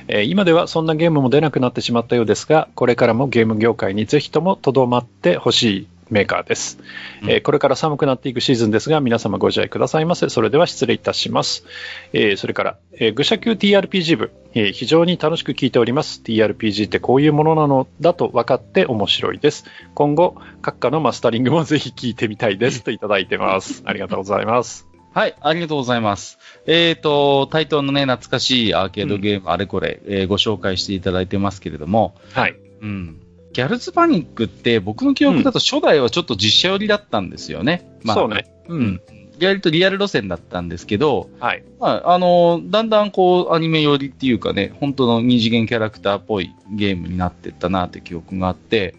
[0.09, 6.79] えー今ではそんなゲームも出なくなってしまったようですが、これからもゲーム業界にぜひともとどまってほしいメーカーです、
[7.23, 10.29] うんえーこれから寒くなっていくシーズンですが、皆様ご自愛くださいませ。
[10.29, 11.65] それでは失礼いたします。
[12.13, 16.21] えーそれから、えー愚者級 TRPG 部、えー非常に楽しく聞いております。
[16.25, 19.65] TRPG ってこういうものなのだと分かって面白いです。
[19.95, 23.83] 今後、閣下のマスタリングもぜひ聞いてみたいですといただいてます。
[23.87, 24.94] ありがとうございます。
[25.15, 26.41] はい、ありがとうございます。
[26.67, 32.57] えっ、と、タイトルのね、懐かしいアーケードゲーム、あれこれ、えーご紹介していただいてますけれども、はい。
[32.81, 33.21] うん。
[33.53, 37.89] ギャルズパニックって、僕の記憶だと初代はちょっと実写寄りだったんですよね。
[38.05, 38.45] そうね。
[38.67, 39.01] ううん。。
[39.41, 41.63] 割とリアル路線だったんですけど、はい。
[41.79, 48.97] まあ、あの、だんだんこう、アニメ寄りっていうかね、本当の二次元キャラクターっぽいゲームになってったなって記憶があって、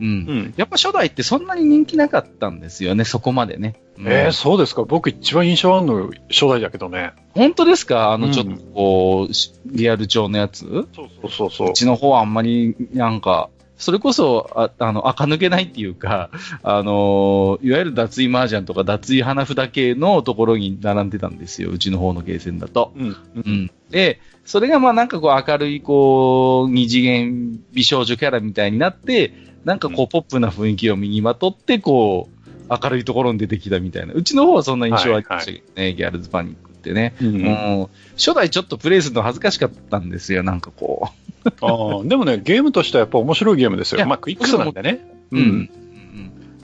[0.00, 0.06] うん。
[0.06, 0.54] うん。
[0.56, 3.74] やっぱ初代ってそんなに人気なかったんですよね、そこまでね。
[3.98, 4.84] うんえー、そうですか？
[4.84, 7.12] 僕一番印象あるの初代だけどね。
[7.30, 8.12] 本当ですか？
[8.12, 10.66] あの、うんちょっとこう、しリアル調のやつ？
[10.66, 11.72] うそうそうそうそう。
[11.72, 16.30] ちの方はあんまり、なんか、それこそ、ああの、垢抜けないっていうか、
[16.62, 22.92] あのいわゆる脱衣麻雀とか脱衣花札系のところに並んでたんですよ、うちの方のゲーセンだと。
[22.96, 23.08] うん。
[23.10, 23.16] う。
[23.34, 23.70] うんん。
[23.90, 29.32] で、それがまあなんかこう明るい、こう、二次元美少女キャラみたいになって、
[29.64, 32.35] なんかこうポップな雰囲気を身にまとって、こう、
[32.68, 34.14] 明るいところに出てきたみたいな。
[34.14, 37.14] うちの方はそんな印象ありましたけどね、ギャルズパニックってね。
[37.20, 41.10] うんうん初代ちょっとプレイするの恥ずかしかったんですよ、なんかこ
[41.44, 44.06] あーでもね、ゲームとしてはやっぱ面白いゲームですよ。
[44.06, 45.00] まあ、クイックスなんでね。
[45.30, 45.36] う。
[45.36, 45.42] うん。
[45.42, 45.70] うん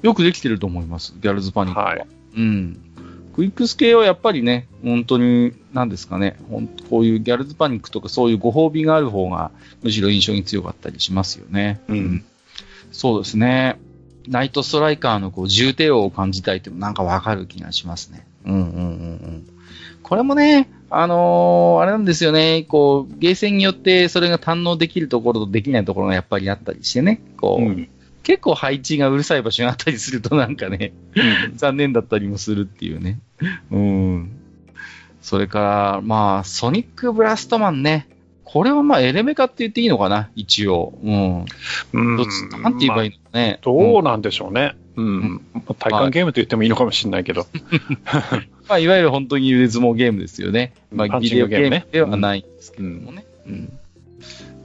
[0.03, 1.87] よくできてると思います、ギャルズパニックは。
[1.87, 2.07] はい
[2.37, 2.79] うん。
[3.35, 6.37] クイックス系はやっぱりね、本当に、なんですかね、
[6.91, 9.53] こういうギャルズパニックとかそういうご褒美がある方が、
[9.83, 11.81] むしろ印象に強かったりしますよね。
[11.89, 12.25] うん
[12.91, 13.79] そうですね。
[14.29, 18.27] ナイトストライカーのこう重低音を感じたいってもなんかわかる気がしますね。
[18.45, 19.47] うんうんうんうん。
[20.03, 27.89] これもね、あのーあれなんですよね、こう、ゲーセンによってそれが堪能できるところとできないところがやっぱりあったりしてね、こう、うん。
[28.23, 33.21] 結構配置がうるさい場所があったりするとなんかね、うん残念だったりもするっていうね。
[33.71, 34.33] うん。
[35.23, 38.09] それから、まあ、ソニックブラストマンね。
[38.45, 40.31] これはまあ、エレメカって言っていいのかな？
[40.35, 40.93] 一応。
[41.03, 41.47] うん。
[41.93, 43.59] うんどっち、なんて言えばいいのかね？
[43.63, 44.75] どうなんでしょうね。
[44.97, 45.41] うん。
[45.55, 47.47] まあ体感ゲームと言ってもいいのかもしれないけど。
[48.69, 50.75] まあ、いわゆる本当に腕相撲ゲームですよね。
[50.93, 53.25] まあ、ビデオゲームではないんですけどもね。
[53.47, 53.73] うん。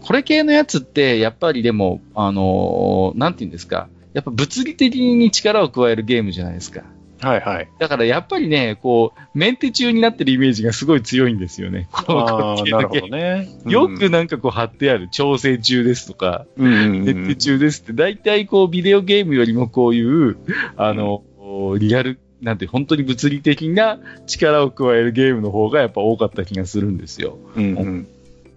[0.01, 3.87] これ系のやつって、やっぱりでも、あのーなんて言うんですか？
[4.13, 6.83] やっぱ物理的に力を加えるゲームじゃないですか。
[7.21, 7.69] はいはい。
[7.79, 11.87] だからやっぱりね、こう、メンテ中になってるイメージがすごい強いんですよね。
[11.91, 13.49] このああ、系なるほのゲームどね。
[13.65, 20.37] よくなんかこう貼ってある、調整中ですとか、うん、うん設定中ですって、大体こうビデオゲームよりもこういう、
[20.75, 21.23] あの、
[21.79, 27.39] リアル、なんて本当に物理的な力を加えるゲームの方がやっぱ多かった気がするんですよ。
[27.55, 28.07] うんうん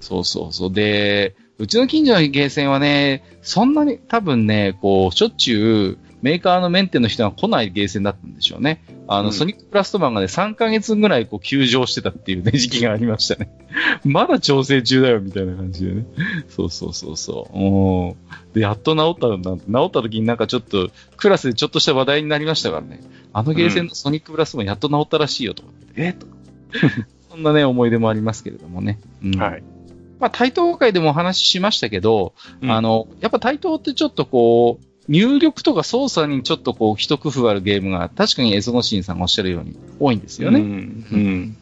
[0.01, 0.73] そうそうそう。
[0.73, 8.85] で、うちの近所のゲーセンはね、そんなに多分ね、こう、しょっちゅうメーカーのメンテの人が来ないゲーセンだったんでしょうね。
[9.09, 13.51] あの、うんソニックプラストマンがね、3ヶ月ぐらいこう休場してたっていうね、時期がありましたね。
[14.05, 16.07] まだ調整中だよ、みたいな感じでね。
[16.49, 17.59] そうそうそうそう。
[17.59, 19.57] うんで、やっと治ったんだ。
[19.57, 23.01] 治った時になんかちょっと、クラスでちょっとした話題になりましたからね。
[23.33, 25.93] あのゲーセンのソニックプラストマンやっと治ったらしいよ、とかって。
[25.97, 26.13] え？
[26.13, 26.33] とか。
[27.31, 28.99] そんなね、思い出もありますけれどもね。
[29.23, 29.63] うんはい。
[30.19, 40.61] まあ、対等会でもお話ししましたけど、うんあの、やっぱ対等ってちょっとこう、入力とか操作にちょっとこう、一工夫あるゲームが、確かにエゾノシンさんがおっしゃるように多いんですよね。
[40.61, 41.57] うんうん。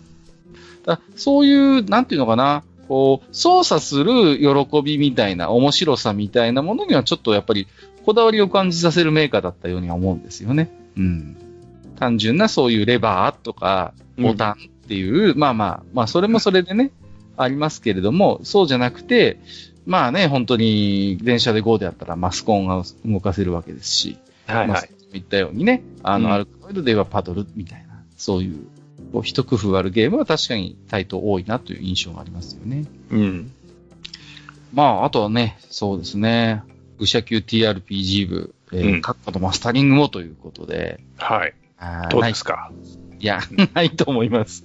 [0.84, 7.66] だそういう、なんていうのかな、こう、操作する喜びみたいな、面白さみたいなものにはちょっとやっぱり、
[8.04, 10.70] こだわりを感じさせるメーカーだったようには思うんですよね。
[10.96, 11.36] うん。
[11.98, 14.56] 単純なそういうレバーとか、ボタンっ
[14.88, 16.90] ていう、まあまあ、まあそれもそれでね、
[17.36, 19.38] ありますけれども、そうじゃなくて、
[19.88, 24.90] まあね、本当に電車で GO であったらマスコンが動かせるわけですし、まあ、はいはい。
[25.14, 28.58] 言ったようにね、あの、うんアルカノイドではパドルみたいな、そういう、
[29.12, 32.84] こう一工夫あるゲームは確かにタイト多いなという印象がありますよね。
[33.10, 33.52] うん。
[34.74, 36.62] まあ、あとはね、そうですね、
[36.98, 41.54] 愚者級 TRPG 部、えーうん閣下とマスタリングもということで、はい。
[41.78, 42.70] あーどうですか？
[42.70, 43.40] ないいや、
[43.74, 44.64] ないと思います。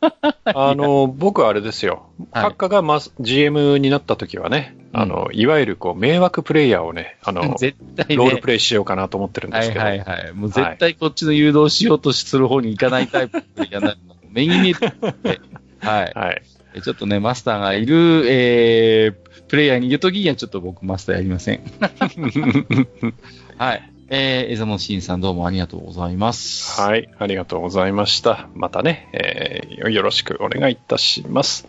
[0.44, 2.06] あの、僕はあれですよ。
[2.32, 8.16] はい閣下がマス GM になった時はね、あの、いわゆるこう、迷惑プレイヤーをね、あの、 絶対ね。
[8.16, 9.84] ロールプレイしようかなと思ってるんではいすけど。
[9.84, 10.32] はいはい。
[10.32, 13.96] もう絶対こっちの誘導しようとする方に行かないタイプのプレイヤーにな。
[14.30, 14.86] 目に見えて
[15.80, 16.12] はい。
[16.14, 16.42] はい。
[16.74, 21.60] えちょっとね、マスターがいる、えー、プレイヤーにいるときにはちょっと僕マスターやりません。
[23.58, 23.92] はい。
[24.12, 26.80] えー、エザモンシンさんどうもありがとうございます。
[26.80, 27.08] はい。
[27.16, 28.48] ありがとうございました。
[28.56, 31.68] またね、えーよろしくお願いいたします。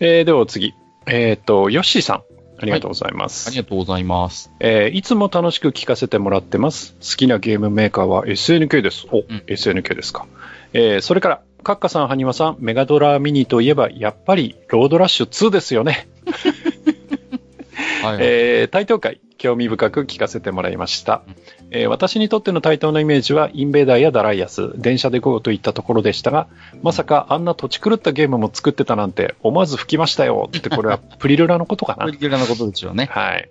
[0.00, 0.74] えーではお次。
[1.06, 2.22] えっ、と、ヨッシーさん。
[2.62, 3.48] ありがとうございます。
[3.48, 4.50] ありがとうございます。
[4.58, 6.94] えーいつも楽しく聞かせてもらってます。
[6.94, 9.06] 好きなゲームメーカーは SNK です。
[9.10, 10.26] お、ん SNK ですか。
[10.72, 16.08] えーそれから、カッカさん、ハニワさん、メガドラミニといえば、やっぱり、ロードラッシュ2ですよね。
[18.02, 21.22] はい、えー、台東会、興味深く聞かせてもらいました。
[21.70, 26.48] えー私にとっての台東のイメージは、インベーダーやダライアス、電車で GO といったところでしたが、
[26.82, 30.50] まさかあんな土地狂ったゲームも作ってたなんて、思わず吹きましたよ。
[30.54, 32.18] って、これは プリルラのことかなプリ。
[32.18, 33.08] キュラのことでしょうね。
[33.10, 33.48] はい。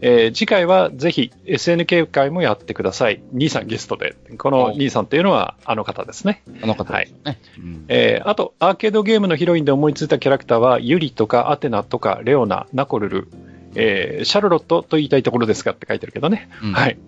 [0.00, 3.22] えー次回はぜひ SNK 会もやってください。
[3.32, 4.14] 兄さんゲストで。
[4.38, 6.42] この兄さんっていうのはあの方ですね。
[6.62, 7.38] あの方ですよね。
[7.58, 13.28] うんえーあと、アーケードゲームのヒロインで思いついたキャラクターは、ユリとかアテナとかレオナ、ナコルル、
[13.74, 16.48] えーシャルロットと言いたいところですかって書いてるけどね。
[16.62, 16.98] うんはい。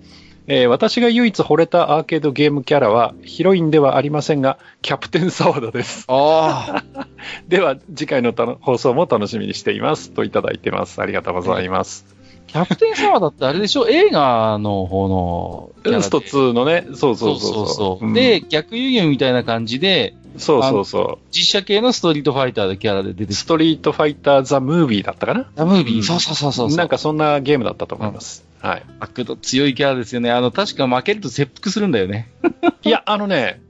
[0.47, 6.05] えー私が唯一惚れたアーケードゲームキャラは、ヒロインではありませんが、キャプテンサワダです。
[6.09, 7.07] ああ、
[7.49, 10.11] では、次回のたの放送も楽しみにしています。
[10.11, 11.01] といただいてます。
[11.01, 12.05] ありがとうございます。
[12.47, 13.89] キャプテンサワーだってあれでしょ？
[13.89, 15.71] 映画の方の。
[16.03, 21.27] スト2のね、そうそうそうそうそううんで、逆輸入みたいな感じで、そうそうそう。
[21.31, 25.45] 実写系のストリートファイターでキャラで出てきストリートファイターザ・ムービーだったかな？
[25.45, 25.97] たムービー。
[25.97, 26.77] うんそうそうそうそう。
[26.77, 28.45] なんかそんなゲームだったと思います。
[28.61, 28.83] はい。
[29.01, 30.31] 悪度強いキャラですよね。
[30.31, 32.31] あの、確か負けると切腹するんだよね。
[32.83, 33.61] いや、あのね、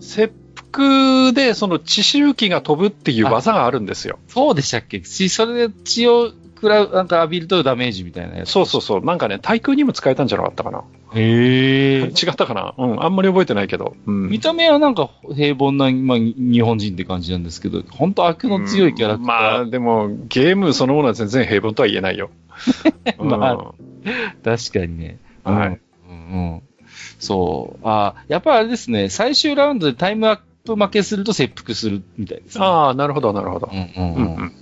[0.00, 0.32] 切
[0.72, 4.18] 腹でその血しぶきが飛ぶっていう技があるんですよ。
[4.28, 5.02] そうでしたっけ？
[5.04, 8.50] しそれで血を食らう、なんか浴びるとダメージみたいなやつ。
[8.50, 9.04] そうそうそう。
[9.04, 10.82] なんかね、対空にも使えたんじゃなかったかな。
[11.14, 12.02] へえ。
[12.04, 12.74] 違ったかな？
[12.76, 13.96] うん、あんまり覚えてないけど。
[14.06, 14.28] うん。
[14.28, 19.36] 見た目はなんか平凡な、まあ、日本人って感じなんですけど、本当悪の強いキャラクター。
[19.36, 22.30] うんまあ、でも、ゲームそのものは全然平凡とは言えないよ。
[23.18, 23.64] まあうん
[24.42, 25.18] 確かにね。
[25.44, 25.80] はいうん。
[26.08, 26.62] うんうん。
[27.18, 27.80] そう。
[27.84, 32.64] あやっぱりあれですね、最終ラウンドでタイムアップ負けすると切腹するみたいですね。
[32.64, 33.74] ああ、なるほど、なるほどう。
[33.74, 34.52] んうんううんんうん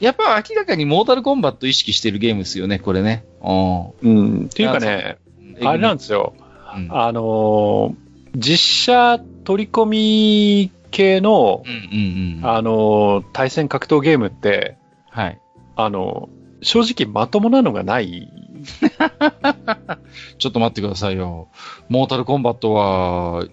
[0.00, 3.24] やっぱ明らかにモータルコンバット意識してるゲームですよね、これね。
[3.42, 4.44] ううん。
[4.46, 5.23] っていうかね、ん。
[5.62, 6.34] あれなんでですよ。
[6.76, 8.04] うんあのー
[8.36, 12.50] 実写取り込み系の、うんうんうん。
[12.50, 14.76] あのー対戦格闘ゲームって、
[15.08, 15.40] はい。
[15.76, 18.28] あのー正直まともなのがない。
[20.38, 21.48] ちょっと待ってくださいよ。
[21.88, 23.44] モータルコンバットは、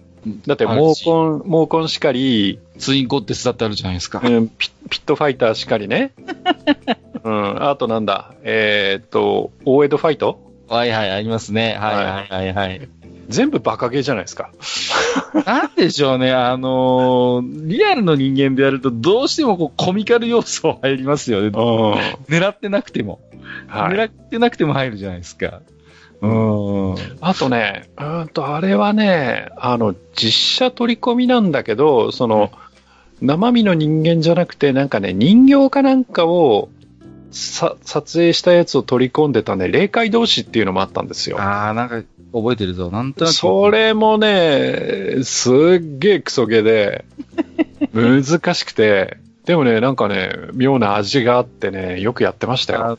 [0.46, 4.22] だって、あモーコン、モーコンしかり、ツインコッテスだってあるじゃないですか。
[4.24, 6.12] うん、ピピットファイターしかりね。
[7.24, 10.40] うん、あとなんだ、えーっと、オーエドファイト？
[10.72, 11.76] はいはい、ありますね。
[11.78, 12.88] はいはいはいはい。
[13.28, 14.52] 全部バカゲーじゃないですか。
[15.46, 21.48] なんでしょうね、あのーリアルの人間でやるとどうしてもこうコミカル要素入りますよね。
[21.48, 21.52] うん。
[21.52, 23.20] 狙ってなくても。
[23.66, 23.96] はい。
[23.96, 25.60] 狙ってなくても入るじゃないですか。
[26.22, 26.94] うん。
[27.20, 32.50] あとね、うーんと、あれはね、あの、実写取り込みなんだけど、その、
[33.20, 36.70] 生身の人間じゃなくて、なんかね、人形かなんかを、
[37.32, 41.40] さ、撮影したやつを取り込んでたね、霊界同士っていうのもあったんですよ。
[41.40, 42.02] ああ、なんか
[42.32, 42.90] 覚えてるぞ。
[42.90, 43.34] なんとなく。
[43.34, 47.04] それもね、すっげえクソゲで、
[47.92, 52.98] 難しくて、でもね、なんかね、妙な味があってね、よくやってましたよ。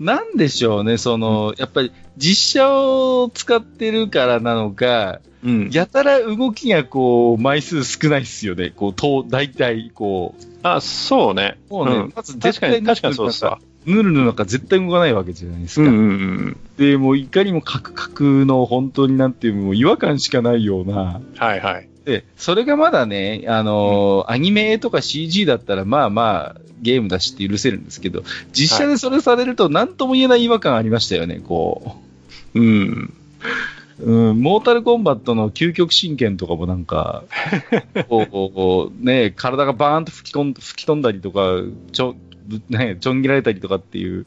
[0.00, 5.70] なんでしょうね、その、やっぱり実写を使ってるからなのか、うん。
[5.70, 8.72] やたら動きがこう、枚数少ないっすよね。
[8.74, 11.58] こう、と、大体、こう、あ、そうね。
[11.70, 13.58] もうね、うんまず確かに、確かにそうでですすわ。
[13.86, 15.88] ぬるぬるなんか絶対動かないわけじゃないですか。
[15.88, 16.12] うんうんう
[16.50, 16.56] ん。
[16.76, 21.20] で、もういかにもカクカクの本当になんていう、もう違和感しかないような。
[21.36, 21.88] はいはい。
[22.04, 31.96] で、それがまだね、あのーアニメとか CG だったらまあまあ、ゲームだしって許せるんですけど、実写でそれされると何とも言えない違和感ありましたよね、こ
[32.54, 32.88] うん。
[32.92, 33.10] う。
[34.00, 37.24] うん、モータルコンバットの究極神剣とかもなんか、
[38.08, 41.56] こ うこう、ね、体がバーンと吹き込ん吹き飛んだりとか、
[41.92, 42.14] ちょ、
[42.70, 44.26] ね、ちょん切られたりとかっていう、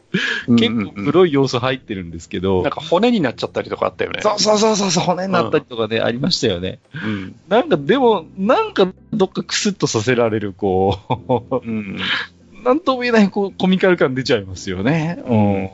[0.58, 4.22] 結構黒い要素入ってるんですけど、なんか骨になっちゃったりとかあったよね。
[4.22, 6.80] そうそうそうそうそう、骨になったりとかね、ありましたよね。
[6.94, 7.36] うん。
[7.48, 11.98] なんかでも、なんかどっかクスッとさせられる、こう、うん。
[12.64, 15.24] なんとも言えないこうコミカル感出ちゃいますよね。
[15.26, 15.70] うん。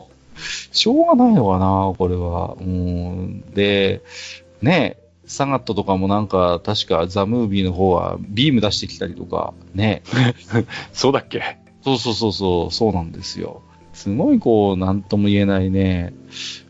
[0.72, 2.55] しょうがないのかな、これは。
[2.59, 3.41] うん。
[3.53, 4.01] で、
[4.61, 10.01] ねサガットとかもなんか、確かザ・ムービーの方はビーム出してきたりとか、ね。
[10.93, 11.57] そうだっけ？
[11.84, 13.61] そうそうそうそう、そうなんですよ。
[13.93, 16.14] すごいこう、なんとも言えないね、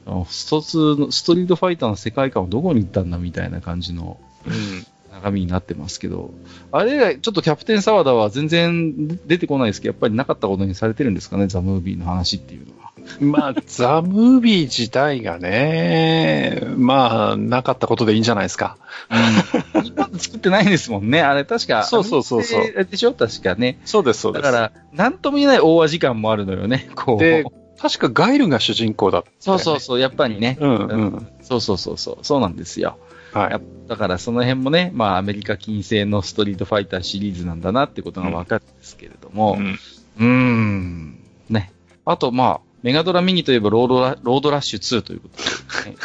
[0.05, 4.85] あの一つの、ストリートファイターの世界観はどこに行ったんだみたいな感じのうん。
[5.17, 6.31] 中身になってますけど、
[6.71, 12.76] あれ、ちょっとキャプテンサワダは全然出てこないですけど、やっぱりなかったことにされてるんですかね、ザ・ムービーの話っていうのは。
[13.19, 18.77] まあ、ザ・ムービー自体がね、まあ、なかったことでいいんじゃないですか。
[19.09, 20.19] うん。
[20.19, 21.83] 作ってないんですもんね、あれ確か。
[21.83, 23.13] そうそうそうそうでしょ？
[23.13, 23.79] 確かね。
[23.85, 24.43] そうです、そうです。
[24.43, 27.19] だから、なんとも言えない大味感もあるのよね、こう。
[27.19, 27.45] で、
[27.79, 30.57] 確かガイルが主人公だった、そうそうそう、やっぱりね。
[30.59, 30.77] うんう
[31.17, 31.27] ん。
[31.41, 32.97] そうそうそうそう、そうなんですよ。
[33.33, 33.61] はい。
[33.87, 39.79] だからその辺もね、まあアメリカ近世のストリートファイターシリーズなんだなってことがわかるんですけれども、うん
[40.19, 41.19] うーん、
[41.49, 41.71] ね。
[42.05, 45.97] あとまあ、メガドラミニといえばロードラロードラッシュ2ということで、ね。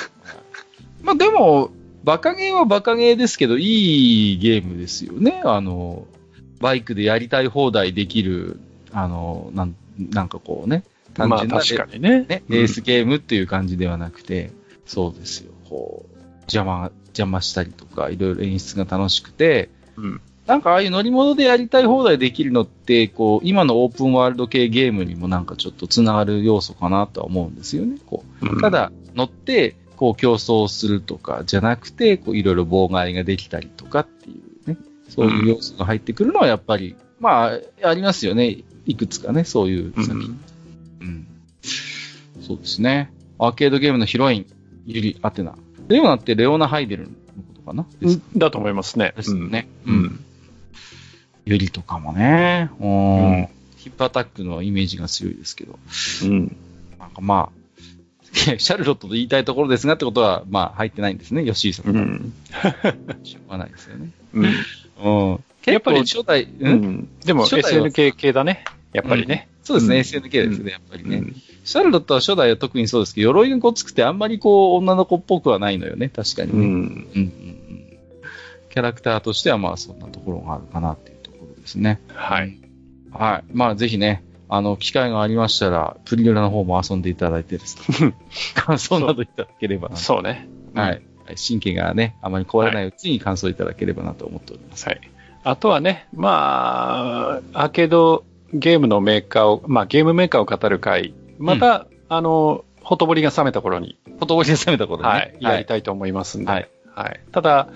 [1.01, 1.71] まあでも、
[2.03, 5.43] バカゲーはバカゲーですけど、いいゲームですよね。
[5.45, 6.09] あの、
[6.59, 8.59] バイクでやりたい放題できる、
[8.91, 10.83] あの、なんなんかこうね、
[11.15, 12.25] 単まあ純な確かにね。
[12.29, 14.51] ね、うんレースゲームっていう感じではなくて、
[14.85, 15.53] そうですよ。
[15.71, 16.19] こう、
[16.53, 27.99] 邪魔、邪魔したりとか、いろいろ演出が楽しくて、うんなんかああいう乗り物でやりたい放題できるのって、こう、今のオープンワールド系ゲームにもなんかちょっとつながる要素かなとは思うんですよね。
[28.07, 34.77] こううんただ、乗って、こう競争するとかじゃなくて、こういろいろ妨害ができたりとかっていうね、
[35.09, 38.57] そういう要素が入ってくるのはやっぱり、まあ、ありますよね。
[38.85, 40.41] いくつかね、そういう作品
[41.03, 41.27] うん。
[42.41, 43.13] そうですね。
[43.39, 44.47] アーケードゲームのヒロイン、
[44.87, 45.55] ユリ・アテナ。
[45.87, 47.15] レオナってレオナ・ハイデルのこ
[47.55, 47.87] とかな？
[48.37, 49.15] だと思いますね。
[49.17, 49.69] ですよね。
[49.87, 50.25] ううんん。
[51.45, 52.71] ユリとかもね。
[52.81, 53.49] うんうん
[53.83, 55.77] ヒップアタックのイメージが強いですけど。
[56.23, 56.57] うん。
[57.01, 61.91] なんかまあ、 シャルロットと言いたいところですがってことは、まあ入ってないんですね、吉井さん。
[61.91, 62.33] うん。
[63.25, 64.11] しょうがないですよね。
[64.35, 64.45] うん。
[64.45, 64.49] う
[65.35, 65.45] ん。
[65.67, 67.09] やっぱり初代、ううん、ん。
[67.25, 68.65] でも SNK 系だね。
[68.93, 69.49] やっぱりね。
[69.65, 71.17] そうですね、うん SNK ですね、やっぱりね。
[71.17, 76.59] うんシャルロットは初代は特にそうですけど、鎧がごつくてあんまりこう、女の子っぽくはないのよね、確かにね。
[76.59, 76.65] うん。
[76.65, 76.87] うんうん
[77.17, 77.63] うん
[78.73, 81.12] キャラクターとしてはまあそんなところがあるかなって
[81.63, 82.01] ですね。
[82.09, 82.59] はい。
[83.11, 83.45] はい。
[83.53, 88.15] まあぜひね、あの、機会がありましたら、プリドラの方も遊んでいただいてですね、
[88.55, 89.97] 感想などいただければな。
[89.97, 90.49] そうね。
[90.75, 90.91] はい。
[90.91, 91.03] はい
[91.37, 94.87] 神経がね、あまり壊れないうちに感想いただければなと思っております。
[94.87, 95.01] はい。
[95.45, 105.09] あとはね、まあ、アーケードゲームのメーカーを、まあゲームメーカーを語る会、また、あの、ほとぼりが冷めた頃に、ほとぼりで攻めたことね。
[105.09, 106.71] はい、やりたいと思いますんで、はいはい。
[107.33, 107.69] ただ、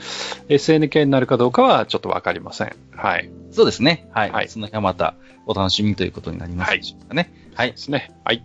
[0.49, 2.77] SNK になるかどうかはちょっとわかりません。
[2.95, 3.31] はい。
[3.51, 4.09] そうですね。
[4.13, 4.31] はい。
[4.31, 5.15] はいその辺はまた
[5.47, 7.33] お楽しみということになりますでしょうかね。
[7.55, 7.77] はいで。
[7.77, 8.13] すね。
[8.25, 8.45] はい。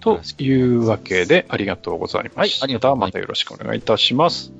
[0.00, 2.40] というわけで、ありがとうございました。
[2.40, 4.52] はいありがとうございまたよろしくお願いいたします。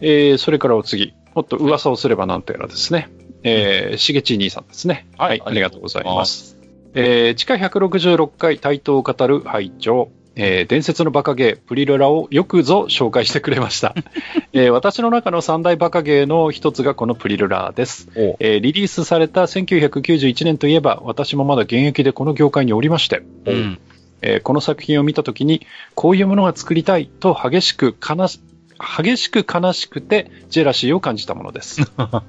[0.00, 3.08] えー、それからお次、もっと噂をすればなんとやらですね。
[3.42, 5.06] えー、しげち兄さんですね。
[5.18, 6.56] はい、ありがとうございます。
[6.94, 13.94] えー、地下166回台頭を語る拝聴えー伝説のバカゲー、プリロラをよくぞ紹介してくれました。
[14.52, 18.08] えー私の中の三大バカゲーの一つがこのプリロラです。
[18.16, 23.78] おえーリリースされた1991年といえば、私もまだ現役でこの業界におりまして、うん。
[24.22, 28.40] えーこの作品を見たときに、こういうものが作りたいと激しく悲し、
[28.78, 31.82] 激しく悲しくてジェラシーを感じたものです。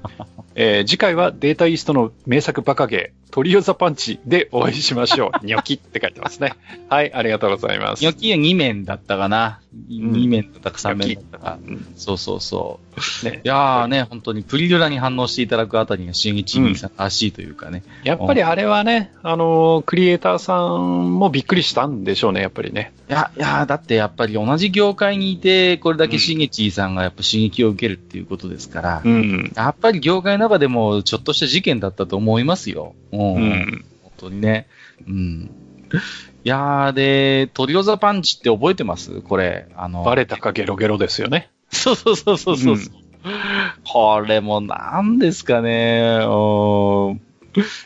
[0.54, 5.44] えー次回はデータイーストの名作バカゲー、トリオザパンチでお会いしましょう。
[5.46, 6.52] ニョキって書いてますね。
[6.88, 8.02] はい、ありがとうございます。
[8.02, 9.60] ニョキは2面だったかな。
[9.74, 11.58] ん2面だったか3面だったか。
[11.66, 12.80] うんそうそうそ
[13.22, 13.26] う。
[13.26, 17.82] ねいやーね、本当にプリドラに反応していただくあたりが新一兄さんらしいというかね。
[18.04, 22.92] やっぱりあれはね、あのークリエイターさんもびっくりしたんでしょうね、やっぱりね。
[23.08, 29.52] いや、いやーだってやっぱり同じ業界にいて、これだけ新一さんがやっぱ刺激を受けるっていうことですから、ん。
[29.54, 32.94] やっぱり業界の中でもちょっとした事件だったと思いますよ。
[33.12, 33.20] うん。
[33.34, 33.84] うん。
[34.02, 34.66] 本当にね。
[35.06, 35.50] うん。
[36.44, 39.20] いやー、で、トリオザパンチって覚えてます？
[39.20, 39.68] これ。
[39.76, 41.50] あの、バレたかゲロゲロですよね。
[41.70, 42.76] そうそうそうそうそう。
[43.84, 46.20] これもなんですかね。
[46.22, 47.20] うん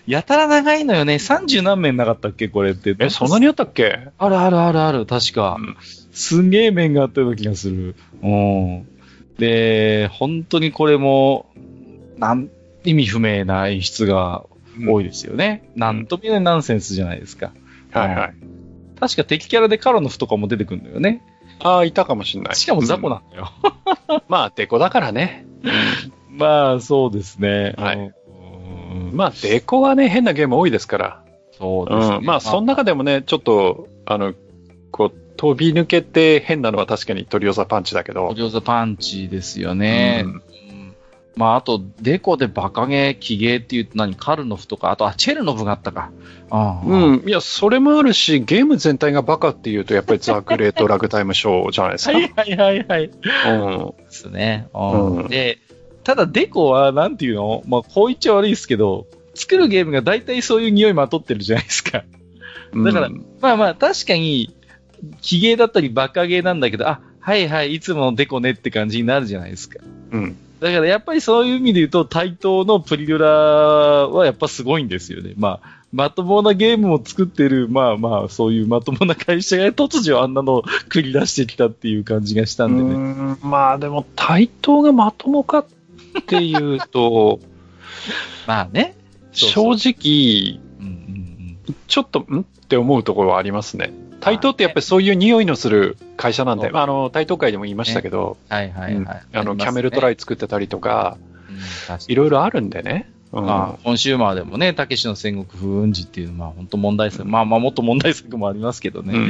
[0.06, 1.14] やたら長いのよね。
[1.14, 2.48] 30何面なかったっけ？
[2.48, 2.96] これって。
[2.98, 4.08] え、そんなにあったっけ？
[4.18, 5.56] あるあるあるある、確か。
[5.58, 5.76] うん
[6.12, 7.94] すんげえ面があったような気がする。
[8.20, 8.88] うん。
[9.38, 11.46] で、本当にこれも、
[12.18, 12.50] なん、
[12.84, 14.42] 意味不明な演出が
[14.86, 15.70] 多いですよね。
[15.76, 17.52] なんとも言えないナンセンスじゃないですか。
[17.92, 18.34] はいはい。
[18.98, 21.22] 確か敵キャラでカロノフとかも出てくるんだよね。
[21.60, 22.54] ああ、いたかもしれない。
[22.54, 23.52] しかも雑魚なんだよ。
[24.08, 25.46] うんまあ、デコだからね。
[26.30, 27.74] まあ、そうですね。
[27.76, 31.24] はいうんまあ、デコはね、変なゲーム多いですから。
[31.52, 32.16] そうですね。
[32.16, 32.24] うん。
[32.24, 34.34] まあ、その中でもね、ちょっと、あの、
[34.90, 38.26] こう、飛び抜けて変なのは確かにトリオザパンチだけど。
[38.28, 40.22] オリオザパンチですよね。
[40.24, 40.42] うんうん
[41.36, 46.10] まあ、あと、デコでバカゲー、キゲーっていうと何カルノフとか、あと、あ、チェルノフがあったか。
[46.50, 47.22] ああうん。
[47.26, 52.12] いや、それもあるし、ゲーム全体がバカっていうと、やっぱりザ・グレート・ラグタイム・ショーじゃないですか。
[52.18, 53.04] はいはいはいはい。
[53.04, 54.04] うん。
[54.04, 54.68] ですね。
[54.74, 55.58] うんうんで、
[56.02, 57.62] ただデコは、なんていうの？
[57.66, 62.04] まあ、こう言っちゃ悪いですけど、作るゲームが大体そういう匂いまとってるじゃないですか。
[62.74, 64.54] だからうんまあまあ、確かに、
[65.22, 69.78] キゲーだったりバカゲーなんだけど、あ、はいはい、いつものデコねって感じになるじゃないですか。
[70.10, 70.36] うん。
[70.60, 75.32] だからやっぱりそういう意味で言うと、対等のプリドラはやっぱすごいんですよね。
[75.36, 82.94] まあ、まともなゲームを作ってる、まあまあ、そういうまともな会社が突如あんなのを繰り出してきたっていう感じがしたんでね。
[82.94, 85.66] うんまあでも、対等がまともかっ
[86.26, 87.40] ていうと、
[88.46, 88.94] まあね。
[89.32, 91.30] そう正そう直、うんうん
[91.86, 92.40] ちょっと、ん？
[92.40, 93.92] って思うところはありますね。
[94.20, 98.56] 対等ってやっぱりそういう匂いのする会社なんで、あ、あの、対等会でも言いましたけど、うん。
[98.56, 98.94] はいはいはい。
[98.94, 101.30] うんあの、キャメルトライ、イ作ってたりとか、うん
[102.08, 103.10] いろいろあるんでね。
[103.32, 109.16] うんまあ、コンシューマーでもね、たけしの戦国風雲児っていう、まあ本当問題作、まあまあもっと問題作もありますけどね。
[109.16, 109.28] うん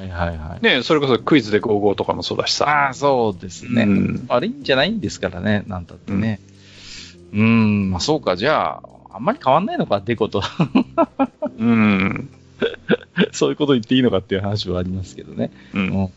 [0.00, 0.64] はいはいはい。
[0.64, 2.68] ね、それこそクイズで55とかもそうだしさ。
[2.68, 3.82] ああ、そうですね。
[3.82, 6.40] うん悪いんじゃないんですからね、なんたってね。
[7.32, 10.42] うん、まあそうか、じゃあ、あんまり変わんないのか、デコと。
[11.58, 12.30] うん。
[13.32, 15.50] そういうこと言っていいのかっていう話はありますけどね。
[15.74, 15.80] うん。
[15.80, 16.10] うんうんうん。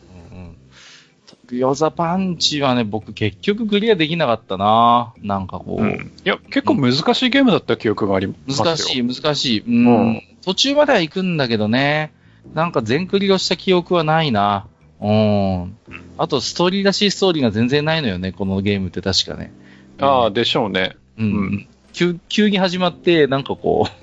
[1.49, 8.65] ギョザパンチはね、僕結局クリアできなかったななんかこう、うんいや、結構難しいゲームだった記憶がありますよ。
[8.65, 9.59] 難しい、難しい。
[9.59, 9.87] うん。
[9.87, 12.11] うん途中までは行くんだけどね。
[12.53, 14.67] なんか全クリをした記憶はないな。
[14.99, 15.77] うん。
[16.17, 19.53] あと、ストーリーらしいストーリーが全然ないのよね、このゲームって確かね。
[19.99, 20.97] ああ、でしょうね。
[21.17, 21.25] うん。
[21.25, 23.87] うん急急に始まって、なんかこ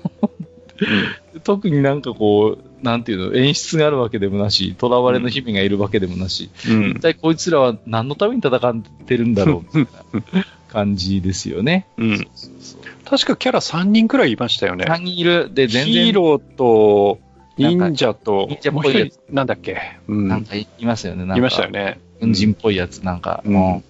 [1.43, 6.99] 特になんかこう、なんていうの、演出があるわけでもなし、囚われの姫がいるわけでもなし、うん一。
[6.99, 10.03] 体こいつらは何のために戦ってるんだろう、みたい
[10.33, 11.87] な感じですよね。
[11.97, 12.17] うん。
[12.17, 14.85] そうそう確かキャラ3人くらいいましたよね。
[14.85, 15.53] 3人いる。
[15.53, 17.19] で、全然、ヒーローと、
[17.57, 19.77] 忍者と、忍者っぽいやつなんだっけ？
[20.07, 20.27] うん。
[20.27, 21.25] なんかいいますよね。
[21.25, 21.99] なんかいましたよね。
[22.19, 23.43] 軍人っぽいやつ、なんか。
[23.45, 23.83] うん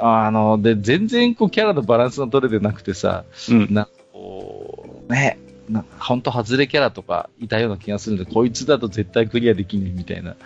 [0.00, 3.74] あの、で、全然こうキャラのバランスが取れてなくてさ、うん。
[3.74, 10.36] なんかこう、ね、なんかほんと外れキャラとかいたような気がするんで、こいつだと絶対クリアできないみたいな、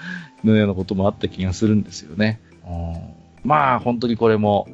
[0.45, 2.41] のようなこともあった気がするんですよね。
[2.67, 4.69] うんまあ、本当にこれも、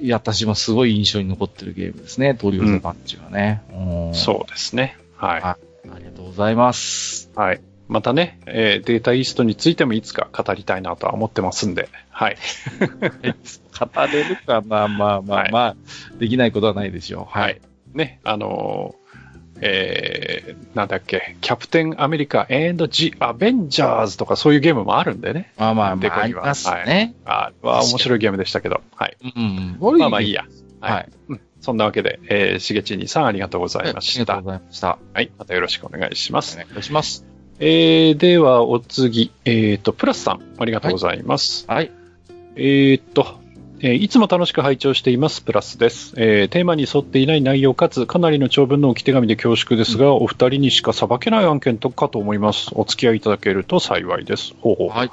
[0.00, 3.62] いや私もすごい印象に残ってるゲームですね、トリオザパンチがね。
[3.72, 4.96] うんそうですね。
[5.16, 5.42] はい。
[5.42, 5.56] あ
[5.98, 7.30] りがとうございます。
[7.34, 7.60] はい。
[7.88, 12.36] またね、えーデータイーストについてもいつか語りたいなとは思ってますんで、はい。
[12.80, 15.76] 語れるかな、まあまあはいまあ、
[16.18, 17.38] できないことはないでしょう。
[17.38, 17.60] はい。
[17.92, 19.03] ね、あのー
[19.66, 25.52] えーなんだっけ、キャプテンアメリカ and the Avengers とかそういうゲームもあるんでね。
[25.56, 27.14] まあまあまあ、ありますね。
[27.24, 29.16] あは面白いゲームでしたけど、はい。
[29.22, 29.98] うんうん。
[29.98, 30.44] まあまあいいや。
[30.80, 30.92] はい。
[30.92, 31.08] はい。
[31.28, 34.20] うんそんなわけで、えー、しげちにさんありがとうございました。
[34.20, 34.98] ありがとうございました。
[35.14, 35.32] はい。
[35.38, 36.58] またよろしくお願いします。
[36.62, 37.24] お願いします。
[37.58, 41.64] えー、ではお次、えっ、と、プラスさん、ありがとうございます。
[41.66, 41.90] はい。
[42.56, 43.40] えーっと、
[43.80, 52.70] えーいつも楽しく拝聴しています、プラスです、えーテーマに沿っていない内容かつ、かなりの長文の置き手紙で恐縮ですが、お二人にしか裁けない案件とかと思います。
[52.72, 54.54] お付き合いいただけると幸いです。
[54.60, 54.88] ほうほう。
[54.90, 55.10] はい。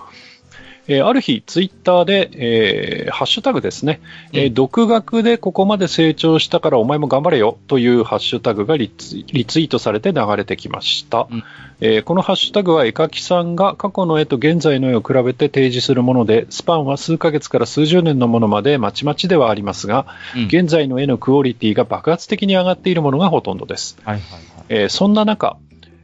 [0.87, 4.01] えーある日、ツイッターで、えーハッシュタグですね、
[4.33, 11.27] えーうん独学でここまで成長したからお前も頑張れよというハッシュタグがリツイリツイートされて流れてきました。
[11.29, 11.43] うん。
[11.81, 20.05] えーこのハッシュタグは絵描きさんが過去の絵と現在の絵を比べて提示するもので、スパンは数ヶ月から数十年のものまでまちまちではありますが、
[20.35, 20.45] うん。
[20.45, 23.97] 現在の絵のクオリティが爆発的に上がっているものがほとんどです。
[24.03, 24.23] はいはい
[24.69, 25.57] えーそんな中、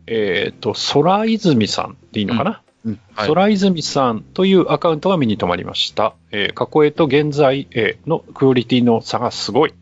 [0.08, 3.00] えっ、と、空泉さんでいいのかな、はい。
[3.16, 3.28] はい。
[3.28, 6.14] 空泉さんというアカウントが目に留まりました。
[6.32, 9.74] えー過去絵と現在絵のクオリティの差がすごい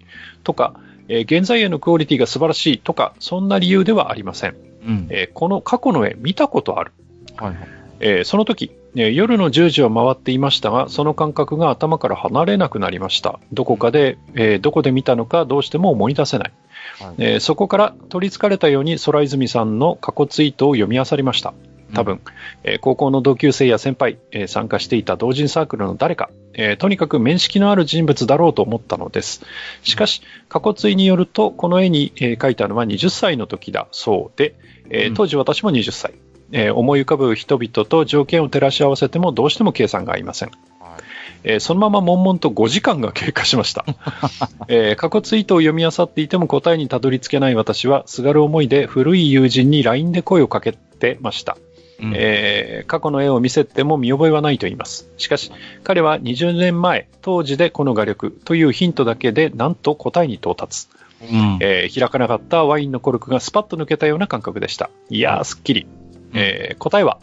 [0.44, 0.74] とか、
[1.08, 4.56] えー現在絵のクオリティが素晴らしいとか、そんな理由ではありません。
[4.86, 5.08] うん。
[5.10, 6.92] えーこの過去の絵見たことある。
[7.36, 7.58] はいはい。
[8.00, 13.40] えーその時、えー夜の10時は回っていましたが、その感覚が頭から離れなくなりました。
[13.54, 16.52] どこかで、えーどこで見たのかどうしても思い出せない。
[17.00, 21.54] はいえーそこから取り憑かれたように空泉さんの過去ツイートを読み漁りました。
[21.94, 22.22] 多分、
[22.64, 29.44] えー高校の同級生や先輩、えー参加していた同人サークルの誰か、えーとにかく面識のある人物だろうと思ったのです。
[29.84, 34.56] しかし、過去追によると、この絵に、えー描いたのは20歳の時だそうで、
[34.90, 36.14] え当時私も20歳。
[36.52, 40.52] えー思い浮かぶ人々と条件を照らし合わせてもどうしても計算が合いません。
[41.44, 43.86] えーそのまま悶々と5時間が経過しました。
[44.68, 51.58] えー過去ツイートを読み漁っていても答えにたどり着けない私は、すがる思いで古い友人に LINE で声をかけてました。
[52.02, 55.10] うんえー過去の絵を見せても見覚えはないと言います。
[55.18, 55.52] しかし、
[55.84, 60.88] 彼は20年前、当時でこの画力というヒントだけで、なんと答えに到達。
[61.22, 64.90] うんえー開かなかったワインのコルクがスパッと抜けたような感覚でした。
[65.10, 65.88] いやー、すっきり。
[66.34, 67.20] えー答えは、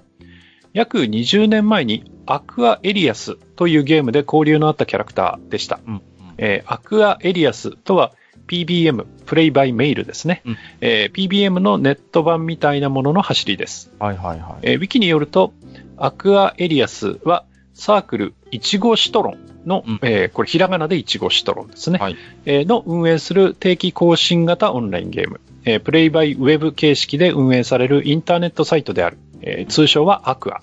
[0.72, 5.80] 約20年前にアクアエリアスというゲームで交流のあったキャラクターでした。
[5.86, 6.02] うん
[6.38, 8.12] えーアクアエリアスとは
[8.52, 10.56] PBM、プレイバイメイルですね、うん。
[10.82, 13.90] えー PBM のネット版みたいなものの走りです。
[13.98, 14.68] はいはいはい。
[14.70, 15.54] えーウィキによると、
[15.96, 19.98] アクアエリアスはサークルいちごシトロンの、うん。
[20.02, 22.16] えーこれひらがなでいちごシトロンですね、はい。
[22.44, 30.60] えーの運営する定期更新型オンラインゲーム、えープレイバイウェブ形式で運営されるインターネットサイトである、えー通称はアクア。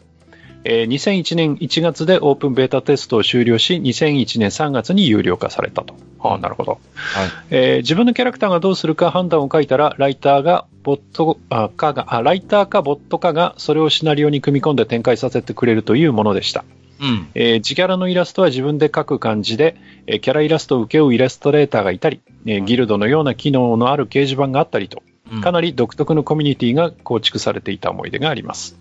[0.64, 5.96] えー2001年1月でオープンベータテストを終了し、2001年3月に有料化されたと。
[6.20, 6.72] ああ、なるほど。
[6.72, 6.82] はい。
[7.50, 16.66] えー自分のキャラクターがどうするか判断を書いたら、ライターが、ボットあかがあ、ライターかボットかが、それをシナリオに組み込んで展開させてくれるというものでした。
[17.00, 17.28] うん。
[17.36, 19.78] えー自キャラのイラストは自分で描く感じで、
[20.08, 25.04] えーキャライラストを請け負うイラストレーターがいたり、えーギルドのような機能のある掲示板があったりと、
[25.42, 28.78] かなり独特のコミュニティが構築されていた思い出があります。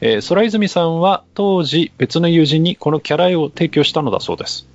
[0.00, 4.66] えー、空泉さんは当時別の友人にこのキャラ絵を提供したのだそうです。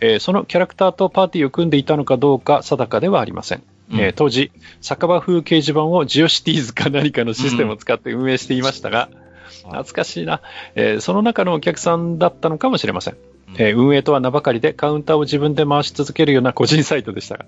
[0.00, 3.62] えーそのキャラクターとパーティーを組んでいたのかどうか定かではありません。
[3.92, 4.50] うんえー当時、
[4.80, 9.22] 酒場風掲示板をジオシティーズか何かのシステムを使って運営していましたが、うん
[9.62, 10.40] 懐かしいな、
[10.74, 13.16] えーその中のお客さんだったのかもしれません。
[13.58, 17.44] えー運営とは名ばかりでカウンターを自分で回し続けるような個人サイトでしたが、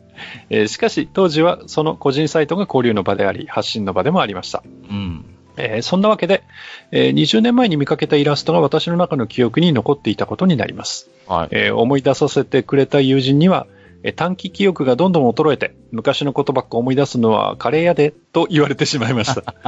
[0.48, 4.62] えーしかし当時はその個人サイトが交流の場であり、発信の場でもありました。
[4.90, 5.24] うん。
[5.56, 6.42] えーそんなわけで、
[6.90, 11.10] えー20年前に見かけたイラストが私の中の記憶に残っていたことになります。
[11.26, 11.48] はい。
[11.52, 13.73] えー思い出させてくれた友人には、えー
[14.12, 19.54] 短期記憶がどんどん衰えて、昔のことばっか思い出すのはカレー屋で、と言われてしまいました。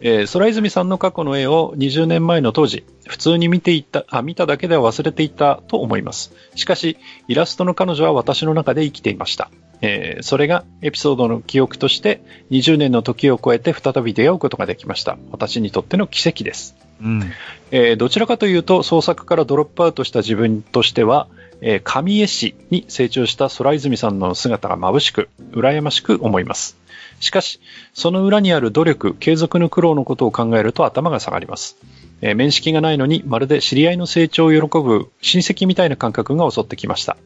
[0.00, 6.34] えー、空泉さんの過去の絵を20年前の当時、普通に見ていた、あ、見ただけでは忘れていたと思います。
[6.56, 9.50] しかし、イラストの彼女は私の中で生きていました。
[9.80, 15.18] えーそれがエピソードの記憶として20年の時を超えて再び出会うことができました。
[15.30, 16.76] 私にとっての奇跡です。
[17.02, 17.22] うん。
[17.70, 21.28] えーどちらかというと創作からドロップアウトした自分としては、
[21.60, 26.76] えー神絵師に成長した空泉さんの姿が眩しく、羨ましく思います。
[27.20, 27.60] しかし、
[27.94, 31.76] その裏にある努力、継続の苦労のことを考えると頭が下がります。
[32.20, 37.16] えー面識がないのにまるで知り合いの成長を喜ぶ親戚みたいな感覚が襲ってきました。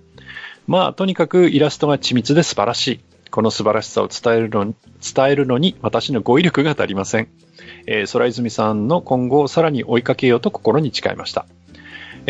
[0.67, 3.01] まあ、とにかくイラストが緻密で素晴らしい。
[3.31, 4.75] この素晴らしさを伝えるのに
[5.15, 7.29] 伝えるのに私の語彙力が足りません。
[7.87, 11.47] えー空泉さんの今後をさらに追いかけようと心に誓いました。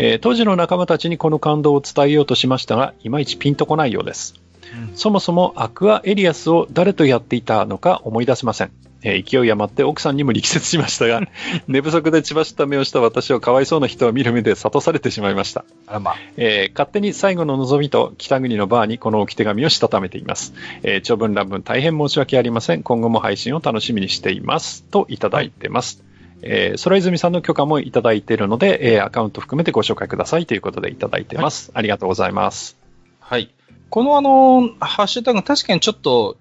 [0.01, 4.33] えー当時の仲間たちにこの感動を伝えようとしましたが、いまいちピンとこないようです。
[4.95, 8.71] そもそもアクアエリアスを誰とやっていたのか思い出せません。
[9.03, 11.21] えー勢い余って奥さんにも力説しましたが、
[11.67, 15.65] 寝不足で血走った目をした私をかわいそうな人を見る目で諭されてしまいました。
[15.99, 16.15] まあ。
[16.37, 20.53] えー勝手に最後の望みと北国のバーにこの置き手紙をしたためています。
[20.83, 22.83] えー長文乱文大変申し訳ありません。
[22.83, 24.85] 今後も配信を楽しみにしています。
[24.91, 26.08] といただいてます。
[26.41, 31.71] えー、空泉さんの許可もいただいているので、えーアカウント含めてご紹介くださいということでいただいてます。
[31.73, 32.77] ありがとうございます。
[33.19, 33.53] はい。
[33.89, 36.37] このあの、ハッシュタグ確かにちょっと、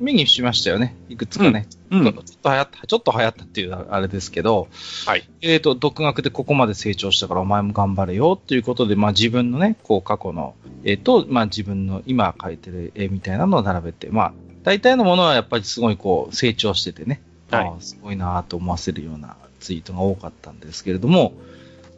[0.00, 0.96] 目にしましたよね。
[1.08, 1.68] いくつかね。
[1.90, 4.68] うんちょっとちょっと流行った、ちょっと流行ったっていうあれですけど、
[5.06, 5.28] はい。
[5.42, 14.32] えっ、と、独学でここまで成長したからお前も頑張れよということで、まあ自分のね、こう過去の絵と、まあ自分の今描いてる絵みたいなのを並べて、まあ
[14.62, 17.20] 大体のものはやっぱりすごいこう成長しててね、
[17.56, 21.34] はいああすごいなと思わせるようなツイートが多かったんですけれども、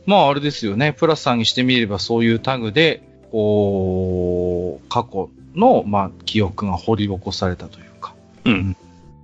[0.06, 8.14] まああれですよね、プラスさんにしてみればそういうタグで、こう、過去の、まあ記憶が掘り起こされたというか、
[8.44, 8.76] うん。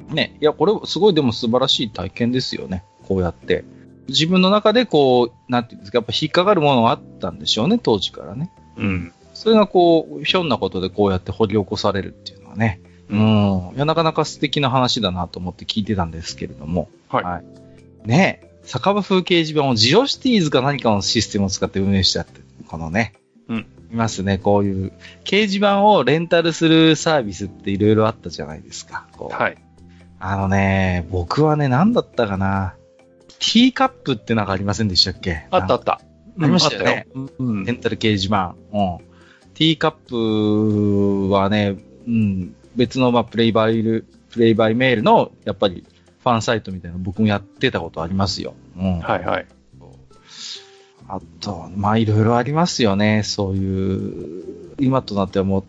[0.09, 2.85] ね、いや、これすごいでも素晴らしい体験ですよね。
[3.07, 3.65] こうやって。
[4.09, 8.51] 自分の中でこう、なんていうんですか、やっぱ引っかかるものがあったんでしょうね、当時からね。
[8.77, 9.13] うん。
[9.35, 12.81] それがこう、ひょんなことでこうやって掘り起こされるっていうのはね。
[13.11, 13.73] うん。
[13.77, 16.89] いや、なかなか素敵な話だなと思って聞いてたんですけれども。
[17.09, 17.45] はい
[18.07, 23.15] ねえ、酒場風掲示板をジオシティーズか何かのシステムを使って運営しちゃって、このね。
[23.49, 23.67] うん。
[23.93, 24.93] いますね、こういう。
[25.25, 29.07] 掲示板をレンタルするサービスっていろいろあったじゃないですか。
[29.19, 29.59] はい。
[30.21, 32.75] あのね、僕はね、何だったかな。
[33.39, 35.47] ティーカップってなんかありませんでしたっけ？
[35.51, 35.93] あったあった。
[35.93, 36.01] あ
[36.39, 37.07] りましたよね。
[37.39, 38.55] うんレンタル掲示板。
[38.73, 38.99] うん。
[39.55, 41.77] ティーカップはね、
[42.07, 45.85] うん、別の、まあ、プレイバイル、プレイバイメールの、やっぱり、
[46.23, 48.55] ファンサイトみたいなの僕もやってたことありますよ。
[48.77, 48.99] うん。
[49.01, 49.47] はいはい。
[51.11, 53.23] あと、まあ、いろいろありますよね。
[53.25, 54.45] そういう、
[54.79, 55.65] 今となってはもう、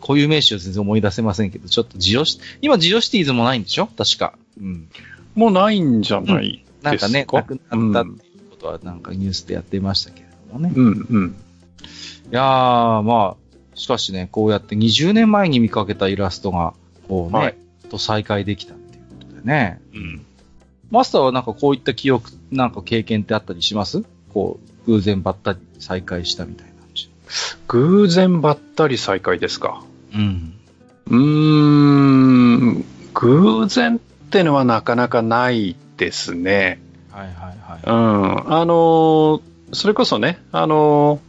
[0.00, 3.86] こういう名詞を全然思い出せませんけど、ちょっとジオシ、今ジオシティーズもないんでしょ？
[3.86, 4.38] 確か。
[4.60, 4.88] うん。
[5.34, 7.36] もうないんじゃないなんかね、ですか？
[7.38, 10.70] なくなったっていうことはなんかニュースでやってましたけれどもね。
[10.76, 11.36] うんうん。
[12.30, 13.36] いやー、まあ、
[13.76, 16.74] しかしね、こうやって20年前に見かけたイラストが、
[17.08, 17.54] こうね、はい
[17.88, 19.80] と再会できたっていうことでね。
[19.94, 20.26] うん。
[20.90, 24.02] マスターはなんかこういった記憶、なんか経験ってあったりします？
[24.34, 24.58] こ
[24.88, 26.72] う、偶然ばったり再会したみたいな。
[27.68, 29.84] 偶然ばったり再会ですか？
[30.14, 30.54] うん。
[31.08, 31.16] うー
[32.80, 32.84] ん、
[33.14, 34.00] 偶然っ
[34.30, 36.80] てのはなかなかないですね。
[37.12, 37.80] はいはいはい。
[37.84, 38.52] うん。
[38.52, 39.40] あのー
[39.72, 41.20] それこそね、あのー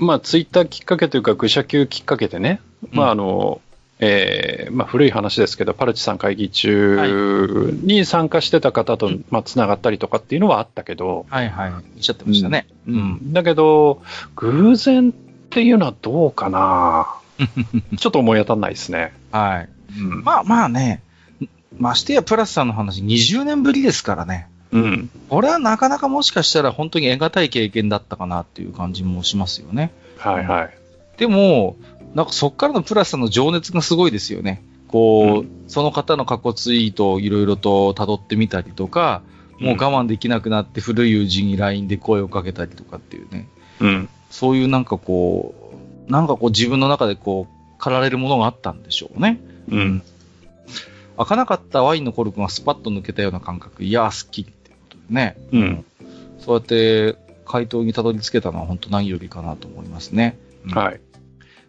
[0.00, 2.60] まあ、ツイッターきっかけというか、愚者級きっかけでね、
[2.90, 3.60] まあ、あの
[4.02, 11.70] えーまあ、古い話ですけど、パルチさん会議中に参加してた方と、まあ、つながったりとかっていうのはあったけど、はいはい。
[11.70, 12.66] おっしゃってましたね。
[12.88, 12.92] う。
[12.92, 13.32] ん。
[13.34, 14.02] だけど、
[14.36, 15.12] 偶然っ
[15.50, 17.08] ていうのはどうかな
[17.98, 19.12] ちょっと思い当たんないですね。
[19.32, 19.68] はい。
[20.00, 20.24] うん。
[20.24, 21.02] まあまあね、
[21.78, 24.48] ましてやプラスさんの話20年ぶりですからね。
[24.72, 25.10] うん。
[25.28, 29.92] これはなかなかもしかしたら本当に得難い経験だったかなっていう感じもしますよね。
[30.16, 30.78] はいはい。
[31.16, 31.76] でも、
[32.14, 34.62] なんかそっからのプラスの情熱がすごいですよね。
[34.88, 39.22] こう、うその方の過去ツイートをいろいろと辿ってみたりとか、
[39.58, 43.48] もう我慢できなくなって古い友人に LINE で声をかけたりとかっていうね。
[43.80, 44.08] うん。
[44.30, 45.54] そういうなんかこ
[46.08, 49.40] う、なんかこう自分の中でこう、駆られるものがあったんでしょうね。
[49.68, 50.02] うん。
[51.16, 53.84] 開かなかったワインのコルクがスパッと抜けたような感覚。
[53.84, 54.46] いやー、すっき
[55.10, 55.36] ね。
[55.52, 55.84] うん。
[56.38, 60.38] そうやって回答にたどり着けたのは本当何よりかなと思いますね。
[60.64, 60.70] うん。
[60.72, 61.00] はい。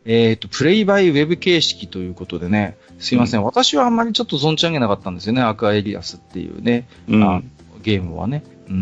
[0.05, 7.23] えっ、と、プレイバイウェブ形式ということでね、すいません、私はあんまりちょっと存じ上げなかったんですよね、アクアエリアスっていうね、うん。
[7.23, 7.41] あ
[7.83, 8.43] ゲームはね。
[8.67, 8.79] うんう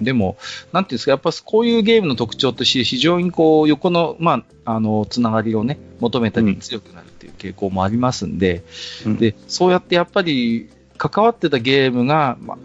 [0.00, 0.36] ん、でも、
[0.72, 8.64] なんていうんですか、やっぱこういうゲームの特徴として、非常にこう、横の、まあ、あの、つながりをね、求めたり強くなるっていう傾向もありますんで、
[9.06, 9.16] うん。
[9.16, 10.68] で、そうやってやっぱり、
[10.98, 12.58] 関わってたゲームが、まあ、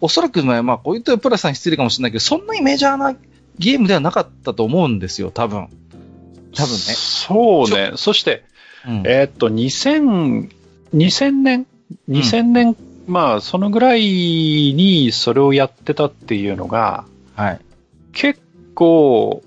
[0.00, 3.14] おそらく、まあ、まあこう言ったらプラスさん失礼かもしれないけど、そんなにメジャーな
[3.58, 5.68] ゲームではなかったと思うんですよ、多分。
[6.54, 6.78] 多分ね。
[6.78, 7.92] そうね。
[7.96, 8.44] そして、
[8.86, 10.50] うんえーっと、2000、
[10.94, 11.66] 2000年
[12.08, 12.76] ?2000 年、
[13.06, 17.04] まあ、そのぐらいにそれをやってたっていうのが、
[17.34, 17.60] はい。
[18.12, 18.40] 結
[18.74, 19.42] 構、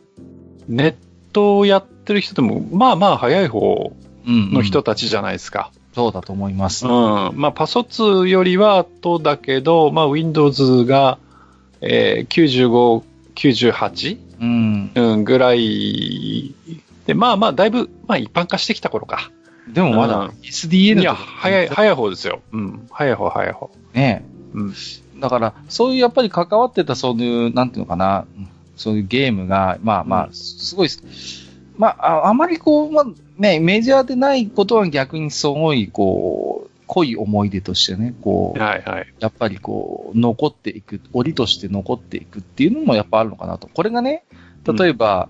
[0.67, 0.95] ネッ
[1.33, 3.93] トをやってる人でも、まあまあ早い方
[4.27, 5.71] うんの人たちじゃないですか。
[5.97, 6.85] そうだと思います。
[6.85, 6.91] うん。
[7.33, 11.17] まあ、パソツよりは後だけど、まあ、Windows が、
[11.81, 13.03] えー、95、
[13.33, 14.19] 98?
[14.39, 14.91] うん。
[14.93, 16.53] うん、ぐらい
[17.07, 19.31] で、まあまあ、だいぶ、まあ一般化してきた頃か。
[19.73, 22.41] でもまだうん SDN いや、早い、早い方ですよ。
[22.51, 23.71] うん、早い方、早い方。
[23.95, 24.23] ね。
[24.53, 24.73] うん。
[25.19, 28.27] だから、そういうやっぱり関わってたそういう、なんていうのかな、
[28.75, 30.89] そういうゲームが、まあまあ、すごい、
[31.77, 33.05] まあ、ああまりこう、まあ
[33.37, 39.13] ね、メジャーでないことは逆にすごい、こう、濃い思い出としてね、こう、はいはい。
[39.19, 43.67] やっぱりこう、残っていく、折として残っていくっていうのもやっぱあるのかなと。
[43.67, 44.23] これがね、
[44.65, 45.29] 例えば、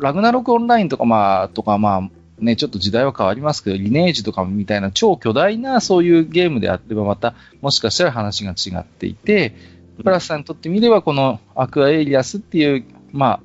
[0.00, 9.54] ラグナロクオンラインとかまあ、とかまあ、ね、ちょっと時代は変わりますけど、リネージとかみたいな超巨大なそういうゲームであればまた、もしかしたら話が違っていて、
[10.02, 13.40] プラスさんにとってみればこのアクアエイリアスっていう、まあ、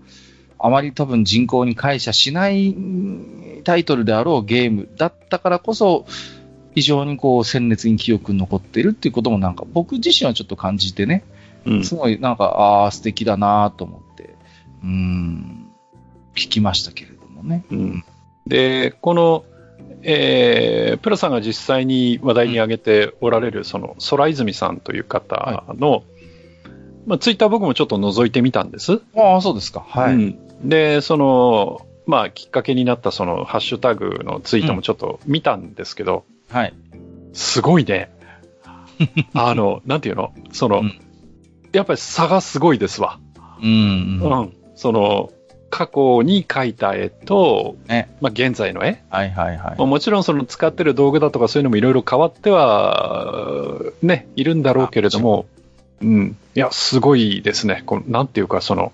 [0.64, 6.06] あまり多分人口に感謝しないうんタイトルであろうゲームだったからこそ、
[6.74, 11.24] 非常にこう鮮烈に記憶に残っているっていうこともなんか僕自身はちょっと感じてね、
[11.66, 11.84] うん。
[11.84, 14.36] すごいなんか、ああ、素敵だなと思って、
[14.84, 15.72] うーん、
[16.36, 17.66] 聞きましたけれどもね。
[17.72, 18.04] うん
[18.46, 19.46] で、この、
[20.02, 26.04] えー、プラさんが実際に話題に挙げておられる、その、空泉さんという方の、
[27.06, 29.02] まあ、ツイッター僕もちょっと覗いてみたんです。
[29.16, 29.86] ああ、そうですか。
[29.88, 30.16] はい。
[30.16, 36.74] うんで、その、まあ、きっかけになったその、ハッシュタグのツイートもちょっと見たんですけど、はい。
[37.34, 38.12] すごいね。
[39.34, 40.34] あの、なんていうの？
[40.52, 41.00] その、うん
[41.74, 43.20] やっぱり差がすごいですわ。
[43.62, 44.40] うん、うん。
[44.42, 44.54] うん。
[44.76, 45.32] その、
[45.72, 49.02] 過去に描いた絵と、ねまあ、現在の絵。
[49.10, 49.76] はいはいはい。
[49.80, 55.48] まあもちろんその使ってる道具だとかそういうのもいろいろ変わっては、ね、いるんだろうけれども、
[56.00, 56.38] うん。
[56.54, 57.82] いや、すごいですね。
[57.88, 58.94] このなんていうか、その、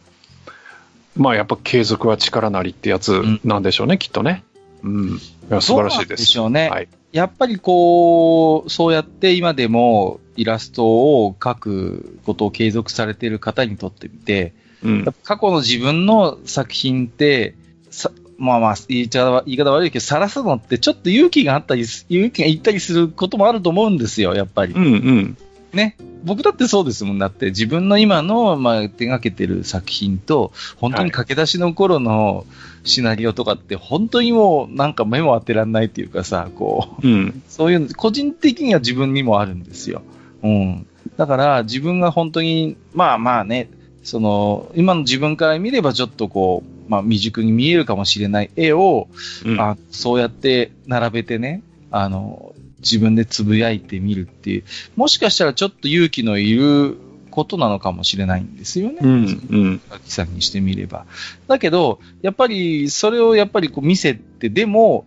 [1.19, 4.43] まあやっぱ継続は力なりってやつなんでしょうね、きっとね。
[4.83, 5.09] うん。
[5.09, 5.19] い
[5.49, 6.15] や素晴らしいで。
[6.15, 6.69] ですしょうね。
[6.69, 6.87] はい。
[7.11, 17.55] やっぱりこう、そうやって今でもイラストを描くことを継続されている方にとってみて、うん過去の自分の作品って、
[17.89, 24.73] さまあまあ言い方は言い方悪いけど、晒すのってちょっと勇気があったりす、勇気がいったりすることもあると思うんですよ、やっぱり。
[24.73, 25.37] うんうん。
[25.73, 25.97] ね。
[26.23, 27.19] 僕だってそうですもん。
[27.19, 32.45] だって自分の今の、まあ、手掛けてる作品と、本当に駆け出しの頃の
[32.83, 37.43] シナリオとかって、本当にもうなんか目も当てらんないっていうかさ、こう、うん。
[37.47, 40.01] そういうの、個人的には自分にもあるんですよ。
[40.43, 40.87] うん。
[41.17, 43.69] だから自分が本当に、まあまあね、
[44.03, 49.07] その、今の自分から見ればちょっとこう、まあ未熟に見えるかもしれない絵を、
[49.45, 54.63] うんあそうやって並べてね、あの、自分でつぶやいてみるっていう、
[54.95, 56.97] もしかしたらちょっと勇気のいる
[57.29, 58.97] ことなのかもしれないんですよね。
[59.01, 59.47] うん。
[59.49, 59.81] うん。
[59.89, 61.05] 秋さんにしてみれば。
[61.47, 65.05] だけど、やっぱり、それをやっぱりこう見せて、でも、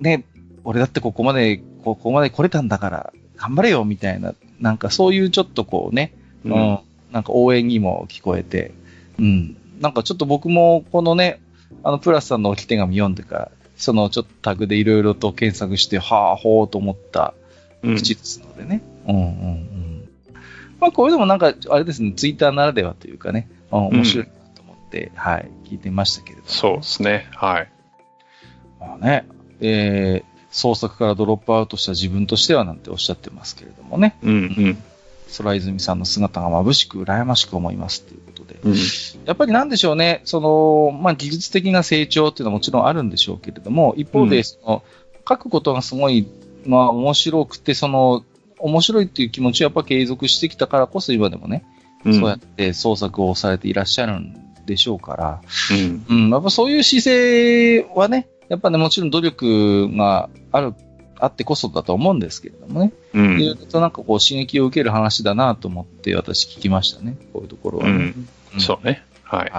[0.00, 0.24] ね、
[0.64, 6.14] 俺だってここまで、ここまで来れたんだから、頑張れよ、みたいな、なんかそういうちょっとこうね、
[6.44, 6.78] ううんん、
[7.12, 8.72] なんか応援にも聞こえて、
[9.18, 9.56] うん。
[9.80, 11.40] なんかちょっと僕も、このね、
[11.82, 17.32] あの、プラスさんの置き手紙読んでから、そのちょっとタグでいろいろと検索して、はあ、ほうと思った
[17.82, 17.96] うん。
[17.96, 18.82] 口ですのでね。
[19.06, 20.08] うん、うん、うん。
[20.80, 26.48] まあ、こういうのもなんか、あれですね、ツイッターならではというかね、うん、面白いなと思って、はい、聞いてましたけれども。
[26.48, 27.28] そうですね。
[27.32, 27.68] はい。
[28.80, 29.26] まあね、
[29.60, 34.78] えー、創作からドロップアウトした自分としてはなんておっしゃってますけれどもね、うんうん。
[35.36, 38.20] 空泉さんの姿が眩しく羨ましく思いますという。
[38.64, 38.74] うん。
[39.24, 44.82] やっぱりなんでしょうね、その、まあ、技術的な成長っていうのはもちろんあるんでしょうけれども、一方で、うんその、
[45.28, 46.26] 書くことがすごい、
[46.66, 48.24] まあ、面白くて、その、
[48.58, 51.64] 面白いっていう気持ちをやっぱ継続してきたからこそ今でもね、
[52.04, 52.14] うん。
[52.14, 54.34] そうやって創作をされていらっしゃるん
[54.66, 55.40] でしょうから、
[55.70, 56.04] うん。
[56.08, 60.74] うん、やっぱそういう姿勢はね、やっぱね、もちろん努力がある、
[61.20, 62.92] あってこそだと思うんですけれどもね。
[63.14, 63.40] うん。
[63.40, 67.16] いろいろとなんかこう刺激を受ける話だなと思って私聞きましたね。
[67.32, 67.90] こういうところはね。
[67.90, 68.28] うん。
[68.58, 69.04] うんそうね。
[69.22, 69.52] はい。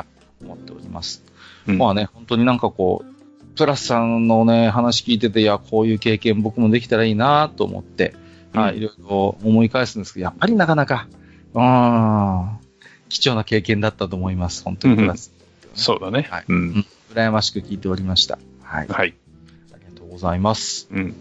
[0.43, 1.23] 思っております。
[1.67, 8.13] うんまあね、本当になんかこう、プラスさんのね、話聞いてて、いや、こういう経験僕もできたらいいなと思って、
[8.53, 11.07] はい、うんいろいろ思い返すんですけど、やっぱりなかなか、
[11.53, 12.59] うーん、
[13.09, 14.63] 貴重な経験だったと思います。
[14.63, 15.33] 本当にプラス。
[15.73, 16.27] そうだね。
[16.29, 16.85] はいうん。
[17.13, 18.39] 羨ましく聞いておりました。
[18.63, 18.87] はい。
[18.87, 19.15] はい。
[19.73, 20.87] ありがとうございます。
[20.91, 21.15] うん。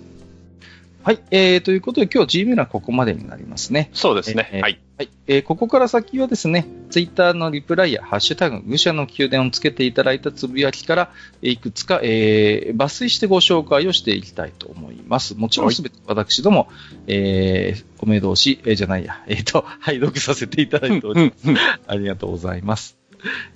[1.02, 1.20] はい。
[1.30, 3.90] えー、ということで今日 Gmail はここまでになりますね。
[3.92, 4.48] そうですね。
[4.52, 4.80] えーはい。
[4.98, 5.10] はい。
[5.28, 15.34] えー、ここから先はですね、Twitter のリプライやハッシュタグ、愚者の宮殿をつけていただいたつぶやきから、えーいくつか、えー、抜粋してご紹介をしていきたいと思います。
[15.36, 16.68] もちろんすべて私ども、
[17.06, 21.60] えー、お目通し、えー、じゃないや、えっ、と、 拝読させていただいております。
[21.86, 22.98] ありがとうございます。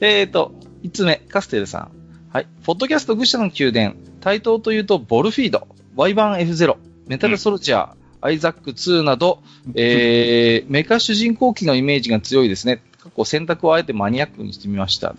[0.01, 0.55] えーと、
[0.85, 1.91] 5つ目、カステルさん。
[2.33, 2.47] はい。
[2.65, 3.95] ポッドキャスト愚者の宮殿。
[4.21, 5.67] 対等というと、ボルフィード、
[5.97, 6.77] Y 版 F0、
[7.13, 9.43] メタルソルジャー、アイザック2など、
[9.75, 12.83] えー、メカ主人公機のイメージが強いですね。
[13.01, 15.15] 過去選択をあえてマニアックにしてみました。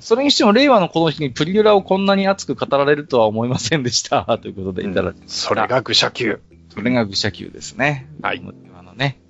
[0.00, 4.24] それにしても、令和のこの日にプリュラをこんなに熱く語られるとは思いませんでした。
[4.42, 5.48] ということでいただきました。
[5.50, 6.40] それが愚者級。
[6.70, 8.08] それが愚者級ですね。
[8.20, 9.20] はい今のね。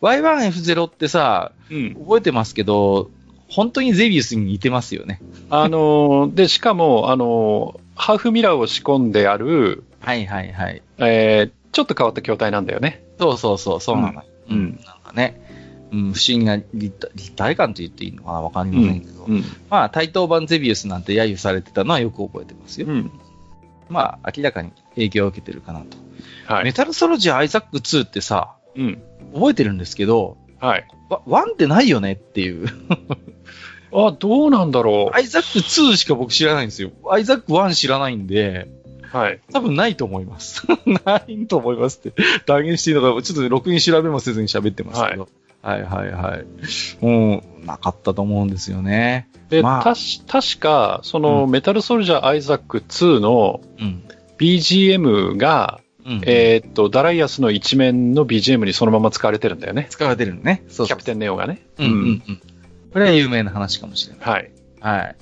[0.00, 1.94] Y1F0 ってさ、うん。
[1.94, 3.10] 覚えてますけど、
[3.48, 5.20] 本当にゼビウスに似てますよね。
[5.50, 10.82] あのー、で、しかも、あのー、ハーフミラーを仕込んである、はいはいはい。
[10.98, 13.04] えー、ちょっと変わった筐体なんだよね。
[13.18, 14.20] そうそうそう、そうなの。
[14.20, 14.80] ううんん。
[14.84, 15.40] なんかね、
[15.92, 19.24] うん、不思議な立体感と言っていいのかなわかりませんけど。
[19.24, 19.44] うん。
[19.70, 22.86] まあ、対等版ゼビウスなんて揶揄されてたのはよく覚えてますよ。
[22.88, 23.10] うん。
[23.88, 25.96] まあ、明らかに影響を受けてるかなと。
[26.46, 26.64] はい。
[26.64, 29.02] メタルソロジアアイザック2ってさ、うん。
[29.34, 30.86] 覚えてるんですけど、はい。
[31.08, 32.68] わ1ってないよねっていう。
[33.92, 36.90] あ、どうなんだろアイザック2しか僕知らないんですよ。
[37.10, 38.75] アイザック1知らないんで、う。
[39.12, 39.40] はい。
[39.52, 40.66] 多分ないと思います。
[41.04, 45.28] ないと思いますって断言していいのか、ちょっとろくに調べもせずに喋ってますけど。
[45.62, 46.46] はい、はい、はい。
[47.02, 49.28] うん、なかったと思うんですよね。
[49.48, 54.02] で、まあたし、確か、その、メタルソルジャーアイザック2のうん。
[54.38, 59.86] BGM が、うん、えーっと、ダライアスの一面の BGM にそのまま使われてるんだよね。
[59.90, 60.62] 使われてるのね。
[60.68, 61.62] そうそうキャプテンネオがね。
[61.78, 61.96] うん、うん、う
[62.32, 62.40] ん。
[62.92, 64.28] これは有名な話かもしれない。
[64.28, 64.50] はい。
[64.80, 65.16] はい。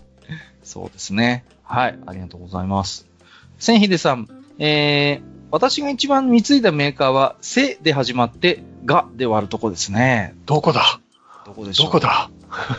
[0.63, 1.45] そうですね。
[1.63, 1.99] はい。
[2.07, 3.07] ありがとうございます。
[3.65, 4.29] 千秀さん、
[4.59, 10.35] えー、私が一番貢いだメーカーは、せで始まって、がで終わるとこですね。
[10.45, 11.01] どこだ？
[11.47, 11.87] どこでしょう？
[11.87, 12.29] どこだ？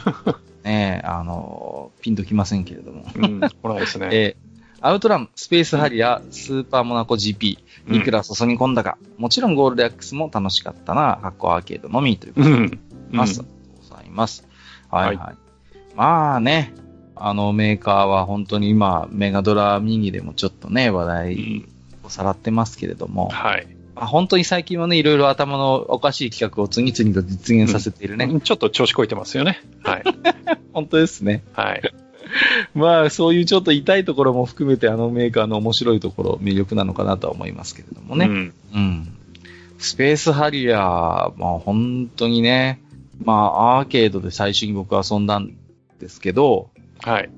[0.64, 3.04] ねえ、あの、ピンときませんけれども。
[3.16, 4.10] うん、ほらですね。
[4.14, 4.46] えー
[4.82, 7.58] アウトラン、スペースハリアー、スーパーモナコ GP、
[7.92, 12.80] いくら注ぎ込んだか、もちろんゴールデンアックスも楽しかったな、発行アーケードのみということでうん。
[13.10, 13.42] ます。
[13.42, 13.46] う
[13.90, 14.48] ございます。
[14.92, 15.36] はいはい。
[15.96, 16.72] まあね、
[17.16, 21.70] あのメーカーは本当に今、メガドラミニでもちょっとね、話う題ん。
[22.04, 23.68] をさらってますけれども、はい。
[23.96, 28.42] まあ本当に最近はね、いろいろ頭のおかしい企画を次々と実現させているね。
[28.42, 29.62] ちょっと調子こいてますよね。
[29.84, 30.04] はい。
[30.74, 31.44] 本当ですね。
[31.54, 31.82] はい。
[32.74, 38.26] まあ、そういうちょっと痛いところも含めて、あのメーカーの面白いところ、魅力なのかなとは思いますけれどもね。
[38.26, 38.54] うん。
[38.74, 39.08] うん。
[39.78, 42.82] スペースハリアー、まあ本当にね、
[43.24, 45.54] まあアーケードで最初に僕は遊んだん
[46.00, 46.70] ですけど、
[47.06, 47.30] はい。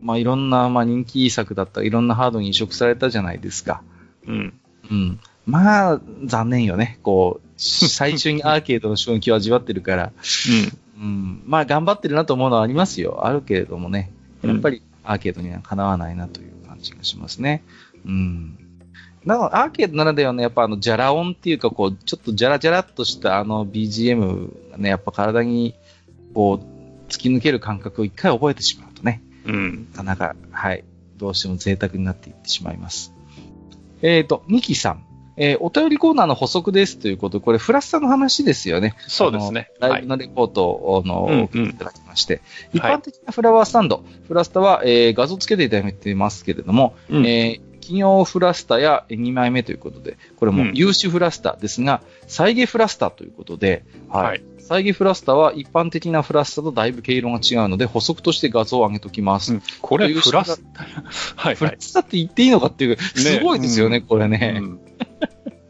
[0.00, 3.82] まあいろんな、まあ人気作だったり、いろんなハードに移植されたじゃないですか。
[4.26, 4.60] うん。
[4.90, 5.20] うん。
[5.46, 6.98] まあ、残念よね。
[7.02, 10.12] こう、最初にアーケードの衝撃を味わってるから、
[10.98, 11.42] うん。
[11.44, 13.26] まあ頑張ってるなと思うのはありますよ。
[13.26, 14.12] あるけれどもね。
[14.42, 17.64] やっぱりアーケードにはかなわないなという感じがしますね。
[18.06, 18.58] うん。
[19.24, 25.74] なのアーケードならではのやっぱあの、ジャラ音っていうか、こう、ちょっとジャラジャラっとしたあの BGM がね、やっぱ体に、
[26.34, 28.83] こう、突き抜ける感覚を一回覚えてしまう
[29.46, 29.54] うん。
[29.54, 29.88] うん。
[29.92, 30.84] なかなか、はい、
[31.16, 33.12] どうしても贅沢になっていってしまいます。
[34.02, 35.06] えっ、と、ミキさん。
[35.36, 38.94] えーお便りコーナーの補足ですということで、これフラッサの話ですよね。
[39.08, 39.70] そうですね。
[39.80, 40.06] ライブ。
[40.06, 42.40] のレポートを、あの、うんうん送っていただきまして、
[42.72, 54.24] い一般的なフラワースタンド、フラスタは、えー画像つけていただいてますけれども、うんえー企業フラスタや2枚目ということで、これもうん有志フラスタですが、再現フラスタということで、はい。
[54.24, 59.52] はい再現フラスタは一般的なフラスタとだいぶ毛色が違うので、補足として画像を上げときます。
[59.52, 60.62] うんこれ、フラス、
[61.36, 61.76] はいフラはい。
[61.80, 64.56] スタって言っていいのかっていう、すごいですよね、これね。
[64.58, 64.80] うん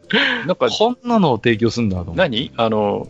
[0.47, 2.13] なんか、こんなのを提供するんだと。
[2.15, 2.51] 何？
[2.57, 3.09] あの、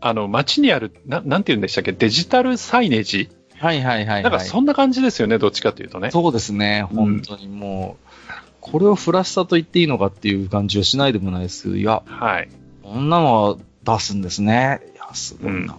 [0.00, 1.92] あの、街にある、ななんて言うんでしたっけ？
[1.92, 3.28] デジタルサイネージ？
[3.58, 4.22] はいはいはい、はい。
[4.22, 6.10] なんかそんな感じですよね、どっちかというとね。
[6.12, 12.48] そうですね、うん本当にもう、これをフラスタと言っていいのかっていう感じはしないでもないですけど、いや、はい。
[12.82, 14.80] こんなのは出すんですね。
[15.16, 15.76] すごいな。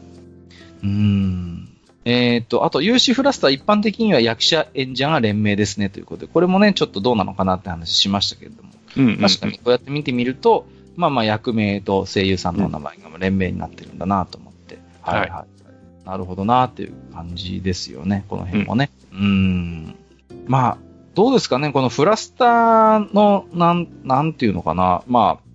[0.84, 1.70] うーん。
[2.06, 10.66] えっ、と、あと、有志フラスタ一般的には役者演者が連名ですねということで、これもね、ちょっとどうなのかなって話しましたけれども、うんうん確かにこうやって見てみると、
[10.96, 16.08] まあまあ役名と声優さんのお名前が連名になってるんだなと思って、はいはい、はい。
[16.08, 18.90] なるほどなっていう感じですよね、この辺もね。
[19.12, 19.96] うーん。
[20.48, 20.78] まあ、
[21.14, 25.48] どうですかね、このフラスタの、なん、なんていうのかな、まあ、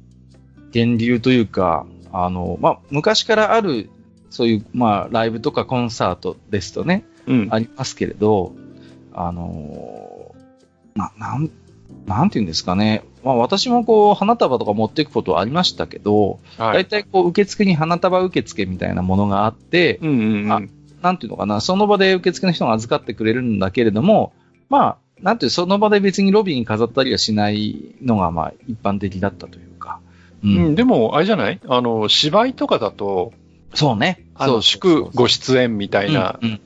[0.74, 3.90] 源流というか、あの、まあ、昔からある、
[4.30, 7.48] そういう、まあ、ライブとかコンサートですとね、うん。
[7.50, 8.52] ありますけれど、
[9.12, 11.50] あのーな、なん、
[12.06, 13.04] なんていうんですかね。
[13.24, 16.84] まあ私もこう、花束とか持っていくことはありましたけど、はい。
[16.84, 20.52] 大体こう、受付に花束受付みたいなものがあって、うんうんうん。
[20.52, 20.60] あ
[21.02, 24.32] なんていうのかな、その場で受付の人が預かってくれるんだけれども、
[24.68, 29.71] まあ、なんていう、その場で別にロビーに飾ったりはしないのが、まあ、一般的だったという
[30.42, 30.48] か。
[30.48, 31.60] ううん、でも、あれじゃない？
[31.68, 33.32] あの、芝居とかだと、
[33.74, 34.24] そうね。
[34.34, 36.60] あの、祝ご出演みたいなうんうんうん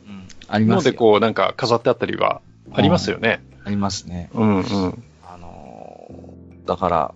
[0.49, 2.41] ありますよので、こう、なんか飾ってあったりは
[2.73, 3.41] ありますよね。
[3.65, 4.31] ありますね。
[4.33, 5.03] うんうん。
[5.25, 7.15] あのーだから、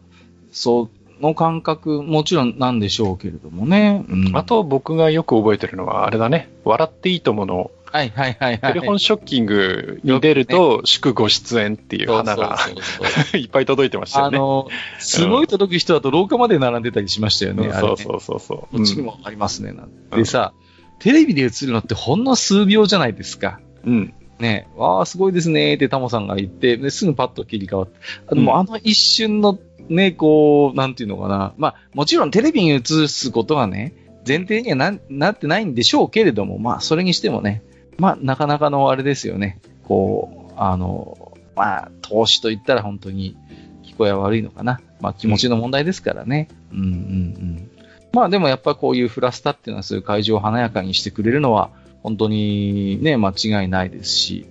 [0.52, 4.04] その感覚、もちろんなんでしょうけれどもね。
[4.08, 6.50] うんあ、と、僕がよく覚えてるのは、あれだね。
[6.64, 8.72] 笑っていいともの、はいはいはいはい。
[8.72, 12.58] テレフォンショッキングに出ると、祝ご出演っていう花が
[13.34, 14.36] いっぱい届いてましたよね。
[14.36, 14.68] あの、
[14.98, 17.70] すごい届く人だと廊下まで並んでたりしましたよね。
[17.72, 18.76] そうそうそうそう。
[18.76, 19.74] こっちにもありますね。
[20.14, 20.52] でさ、
[21.00, 23.60] テレビで映るのってほんの数秒じゃないですか。
[23.84, 24.14] うん。
[24.38, 27.98] ね、わあ、すごいですねってタモさんが言って、ですぐパッと切り替わって。
[28.26, 29.58] あの、もうあの一瞬の
[29.88, 31.52] ね、こう、なんていうのかな。
[31.58, 33.92] まあ、もちろんテレビに映すことがね、
[34.26, 37.62] 前提にはななってないんでしょうけれども、まあ、それにしてもね、
[38.00, 39.60] まあ、なかなかのあれですよね。
[39.84, 43.36] こう、あの、まあ、投資と言ったら本当に
[43.84, 44.80] 聞こえは悪いのかな。
[45.00, 46.48] まあ、気持ちの問題ですからね。
[46.72, 47.70] うん、うん、うん。
[48.12, 51.70] まあ、でもやっぱこういうフラスタっていうのはそういう会場を華やかにしてくれるのは、
[52.02, 54.46] 本当にね、間違いないですし、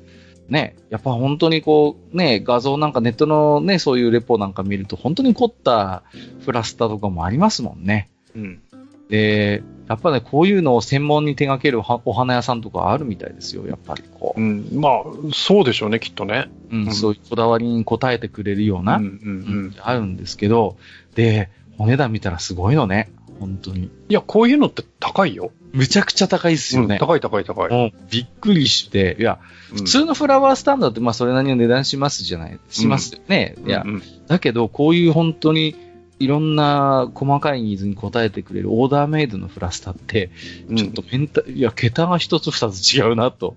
[0.47, 6.03] ね、やっぱ本当にこう、ね、画像なんかネットのね、そういうレポなんか見ると、本当に凝った
[6.45, 8.09] フラスタとかもありますもんね。
[8.35, 8.61] うん。
[9.09, 14.39] で、やっぱね、こういうのを専門に手掛けるはお花屋さんとかあるみたいですよ、やっぱりこう。
[14.39, 14.69] うん。
[14.75, 14.93] まあ、
[15.33, 16.49] そうでしょうね、きっとね。
[16.71, 19.75] うんうんそういうこだわりに応えてくれるような、うんうん。
[19.81, 20.77] あるんですけど、
[21.15, 21.49] で、
[21.79, 23.85] お値段見たらすごいのね、本当に。
[23.85, 25.51] いや、こういうのって高いよ。
[25.73, 26.95] めちゃくちゃ高いですよね。
[26.95, 27.71] うん高い高い高い。
[27.71, 29.39] もうびっくりして、いや、
[29.73, 33.55] 普通のフラワースタンドだってまあそれなりの値段しますじゃない、しますよね。
[33.65, 35.75] いやう、んだけどこういう本当に
[36.19, 40.29] いろんな細かいニーズに応えてくれるオーダーメイドのフラスタって、
[40.69, 43.55] うんちょっとメンタ、いや、桁が一つ二つ違うなと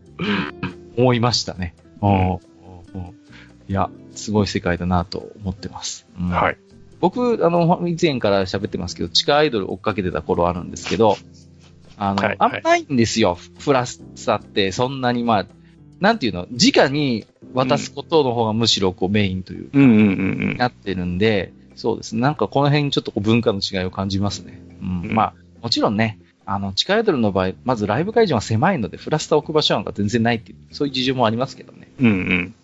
[0.97, 1.75] 思いましたね。
[2.01, 2.31] うんうん
[2.95, 3.13] うん
[3.69, 6.07] いや、すごい世界だなと思ってます。
[6.19, 6.59] うんはい。
[7.01, 11.17] 僕、あの、以前から喋ってますけど、地下アイドル追っかけてた頃あるんですけど、
[11.97, 13.39] あの、はいあんまないんですよ。
[13.59, 15.47] フラスタって、そんなにまあ、
[16.01, 21.53] なんていうの、直に渡すことの方がむしろこうメインというか、うんうんうんなってるんで、
[21.83, 22.21] そうですね。
[22.21, 24.63] なんかこの辺ちょっと文化の違いを感じますね。
[24.81, 25.03] うん。
[25.03, 31.89] うんまあ、もちろんね、あの、地下アイドルの場合、まずライブ会場が狭いので、フラスタ置く場所なんか全然ないっていう、そういう事情もありますけどね。
[31.99, 32.07] うん。
[32.07, 32.55] うんうん。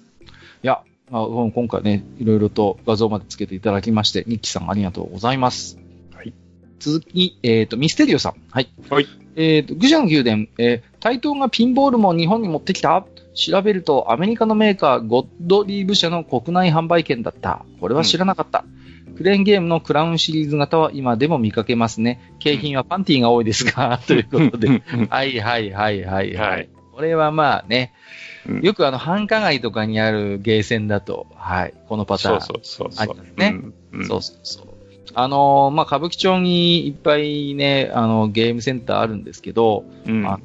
[0.63, 5.79] いや、まあ、うん今回ね、いろいろと画像までつけていただきまして、ニッキーさんありがとうございます。
[6.15, 6.33] はい。
[6.79, 8.35] 続き、えっ、と、ミステリオさん。
[8.53, 8.69] はい。
[8.89, 9.07] はい。
[9.35, 13.05] えっ、と、グジャン宮殿、えー、台東がピンボールも日本に持ってきた？
[13.35, 17.65] 調べると、アメリカのメーカー、ゴッドリーブ社の国内販売権だった。
[17.81, 18.65] これは知らなかった。
[19.19, 22.33] クレーンゲームのクラウンシリーズ型は今でも見かけますね。
[22.39, 24.69] 景品はパンティが多いですが、 ということで。
[25.11, 26.69] はいはいはいはいははいい。
[26.95, 27.93] これはまあね、
[28.49, 32.41] うんよくあの繁華街とかにあるゲーセンだと、はい、このパターン。
[32.41, 33.09] そうそうそうそう。
[33.11, 33.61] ありますね
[33.93, 34.07] うん。
[34.07, 34.67] そうそうそう。
[35.15, 40.25] あのーまあ、歌舞伎町にいっぱいね、あの、ゲームセンターあるんですけど、うん。
[40.27, 40.39] あ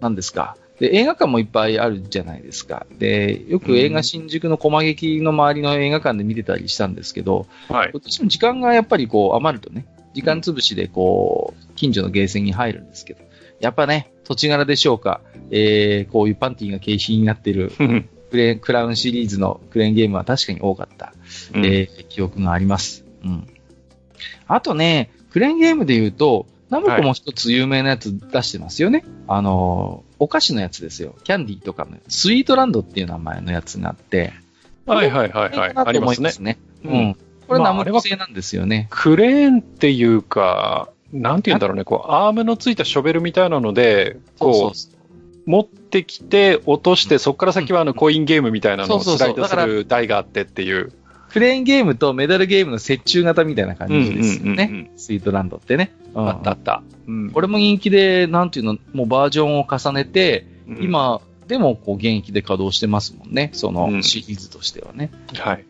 [0.00, 0.56] なんですか？
[0.80, 2.86] で、映画館もいっぱいあるじゃないですか。
[2.98, 7.90] で、よく映画新宿の駒劇の周りの映画館で見てたりしたんですけど、はい。
[7.94, 13.20] 私も時間がやっぱりこう余るとね、時間潰しでこう、近所のゲーセンに入るんですけど、
[13.60, 15.20] やっぱね、土地柄でしょうか、
[15.50, 21.14] えー、こういうパンティが景品になっているうんクレーンクラウンシリーズのクレーンゲームは確かに多かった、
[21.54, 23.04] えー記憶があります。
[23.22, 23.46] うん。
[24.48, 29.04] あとね、クレーンゲームで言うと、ナムコも一つ有名なやつ出してますよね。
[29.28, 31.14] あのーお菓子のやつですよ。
[31.24, 34.32] キャンディーとかの、スイートランドっていう名前のやつがあって、
[34.86, 35.72] はいはいはいはい。
[35.74, 36.32] ありますね。
[36.40, 36.58] ね。
[36.84, 37.16] ううんん。
[37.46, 38.88] これナムまああれはコ製なんですよね。
[38.90, 44.94] クレーンっていうか、なんて言うんだろうね、こう、アームのついたショベルみたいなので、こそう
[45.46, 50.92] 持ってきて、落として、そこから先はあの、コインゲームみたいなのをスライドする台があってっていう。
[51.30, 54.90] クレーンゲームとメダルゲームの折衷型みたいな感じですよね。
[54.96, 55.92] スイートランドってね。
[56.14, 56.82] うんあったあった。
[57.06, 63.50] うんこれも人気で、なんていうの、もうバージョンを重ねて、うん今でもこう現役で稼働してますもんね。
[63.52, 65.10] そうのんシリーズとしてはね。
[65.34, 65.64] はい。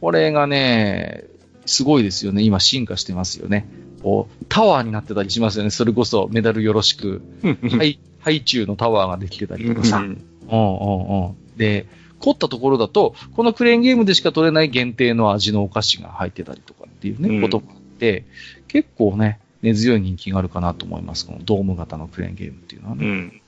[0.00, 1.24] これがね、
[1.66, 2.42] すごいですよね。
[2.42, 3.68] 今進化してますよね。
[4.02, 5.70] こう、タワーになってたりしますよね。
[5.70, 7.22] それこそメダルよろしく。
[7.70, 9.98] ハイ、ハイチュウのタワーができてたりとかさ。
[9.98, 11.56] うんうんうん。
[11.56, 11.86] で、
[12.18, 17.66] 凝ったところだと、このクレーンゲームでしか取れない限定の味のお菓子が入ってたりとかっていうね、うんことも
[18.00, 18.24] て、
[18.66, 21.26] 結構ね、根強い人気があるかなと思います。
[21.26, 23.06] このドーム型のクレーンゲームっていうのはね。
[23.06, 23.40] うん。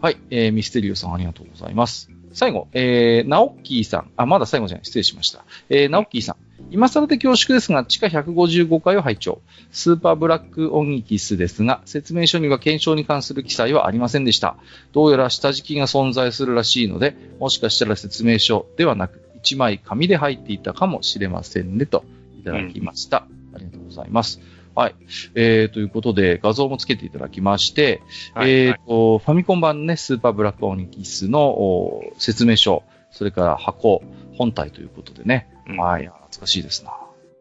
[0.00, 2.10] はい、えー、ミステリオさんありがとうございます。
[2.32, 4.10] 最後、えー、ナオッキーさん。
[4.16, 4.84] あ、まだ最後じゃない。
[4.84, 5.44] 失礼しました。
[5.68, 6.36] えー、ナオッキーさん。
[6.70, 9.40] 今更で恐縮ですが、地下155回を拝聴。
[9.72, 14.56] スーパーブラックオニキスですが、説明書には検証に関する記載はありませんでした。
[14.92, 22.04] どうやら下敷きが存在するらしいので、もしかしたら説明書ではなく、1枚紙で入っていたかもしれませんね、と
[22.38, 23.18] いただきました。
[23.18, 24.40] ありがとうございます。
[24.74, 24.94] はい。
[25.34, 28.02] えー、ということで、画像もつけていただきまして、
[28.34, 34.02] はいえっ、と、ファミコン版のね、スーパーブラックオニキスのお説明書、それから箱、
[34.34, 35.48] 本体ということでね。
[35.68, 36.92] うんはい、懐かしいですな。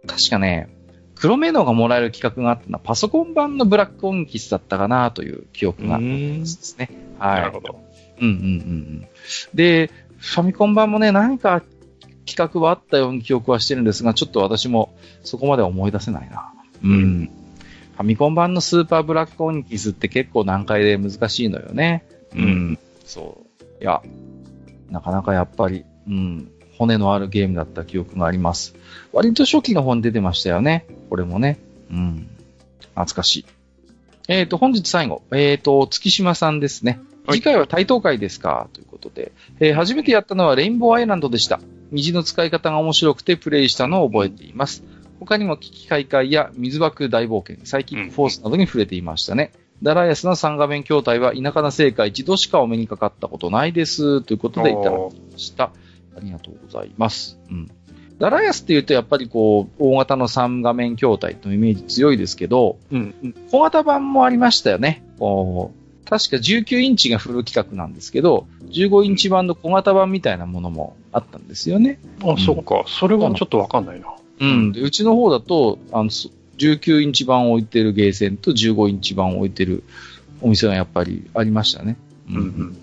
[0.07, 0.69] 確かね、
[1.15, 6.89] 黒メノがもらえる企画があったのは、パソコン版のブラックオニキスだったかなという記憶がありますね。
[7.19, 7.41] はい。
[7.41, 7.79] なるほど。
[8.21, 8.45] うんうんうんう
[9.03, 9.07] ん。
[9.53, 11.61] で、ファミコン版もね、何か
[12.29, 14.93] 企画はあったように記憶はしてるんですが、ちょっと私も
[15.23, 16.53] そこまでは思い出せないな。
[16.83, 17.31] うん。
[17.95, 22.05] ファミコン版のスーパーブラックオニキスって結構難解で難しいのよね。
[22.33, 23.83] うんそう。
[23.83, 24.01] いや、
[24.89, 28.75] なかなかやっぱり、うん、骨のあるゲームだった記憶があります。
[29.11, 30.85] 割と初期の方に出てましたよね。
[31.09, 31.59] これもね。
[31.91, 32.29] うん。
[32.95, 33.45] 懐かしい。
[34.27, 35.23] えっ、と、本日最後。
[35.31, 36.99] えっ、と、月島さんですね。
[37.25, 38.69] はい次回は台東会ですか？
[38.73, 41.59] ということで、えー初めてやったのはレインボーアイランドでした。
[41.91, 44.83] 虹の使い方が面白くてプレイしたのを覚えています。
[45.19, 49.51] 他にも危機開会や水爆大冒険、サイキックフォースなどに触れていましたね。
[49.83, 54.21] ダライアスの三画面筐体は田舎な聖火一度しかお目にかかったことないです。
[54.21, 54.93] ということでいただき
[55.31, 55.71] ました。
[56.15, 57.39] ありがとうございます。
[57.49, 57.71] うん。
[58.19, 63.35] ダライアスって言うとやっぱりこう、大型の三画面筐体のイメージ強いですけど、うん。
[63.51, 65.05] 小型版もありましたよね。
[65.17, 65.78] こう
[66.09, 71.99] 確か19インチがフル規格なんですけど、15インチ版の小型版みたいなものもあったんですよね。
[72.23, 72.83] あ、そっか。
[72.87, 74.07] それはちょっとわかんないな。
[74.39, 74.71] うん。
[74.71, 79.83] でうちの方だと、あの、そ19インチ版を置いてるゲーセンと15インチ版を置いてる
[80.41, 81.95] お店がやっぱりありましたね。
[82.27, 82.77] うんうん。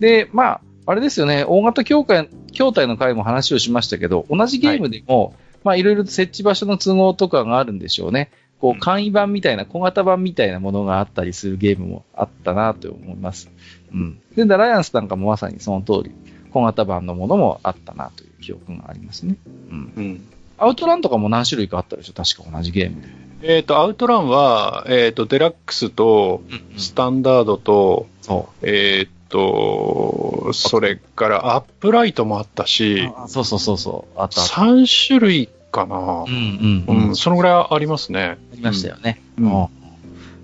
[0.00, 8.30] で、まあ、あれですよね、大型協会、筐体の回も話をしましたけど、同じゲームでも、まあ、いろいろと設置場所の都合とかがあるんでしょうね。
[8.60, 13.50] こう、簡易版みたいな、小型版みたいなものがあったりするゲームもあったなと思います。
[13.92, 14.20] うん。
[14.34, 16.12] で、ダライアンスなんかもまさにその通り、
[16.50, 19.36] 小型版のものもあったなという記憶がありますね。
[19.70, 19.92] うん。
[19.96, 20.26] うん。
[20.58, 23.08] アウトランとかも何種類かあったでしょ確か同じゲームで。
[23.42, 26.42] えっ、と、アウトランは、えっ、と、デラックスと、
[26.78, 34.18] スタンダードと、そえっ、と、それからアップライトもあったし、あそうそうそうそう。
[34.18, 34.54] あったあった。
[34.62, 36.00] 3種類かなう。
[36.00, 37.08] んうんうん。
[37.08, 38.38] うん、そのぐらいありますね。
[38.56, 39.20] ありましたよね。
[39.38, 39.68] うんうん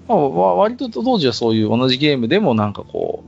[0.09, 3.24] まあ、わ割と当時はそういう同じゲームでもなんかこ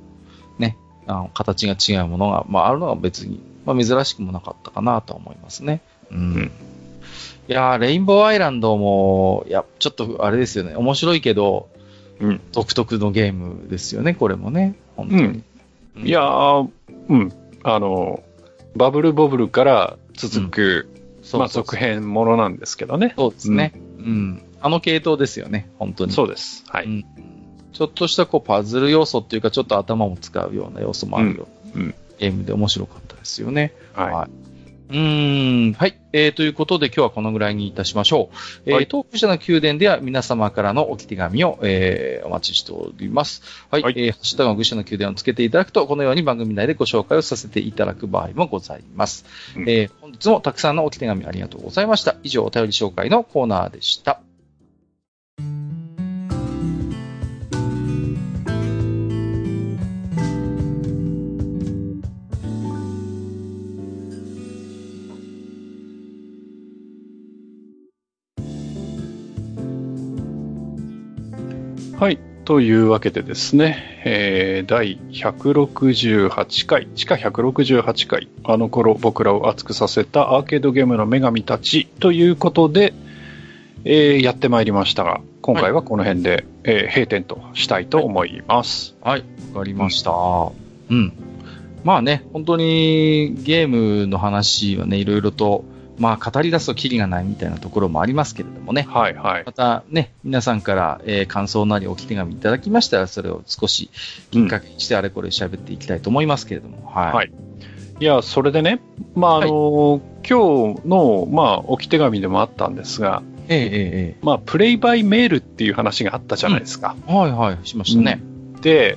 [0.59, 5.81] う、ね、あの形が違うものが、まあ、あるのが別に、まあ、珍しくもなかったかなとは思いますね。
[6.11, 6.19] うん。
[6.19, 6.51] うん
[7.47, 10.77] いやーレインボーアイランドも、いや、ちょっとあれですよね。
[10.77, 11.69] 面白いけど、
[12.19, 14.77] うん独特のゲームですよね、これもね。
[14.97, 15.23] 本当に。
[15.24, 15.44] うん
[15.97, 16.70] いやー、
[17.09, 17.32] うん、
[17.62, 18.23] あの、
[18.74, 23.15] バブルボブルから続く、まあ、そうそう続編ものなんですけどね。
[23.16, 23.74] そうですね。
[23.98, 24.43] うん。
[24.65, 26.12] あの系統ですよね、本当に。
[26.12, 26.65] そうです。
[26.69, 26.86] はい。
[26.86, 27.05] うん
[27.74, 33.73] ちょっとしたこうパズル要素っていうか、ちょっと頭も使うような要素もあるような、うんうんゲームで面白かったですよね。
[33.95, 34.31] はい。
[34.91, 35.73] うーん。
[35.73, 35.99] はい。
[36.12, 38.36] えー、ということで今日はこのぐらいにいたしましょう。
[38.66, 43.43] えーはい東武者の宮殿では皆様からの置き手紙を、えーお待ちしております。
[43.73, 43.82] はい。
[43.82, 49.24] はいえーハッシュタグの愚者の宮殿をつけていただくと、このように番組内でご紹介をさせていただく場合もございます。
[49.57, 52.15] うんえー本日もたくさんの置き手紙ありがとうございました。
[52.23, 54.20] 以上、お便り紹介のコーナーでした。
[72.05, 72.18] はい。
[72.44, 82.93] というわけでですね、えー第168回、地下168回、あの頃僕らを熱くさせたアーケードゲームの女神たちということで、
[83.85, 88.94] えーやってまいりましたが、今回はこの辺で、えー閉店としたいと思います。
[89.01, 89.24] はい、
[89.55, 90.12] わかりました。
[90.90, 91.14] うん。
[91.85, 95.64] まあね、本当にゲームの話はね、いろいろと、
[95.98, 98.86] まあ語り出すとキリがないみたいなところもありますけれどもね。
[98.88, 99.44] はいはい。
[99.44, 103.90] またね、皆さんから、えー感想なり置き手紙いただきましたら、それを少し
[104.30, 106.86] きっかけにしてあれこれ喋っていきたいと思いますけれども。
[106.86, 107.12] はい。
[107.12, 107.32] はい
[108.00, 108.80] いや、それでね、
[109.14, 116.96] まあ、あのー今日の、まあ、置き手紙でもあったんですが、ええええまあ、プレイバイメールっていう話があったじゃないですか。
[117.08, 118.20] ええはいはい、しましたね。
[118.62, 118.96] で、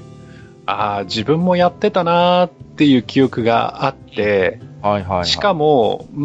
[0.66, 4.60] ああ、自分もやってたなーっていう記憶があって、
[4.92, 5.26] はいはい、はい。
[5.26, 6.20] しかも、う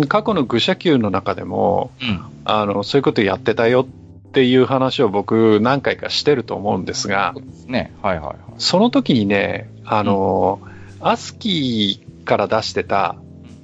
[0.00, 2.20] ーん、過去の愚者級の中でも、うん。
[2.44, 3.86] あの、そういうことやってたよ
[4.28, 7.34] っていう話を僕何回かしてると思うんですが
[7.66, 7.92] ね。
[8.02, 8.36] はいはいはい。
[8.58, 10.60] その時にね、あの、
[11.00, 13.16] アスキーから出してた、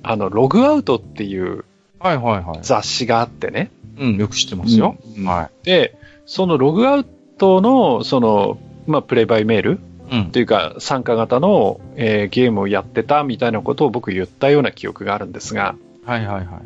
[0.03, 1.65] あの、ログアウトっていう
[1.99, 2.59] はいはいはい。
[2.63, 3.71] 雑誌があってね。
[3.99, 4.97] うん、よく知ってますよ。
[5.19, 7.05] うんはで、そのログアウ
[7.37, 9.75] トの、その、まあ、プレイバイメールい。
[9.75, 9.90] うん
[10.33, 10.39] と。
[10.39, 16.63] いうか、参加型の、えーゲームをやってたみたいなことを僕言ったような記憶があるんですが、はいはいは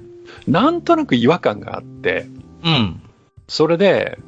[0.46, 0.50] い。
[0.50, 2.26] なんとなく違和感があって、
[2.64, 3.00] うん。
[3.48, 4.18] それで、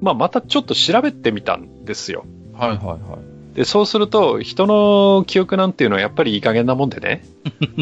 [0.00, 2.24] まあ、またちょっと調べてみたんですよ。
[2.54, 3.18] はいはいは
[3.52, 3.56] い。
[3.56, 7.24] で、そうすると、人の記憶なんていうのはやっぱりいい加減なもんでね、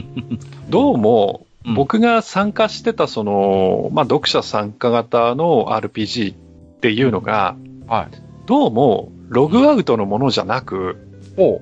[0.69, 6.37] どうも、うん僕が参加してたその、まあ、読者参加型の RPG っ
[6.81, 7.57] ていうのが、
[7.87, 8.09] はい。
[8.47, 10.97] どうも、ログアウトのものじゃなく、
[11.37, 11.61] おう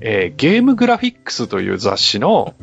[0.00, 2.54] えーゲームグラフィックスという雑誌の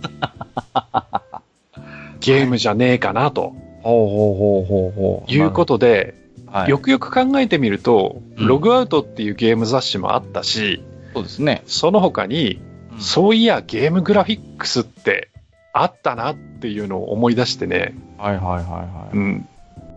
[2.21, 5.31] ゲームじゃねえかなとほうほうほうほうほう。
[5.31, 6.15] いうことで、
[6.47, 10.83] はい、よくよく考えてみると、うんログアウトっていうゲーム雑誌もあったし、
[11.13, 11.61] そうですね。
[11.65, 15.29] その他に、うんそういやゲームグラフィックスって
[15.73, 19.17] あったなっていうのを思い出してね、はいはいはいはい。
[19.17, 19.47] うん。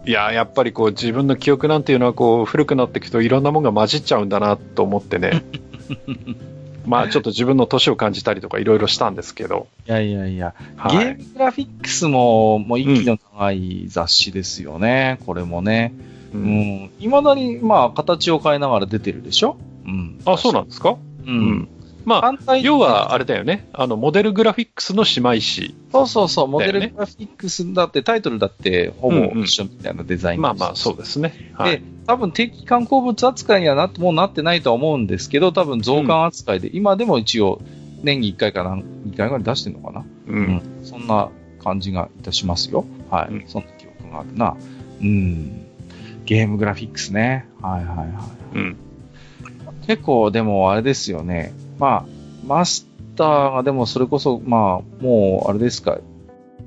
[0.06, 5.42] いや、やっぱりこう自分の記憶なんていうのはこう古くなっていくといろんなものが混じっちゃうんだなと思ってね、
[6.86, 10.98] まあちょっと自分の年を感じたりとかいろいろしたんですけど、いやいやいや、はい。
[10.98, 15.92] ゲームグラフィックスも、もう息の長い雑誌ですよね、これもね。
[16.32, 16.44] ううん。
[16.84, 16.90] ん。
[17.00, 19.56] 未だに、まあ、形を変えながら出てるでしょ？
[19.86, 20.20] うん。
[20.24, 20.90] あ、そうなんですか？
[20.90, 20.98] う。
[21.26, 21.68] うん
[22.06, 25.74] まあ、要はあれだよね、あの、モデルグラフィックスの姉妹誌。
[25.90, 31.52] そうそうそう、モデルグラフィックスだって、タイトルだって、ほぼ一緒みたいなデザイン、まあまあ、そうですね。
[31.54, 37.60] はいで、多分定期観光物扱いにはなもうなってないとは思うんですけど、多分増刊扱いで、今でも一応、
[38.04, 40.32] 年に1回かな、2回ぐらい出してるのかな、う。
[40.32, 41.30] うんそんな
[41.64, 42.84] 感じがいたしますよ。
[43.10, 43.34] はい。
[43.34, 44.56] うんそんな記憶があるな。
[45.00, 45.66] うん。
[46.24, 47.48] ゲームグラフィックスね。
[47.60, 48.06] はいはいはい。
[48.54, 48.76] うん。
[49.88, 51.52] 結構、でもあれですよね。
[51.78, 52.06] まあ、
[52.46, 52.86] マス
[53.16, 55.98] ターがでもそれこそ、まあ、もう、あれですか、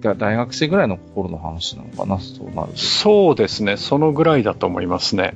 [0.01, 2.77] が大学生ぐらいの頃の話なのかな、そうなると。
[2.77, 5.33] そうですね、そのぐらいだと思いますね。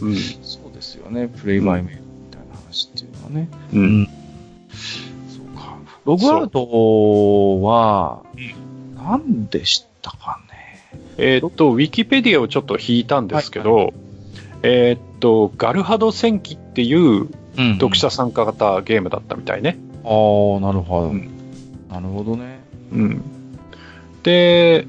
[0.00, 0.16] うん。
[0.16, 1.28] そうですよね。
[1.28, 3.48] プレイバイメールみたいな話っていうのはね。
[3.72, 3.78] う。
[3.78, 4.06] うん
[5.28, 5.76] そうか。
[6.04, 8.22] ログアウトは、
[8.96, 10.60] 何でしたかね。
[11.18, 13.92] えーっと、ウィキペディアをちょっと引いたんですけど、
[14.62, 17.28] えーっと、ガルハド戦記っていう、
[17.60, 19.78] うん読者参加型ゲームだったみたいね。
[20.04, 21.08] ああ、なるほど。
[21.08, 21.40] うん
[21.90, 22.60] なるほどね。
[22.92, 23.22] うん。
[24.22, 24.86] で、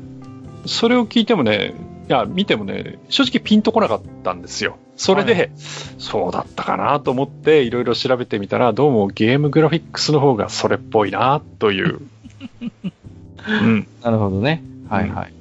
[0.66, 1.74] それを聞いてもね、
[2.08, 4.78] いや、見てもね、正直ピンとこなかったんですよ。
[4.98, 5.48] それで、は
[5.98, 12.02] そうだったかなと思って、いろいろ調べてみたら、どうもゲームグラフィックスの方がそれっぽいな、という。
[13.48, 13.88] うん。
[14.04, 14.64] なるほどね。
[14.88, 15.34] はいうんはい。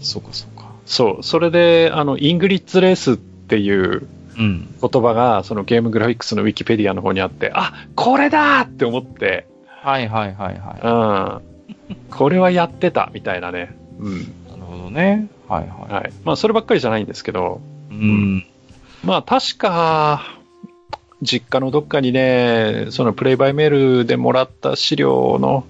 [0.00, 0.70] そうかそうか。
[0.84, 1.22] そう。
[1.22, 4.08] それで、あの、イングリッツレースっていううん。
[4.36, 9.46] 言葉が、そのゲームグラフィックスのウィキペディアの方にあって、あ、これだって思って、
[9.82, 11.40] はいはいはいは
[11.88, 12.06] うん。
[12.10, 13.76] これはやってた、みたいなね。
[13.98, 14.20] うん。
[14.20, 14.26] い。
[14.50, 15.28] なるほどね。
[15.48, 16.12] はいははい。
[16.24, 17.60] まあ、そればっかりじゃないんですけど、
[17.90, 17.94] い。
[17.94, 18.46] うん。
[19.04, 20.22] まあ、確か、
[21.22, 25.64] 実家のどっかにね、そのプレイバイメールでもらった資料の、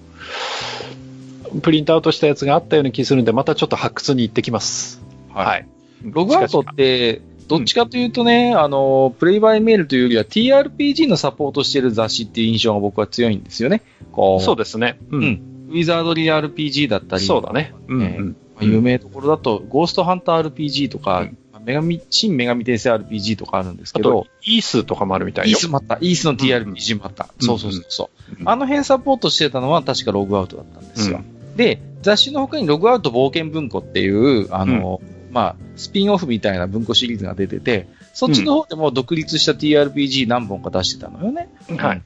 [1.61, 5.01] プリントアウトしたやつがあったような気するんで、またちょっと発掘に行ってきます。
[5.33, 5.45] はい。
[5.45, 5.67] はい。
[6.03, 13.81] ログアウトって、どっちかというとね、あの、プレイバイメールというよりは TRPG のサポートしてる雑誌っていう印象が僕は強いんですよね。
[14.11, 14.99] こう、そうですね。
[15.09, 15.17] う。
[15.17, 15.41] うんん。
[15.69, 17.73] ウィザードリー RPG だったり、そうだね。
[17.87, 18.35] うん、えーうん。
[18.55, 21.37] まあ有名どころだと、ゴーストハンター RPG とか、うん
[21.67, 25.69] 女神、新女神転生 RPG とかあるんですあとけど、、イースとかもあるみたいよイース。
[25.69, 27.27] また、イースの TRPG もあった。
[27.37, 31.21] うんそうそうそうそう、うんあの辺サポートしてたのは確かログアウトだったんですよ。
[31.57, 35.01] で、雑誌の他にログアウト冒険文庫っていう、あの、
[35.37, 41.47] まあ、スピンオフみたいな文庫シリーズが出てて、そっちの方でも独立した TRPG 何本か出してたのよね。
[41.77, 42.01] はい。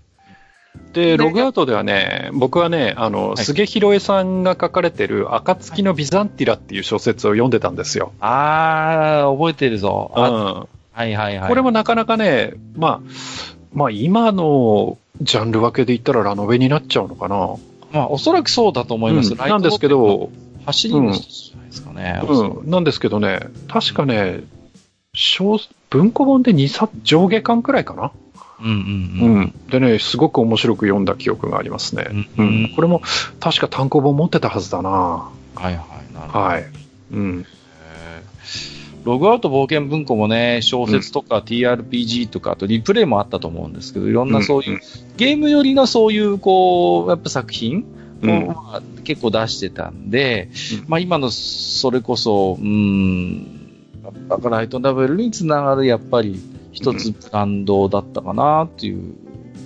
[0.92, 8.12] で、ログアウトではね、僕はね、あの、い菅広江さんが書かれてる、暁のビザンティラっていう小説を読んでたんですよ。
[8.20, 10.12] あー、覚えてるぞ。
[10.14, 10.68] あうん。
[10.92, 11.48] はいはいはい。
[11.48, 13.02] これもなかなかね、まあ、
[13.74, 17.56] まあ今のジャンル分けで言ったらラノベになっちゃうのかな。
[17.94, 19.32] まあ、おそらくそうだと思います。
[19.32, 20.30] うんなんですけど、
[20.66, 22.22] 走りの人じゃないですかね。
[22.28, 24.44] うん、なんですけどね、確かね、
[25.14, 28.12] 小文庫本で2冊、上下巻くらいかな。
[28.62, 29.54] うんうんうん。
[29.72, 32.08] でね、すごく面白く読んだ記憶がありますね。
[32.38, 32.70] ううんん。
[32.76, 33.02] これも
[33.40, 34.90] 確か単行本持ってたはずだな。
[34.90, 35.32] は
[35.62, 35.76] いはい。
[36.14, 36.46] なるほど。
[36.46, 36.66] はい。
[37.12, 37.46] うん。
[39.04, 44.80] ログアウト冒険文庫もね、小説とか TRPG とか、あとリプレイもあったと思うんですけど、いろんなそういう、うん
[45.18, 47.86] ゲーム寄りのそういう、こう、やっぱ作品
[48.22, 50.50] まあ結構出してたんで、
[50.82, 56.42] うんまあ今のそれこそ、うーん、だからライトラベルにつながるやっぱり
[56.72, 59.16] 一つブランドだったかなっていう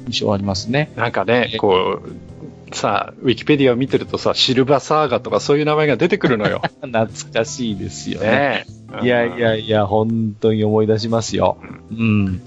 [0.07, 0.91] 印象はありますね。
[0.95, 6.61] なんかね、こう、さあ、ウィキペディアを見てるとさ、シルバーサーガとかそういう名前が出てくるのよ。
[6.81, 8.27] 懐かしいですよね。
[8.27, 8.65] ね
[9.03, 11.57] いやいやいや、本当に思い出しますよ。
[11.91, 12.41] うん。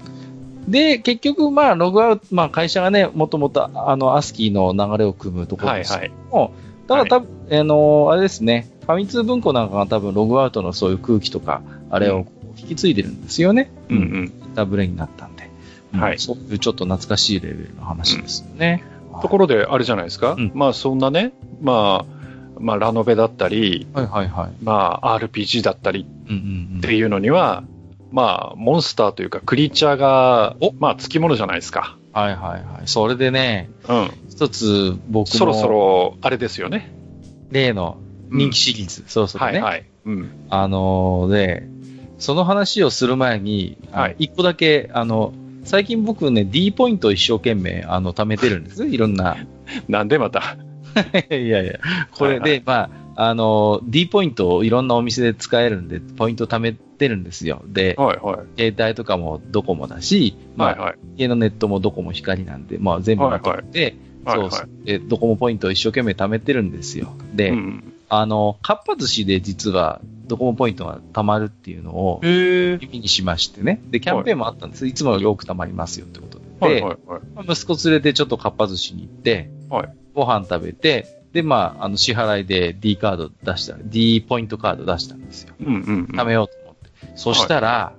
[0.69, 6.17] で、結局、まあ、ログアウト、まあ、会社がね、もともと、あの、アスキーの流れを組むところですけはいはい。
[6.31, 6.51] ども、
[6.87, 12.25] ただ多分、あの、あれですね、ファミ通文庫なんかが多分、ログアウトのそういう空気とか、あれを
[12.57, 13.71] 引き継いでるんですよね。
[13.89, 14.53] うんうん。
[14.55, 15.49] ダブレになったんで。
[15.93, 18.83] うんはいそういうちょっと懐かしいレベルの話ですよね。
[19.21, 24.51] ところで、あれじゃないですか、うんまあそんなね、まあ、まあラノベだったり、はいはいはい。
[24.63, 27.63] まあ RPG だったりうんうんうんっていうのには、
[28.11, 31.97] まあモンスターというかクリーチャーがお、まあ付き物じゃないですか。
[32.13, 32.87] はいはいはい。
[32.87, 34.11] それでね、うん。
[34.29, 36.91] 一つ僕そろそのろ、あれですよね。
[37.51, 37.97] 例の
[38.29, 39.59] 人気シリーズ、そうそうね。
[39.59, 39.85] はいはい。
[40.05, 40.29] うん。
[40.49, 41.67] あのーで、
[42.17, 48.85] その話をする前に、はい一個だけ、あの、最近僕ね、D ポイントを一生懸命、あの、貯めてるんです。
[48.87, 49.37] いろんな。
[49.87, 50.57] なんでまた？
[51.29, 51.79] いやいや、
[52.11, 57.63] これで、はいまあ、あの、D ポイントをいろんなお店で使えるんで、ポイント貯めてるんですよ。
[57.65, 58.71] で、はいはい。
[58.71, 60.97] 携帯とかもドコモだし、まあ、はいはい。
[61.17, 63.95] 家のネットもドコモ光なんで、まあ全部まとめて、はいはい
[64.25, 64.69] そうそう。
[64.85, 67.13] で、ドコモポイントを一生懸命貯めてるんですよ。
[67.33, 67.93] で、うん。
[68.09, 72.19] あの、かっぱ寿司で実はドコモポイントが貯まるっていうのを。
[72.21, 73.81] 耳にしましてね。
[73.89, 74.85] で、キャンペーンもあったんです。
[74.85, 76.45] いつもより多く貯まりますよってことで。
[76.45, 77.21] で、はいはいはい。
[77.35, 85.53] まあ息子連れてちょっとかっぱ寿司に行って、はいご飯食べて、で、まあ、あの、支払いで D カード出した、D ポイントカード出したんですよ。
[85.59, 86.19] うんうんうん。
[86.19, 86.68] 貯めようと。
[87.19, 87.91] そしたら、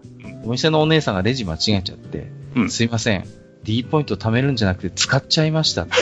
[0.44, 3.24] お店のお姉さんがレジ間違えちゃって、うんすいません。
[3.64, 5.92] D ポイント貯めるんじゃなくて使っちゃいましたって。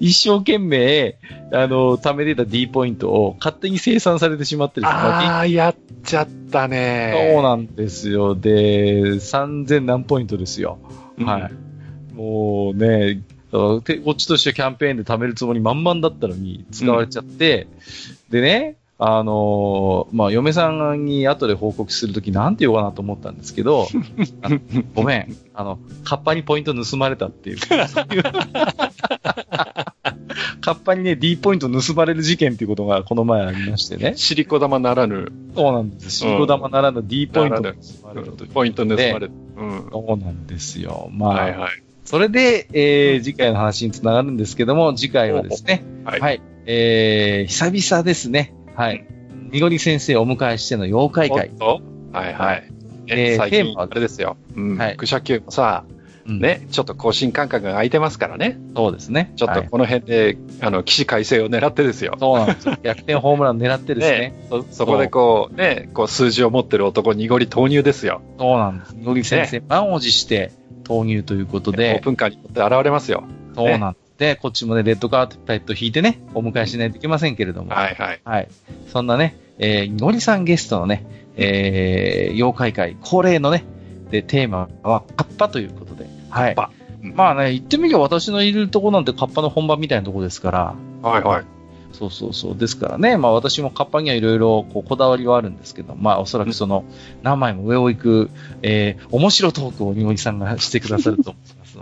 [0.00, 1.18] 一生懸命、
[1.52, 7.32] あの、貯めてた D ポイントを勝手に生産されてしまってるああ、やっちゃったね。
[7.32, 8.34] そうなんですよ。
[8.34, 10.78] で、3000何ポイントですよ。
[11.18, 11.52] うんはい。
[12.14, 13.22] もうね、
[13.52, 13.80] こ
[14.10, 17.68] っちとしてはキャンペーンで貯めるつもり満々だったのに使われちゃって、
[18.30, 23.88] でね、あのーまあ、嫁さんに後で報告するときなんて言おうかなと思ったんですけど、
[24.94, 27.58] ごめん、あの、カッパにポイント盗まれたっていう。
[30.62, 34.14] カッパにね、D ポイント盗まれる事件っていうことがこの前ありましてね。
[34.16, 35.30] シリコ玉ならぬ。
[35.54, 36.10] そうなんです。
[36.10, 38.32] シリコ玉ならぬ D ポイント盗まれる。
[38.52, 39.30] ポイント盗まれる。
[39.56, 39.88] うん。
[39.92, 41.10] そうなんですよ。
[41.12, 41.70] まあ、はいはい。
[42.04, 46.40] それで、えー、次回の話につながるんですけども、次回はですね、はい、はい。
[46.66, 48.54] えー、久々ですね。
[48.76, 49.06] はい。
[49.50, 51.50] みごり先生をお迎えしての妖怪会。
[51.58, 52.72] はいはい。
[53.08, 54.36] えー、最近、あれですよ。
[54.54, 54.76] うん。
[54.76, 54.96] はい。
[54.96, 55.84] 草球もさ、
[56.26, 58.58] ね、ちょっと更新間隔が空いてますからね。
[58.74, 59.32] そうですね。
[59.36, 62.16] ちょっとこの辺で、あの、起死回生を狙ってですよ。
[62.18, 62.76] そうなんですよ。
[62.82, 64.18] 逆転ホームラン狙ってですね。
[64.42, 68.20] ねそ、そこでこう、ね、こう数字を持ってる男、濁り投入ですよ。
[68.38, 68.96] そうなんです。
[68.96, 70.52] 濁り先生、満を持して
[70.84, 71.94] 投入ということで。
[71.94, 73.24] オープンカーによって現れますよ。
[73.54, 73.98] そうなんで、
[74.40, 77.70] こっちもね、レッドカーペット引いてね、お迎えしないといけませんけれども。
[77.70, 78.20] はいはい。
[78.24, 78.48] はい。
[78.88, 83.64] そんなね、えー、のりさんゲストのね、えー、妖怪界恒例のね、
[84.10, 86.06] で、テーマはカッパということで。
[86.30, 86.54] はい。
[86.54, 86.72] カッパ。
[87.02, 90.74] まあね、言ってみれば私のいるとこなんてカッパの本場みたいなとこですから。
[91.02, 91.44] はいはい。
[91.92, 92.56] そうそうそう。
[92.56, 96.84] ですからね、まあ私もカッパにはいろいろここだわりはあるんですけど、まあおそらくその
[97.22, 98.30] 何枚も上を行く、
[98.62, 101.34] えー、面白トークをにごりさんがしてくださると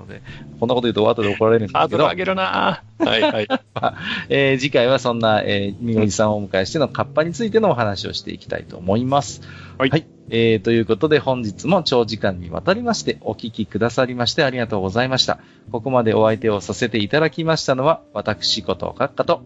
[0.04, 0.22] ので、
[0.60, 1.78] こんなこと言うと後で怒られるんですけど。
[1.78, 3.48] ハードル上げるなはいはい。
[3.48, 3.94] まあ、
[4.28, 9.42] えー、次回はそんな、えー、みさんをお迎えしてのカッパについてのお話をしていきたいと思います。
[9.78, 9.90] はい。
[9.90, 10.06] はい。
[10.30, 15.38] えー、ということで本日も長時間にわたりましてお聞きくださりましてありがとうございました。
[15.70, 19.42] ここまでお相手をさせていただきましたのは、私こと閣下と、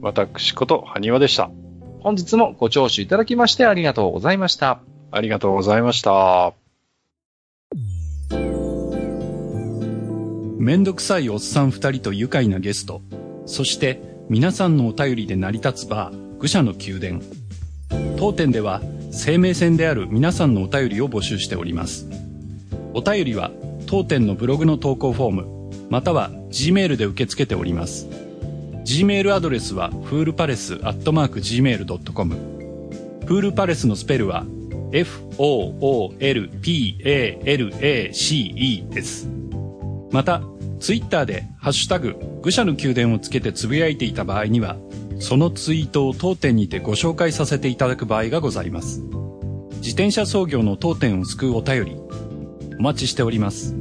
[0.00, 1.50] 私こと埴輪でした。
[2.00, 4.80] 本日もご聴取いただきましてありがとうございました。
[5.12, 6.54] ありがとうございました。
[10.62, 13.02] めんどくさいおっさん二人と愉快なゲスト、
[13.46, 17.20] そして皆さんのお便りで成り立つバー、愚者の宮殿。
[18.16, 22.06] 当店では生命線である皆さんのお便りを募集しております。
[22.94, 23.50] お便りは
[23.88, 28.06] 当店のブログの投稿フォーム、または Gmail で受け付けております。
[28.86, 32.36] Gmail アドレスはフールパレスアットマーク Gmail.com。
[33.26, 34.46] フールパレスのスペルは
[34.92, 36.14] F-O-O-L-P-A-L-A-C-E
[38.90, 39.28] です。
[40.12, 40.42] また、
[40.82, 44.76] ツイッターでハッシュタグ、愚者の宮殿をつけてつぶやいていた場合には、
[45.20, 49.00] そのツイートを当店にてご紹介させていただく場合がございます。
[49.74, 51.96] 自転車操業の当店を救うお便り、
[52.80, 53.76] お待ちしております。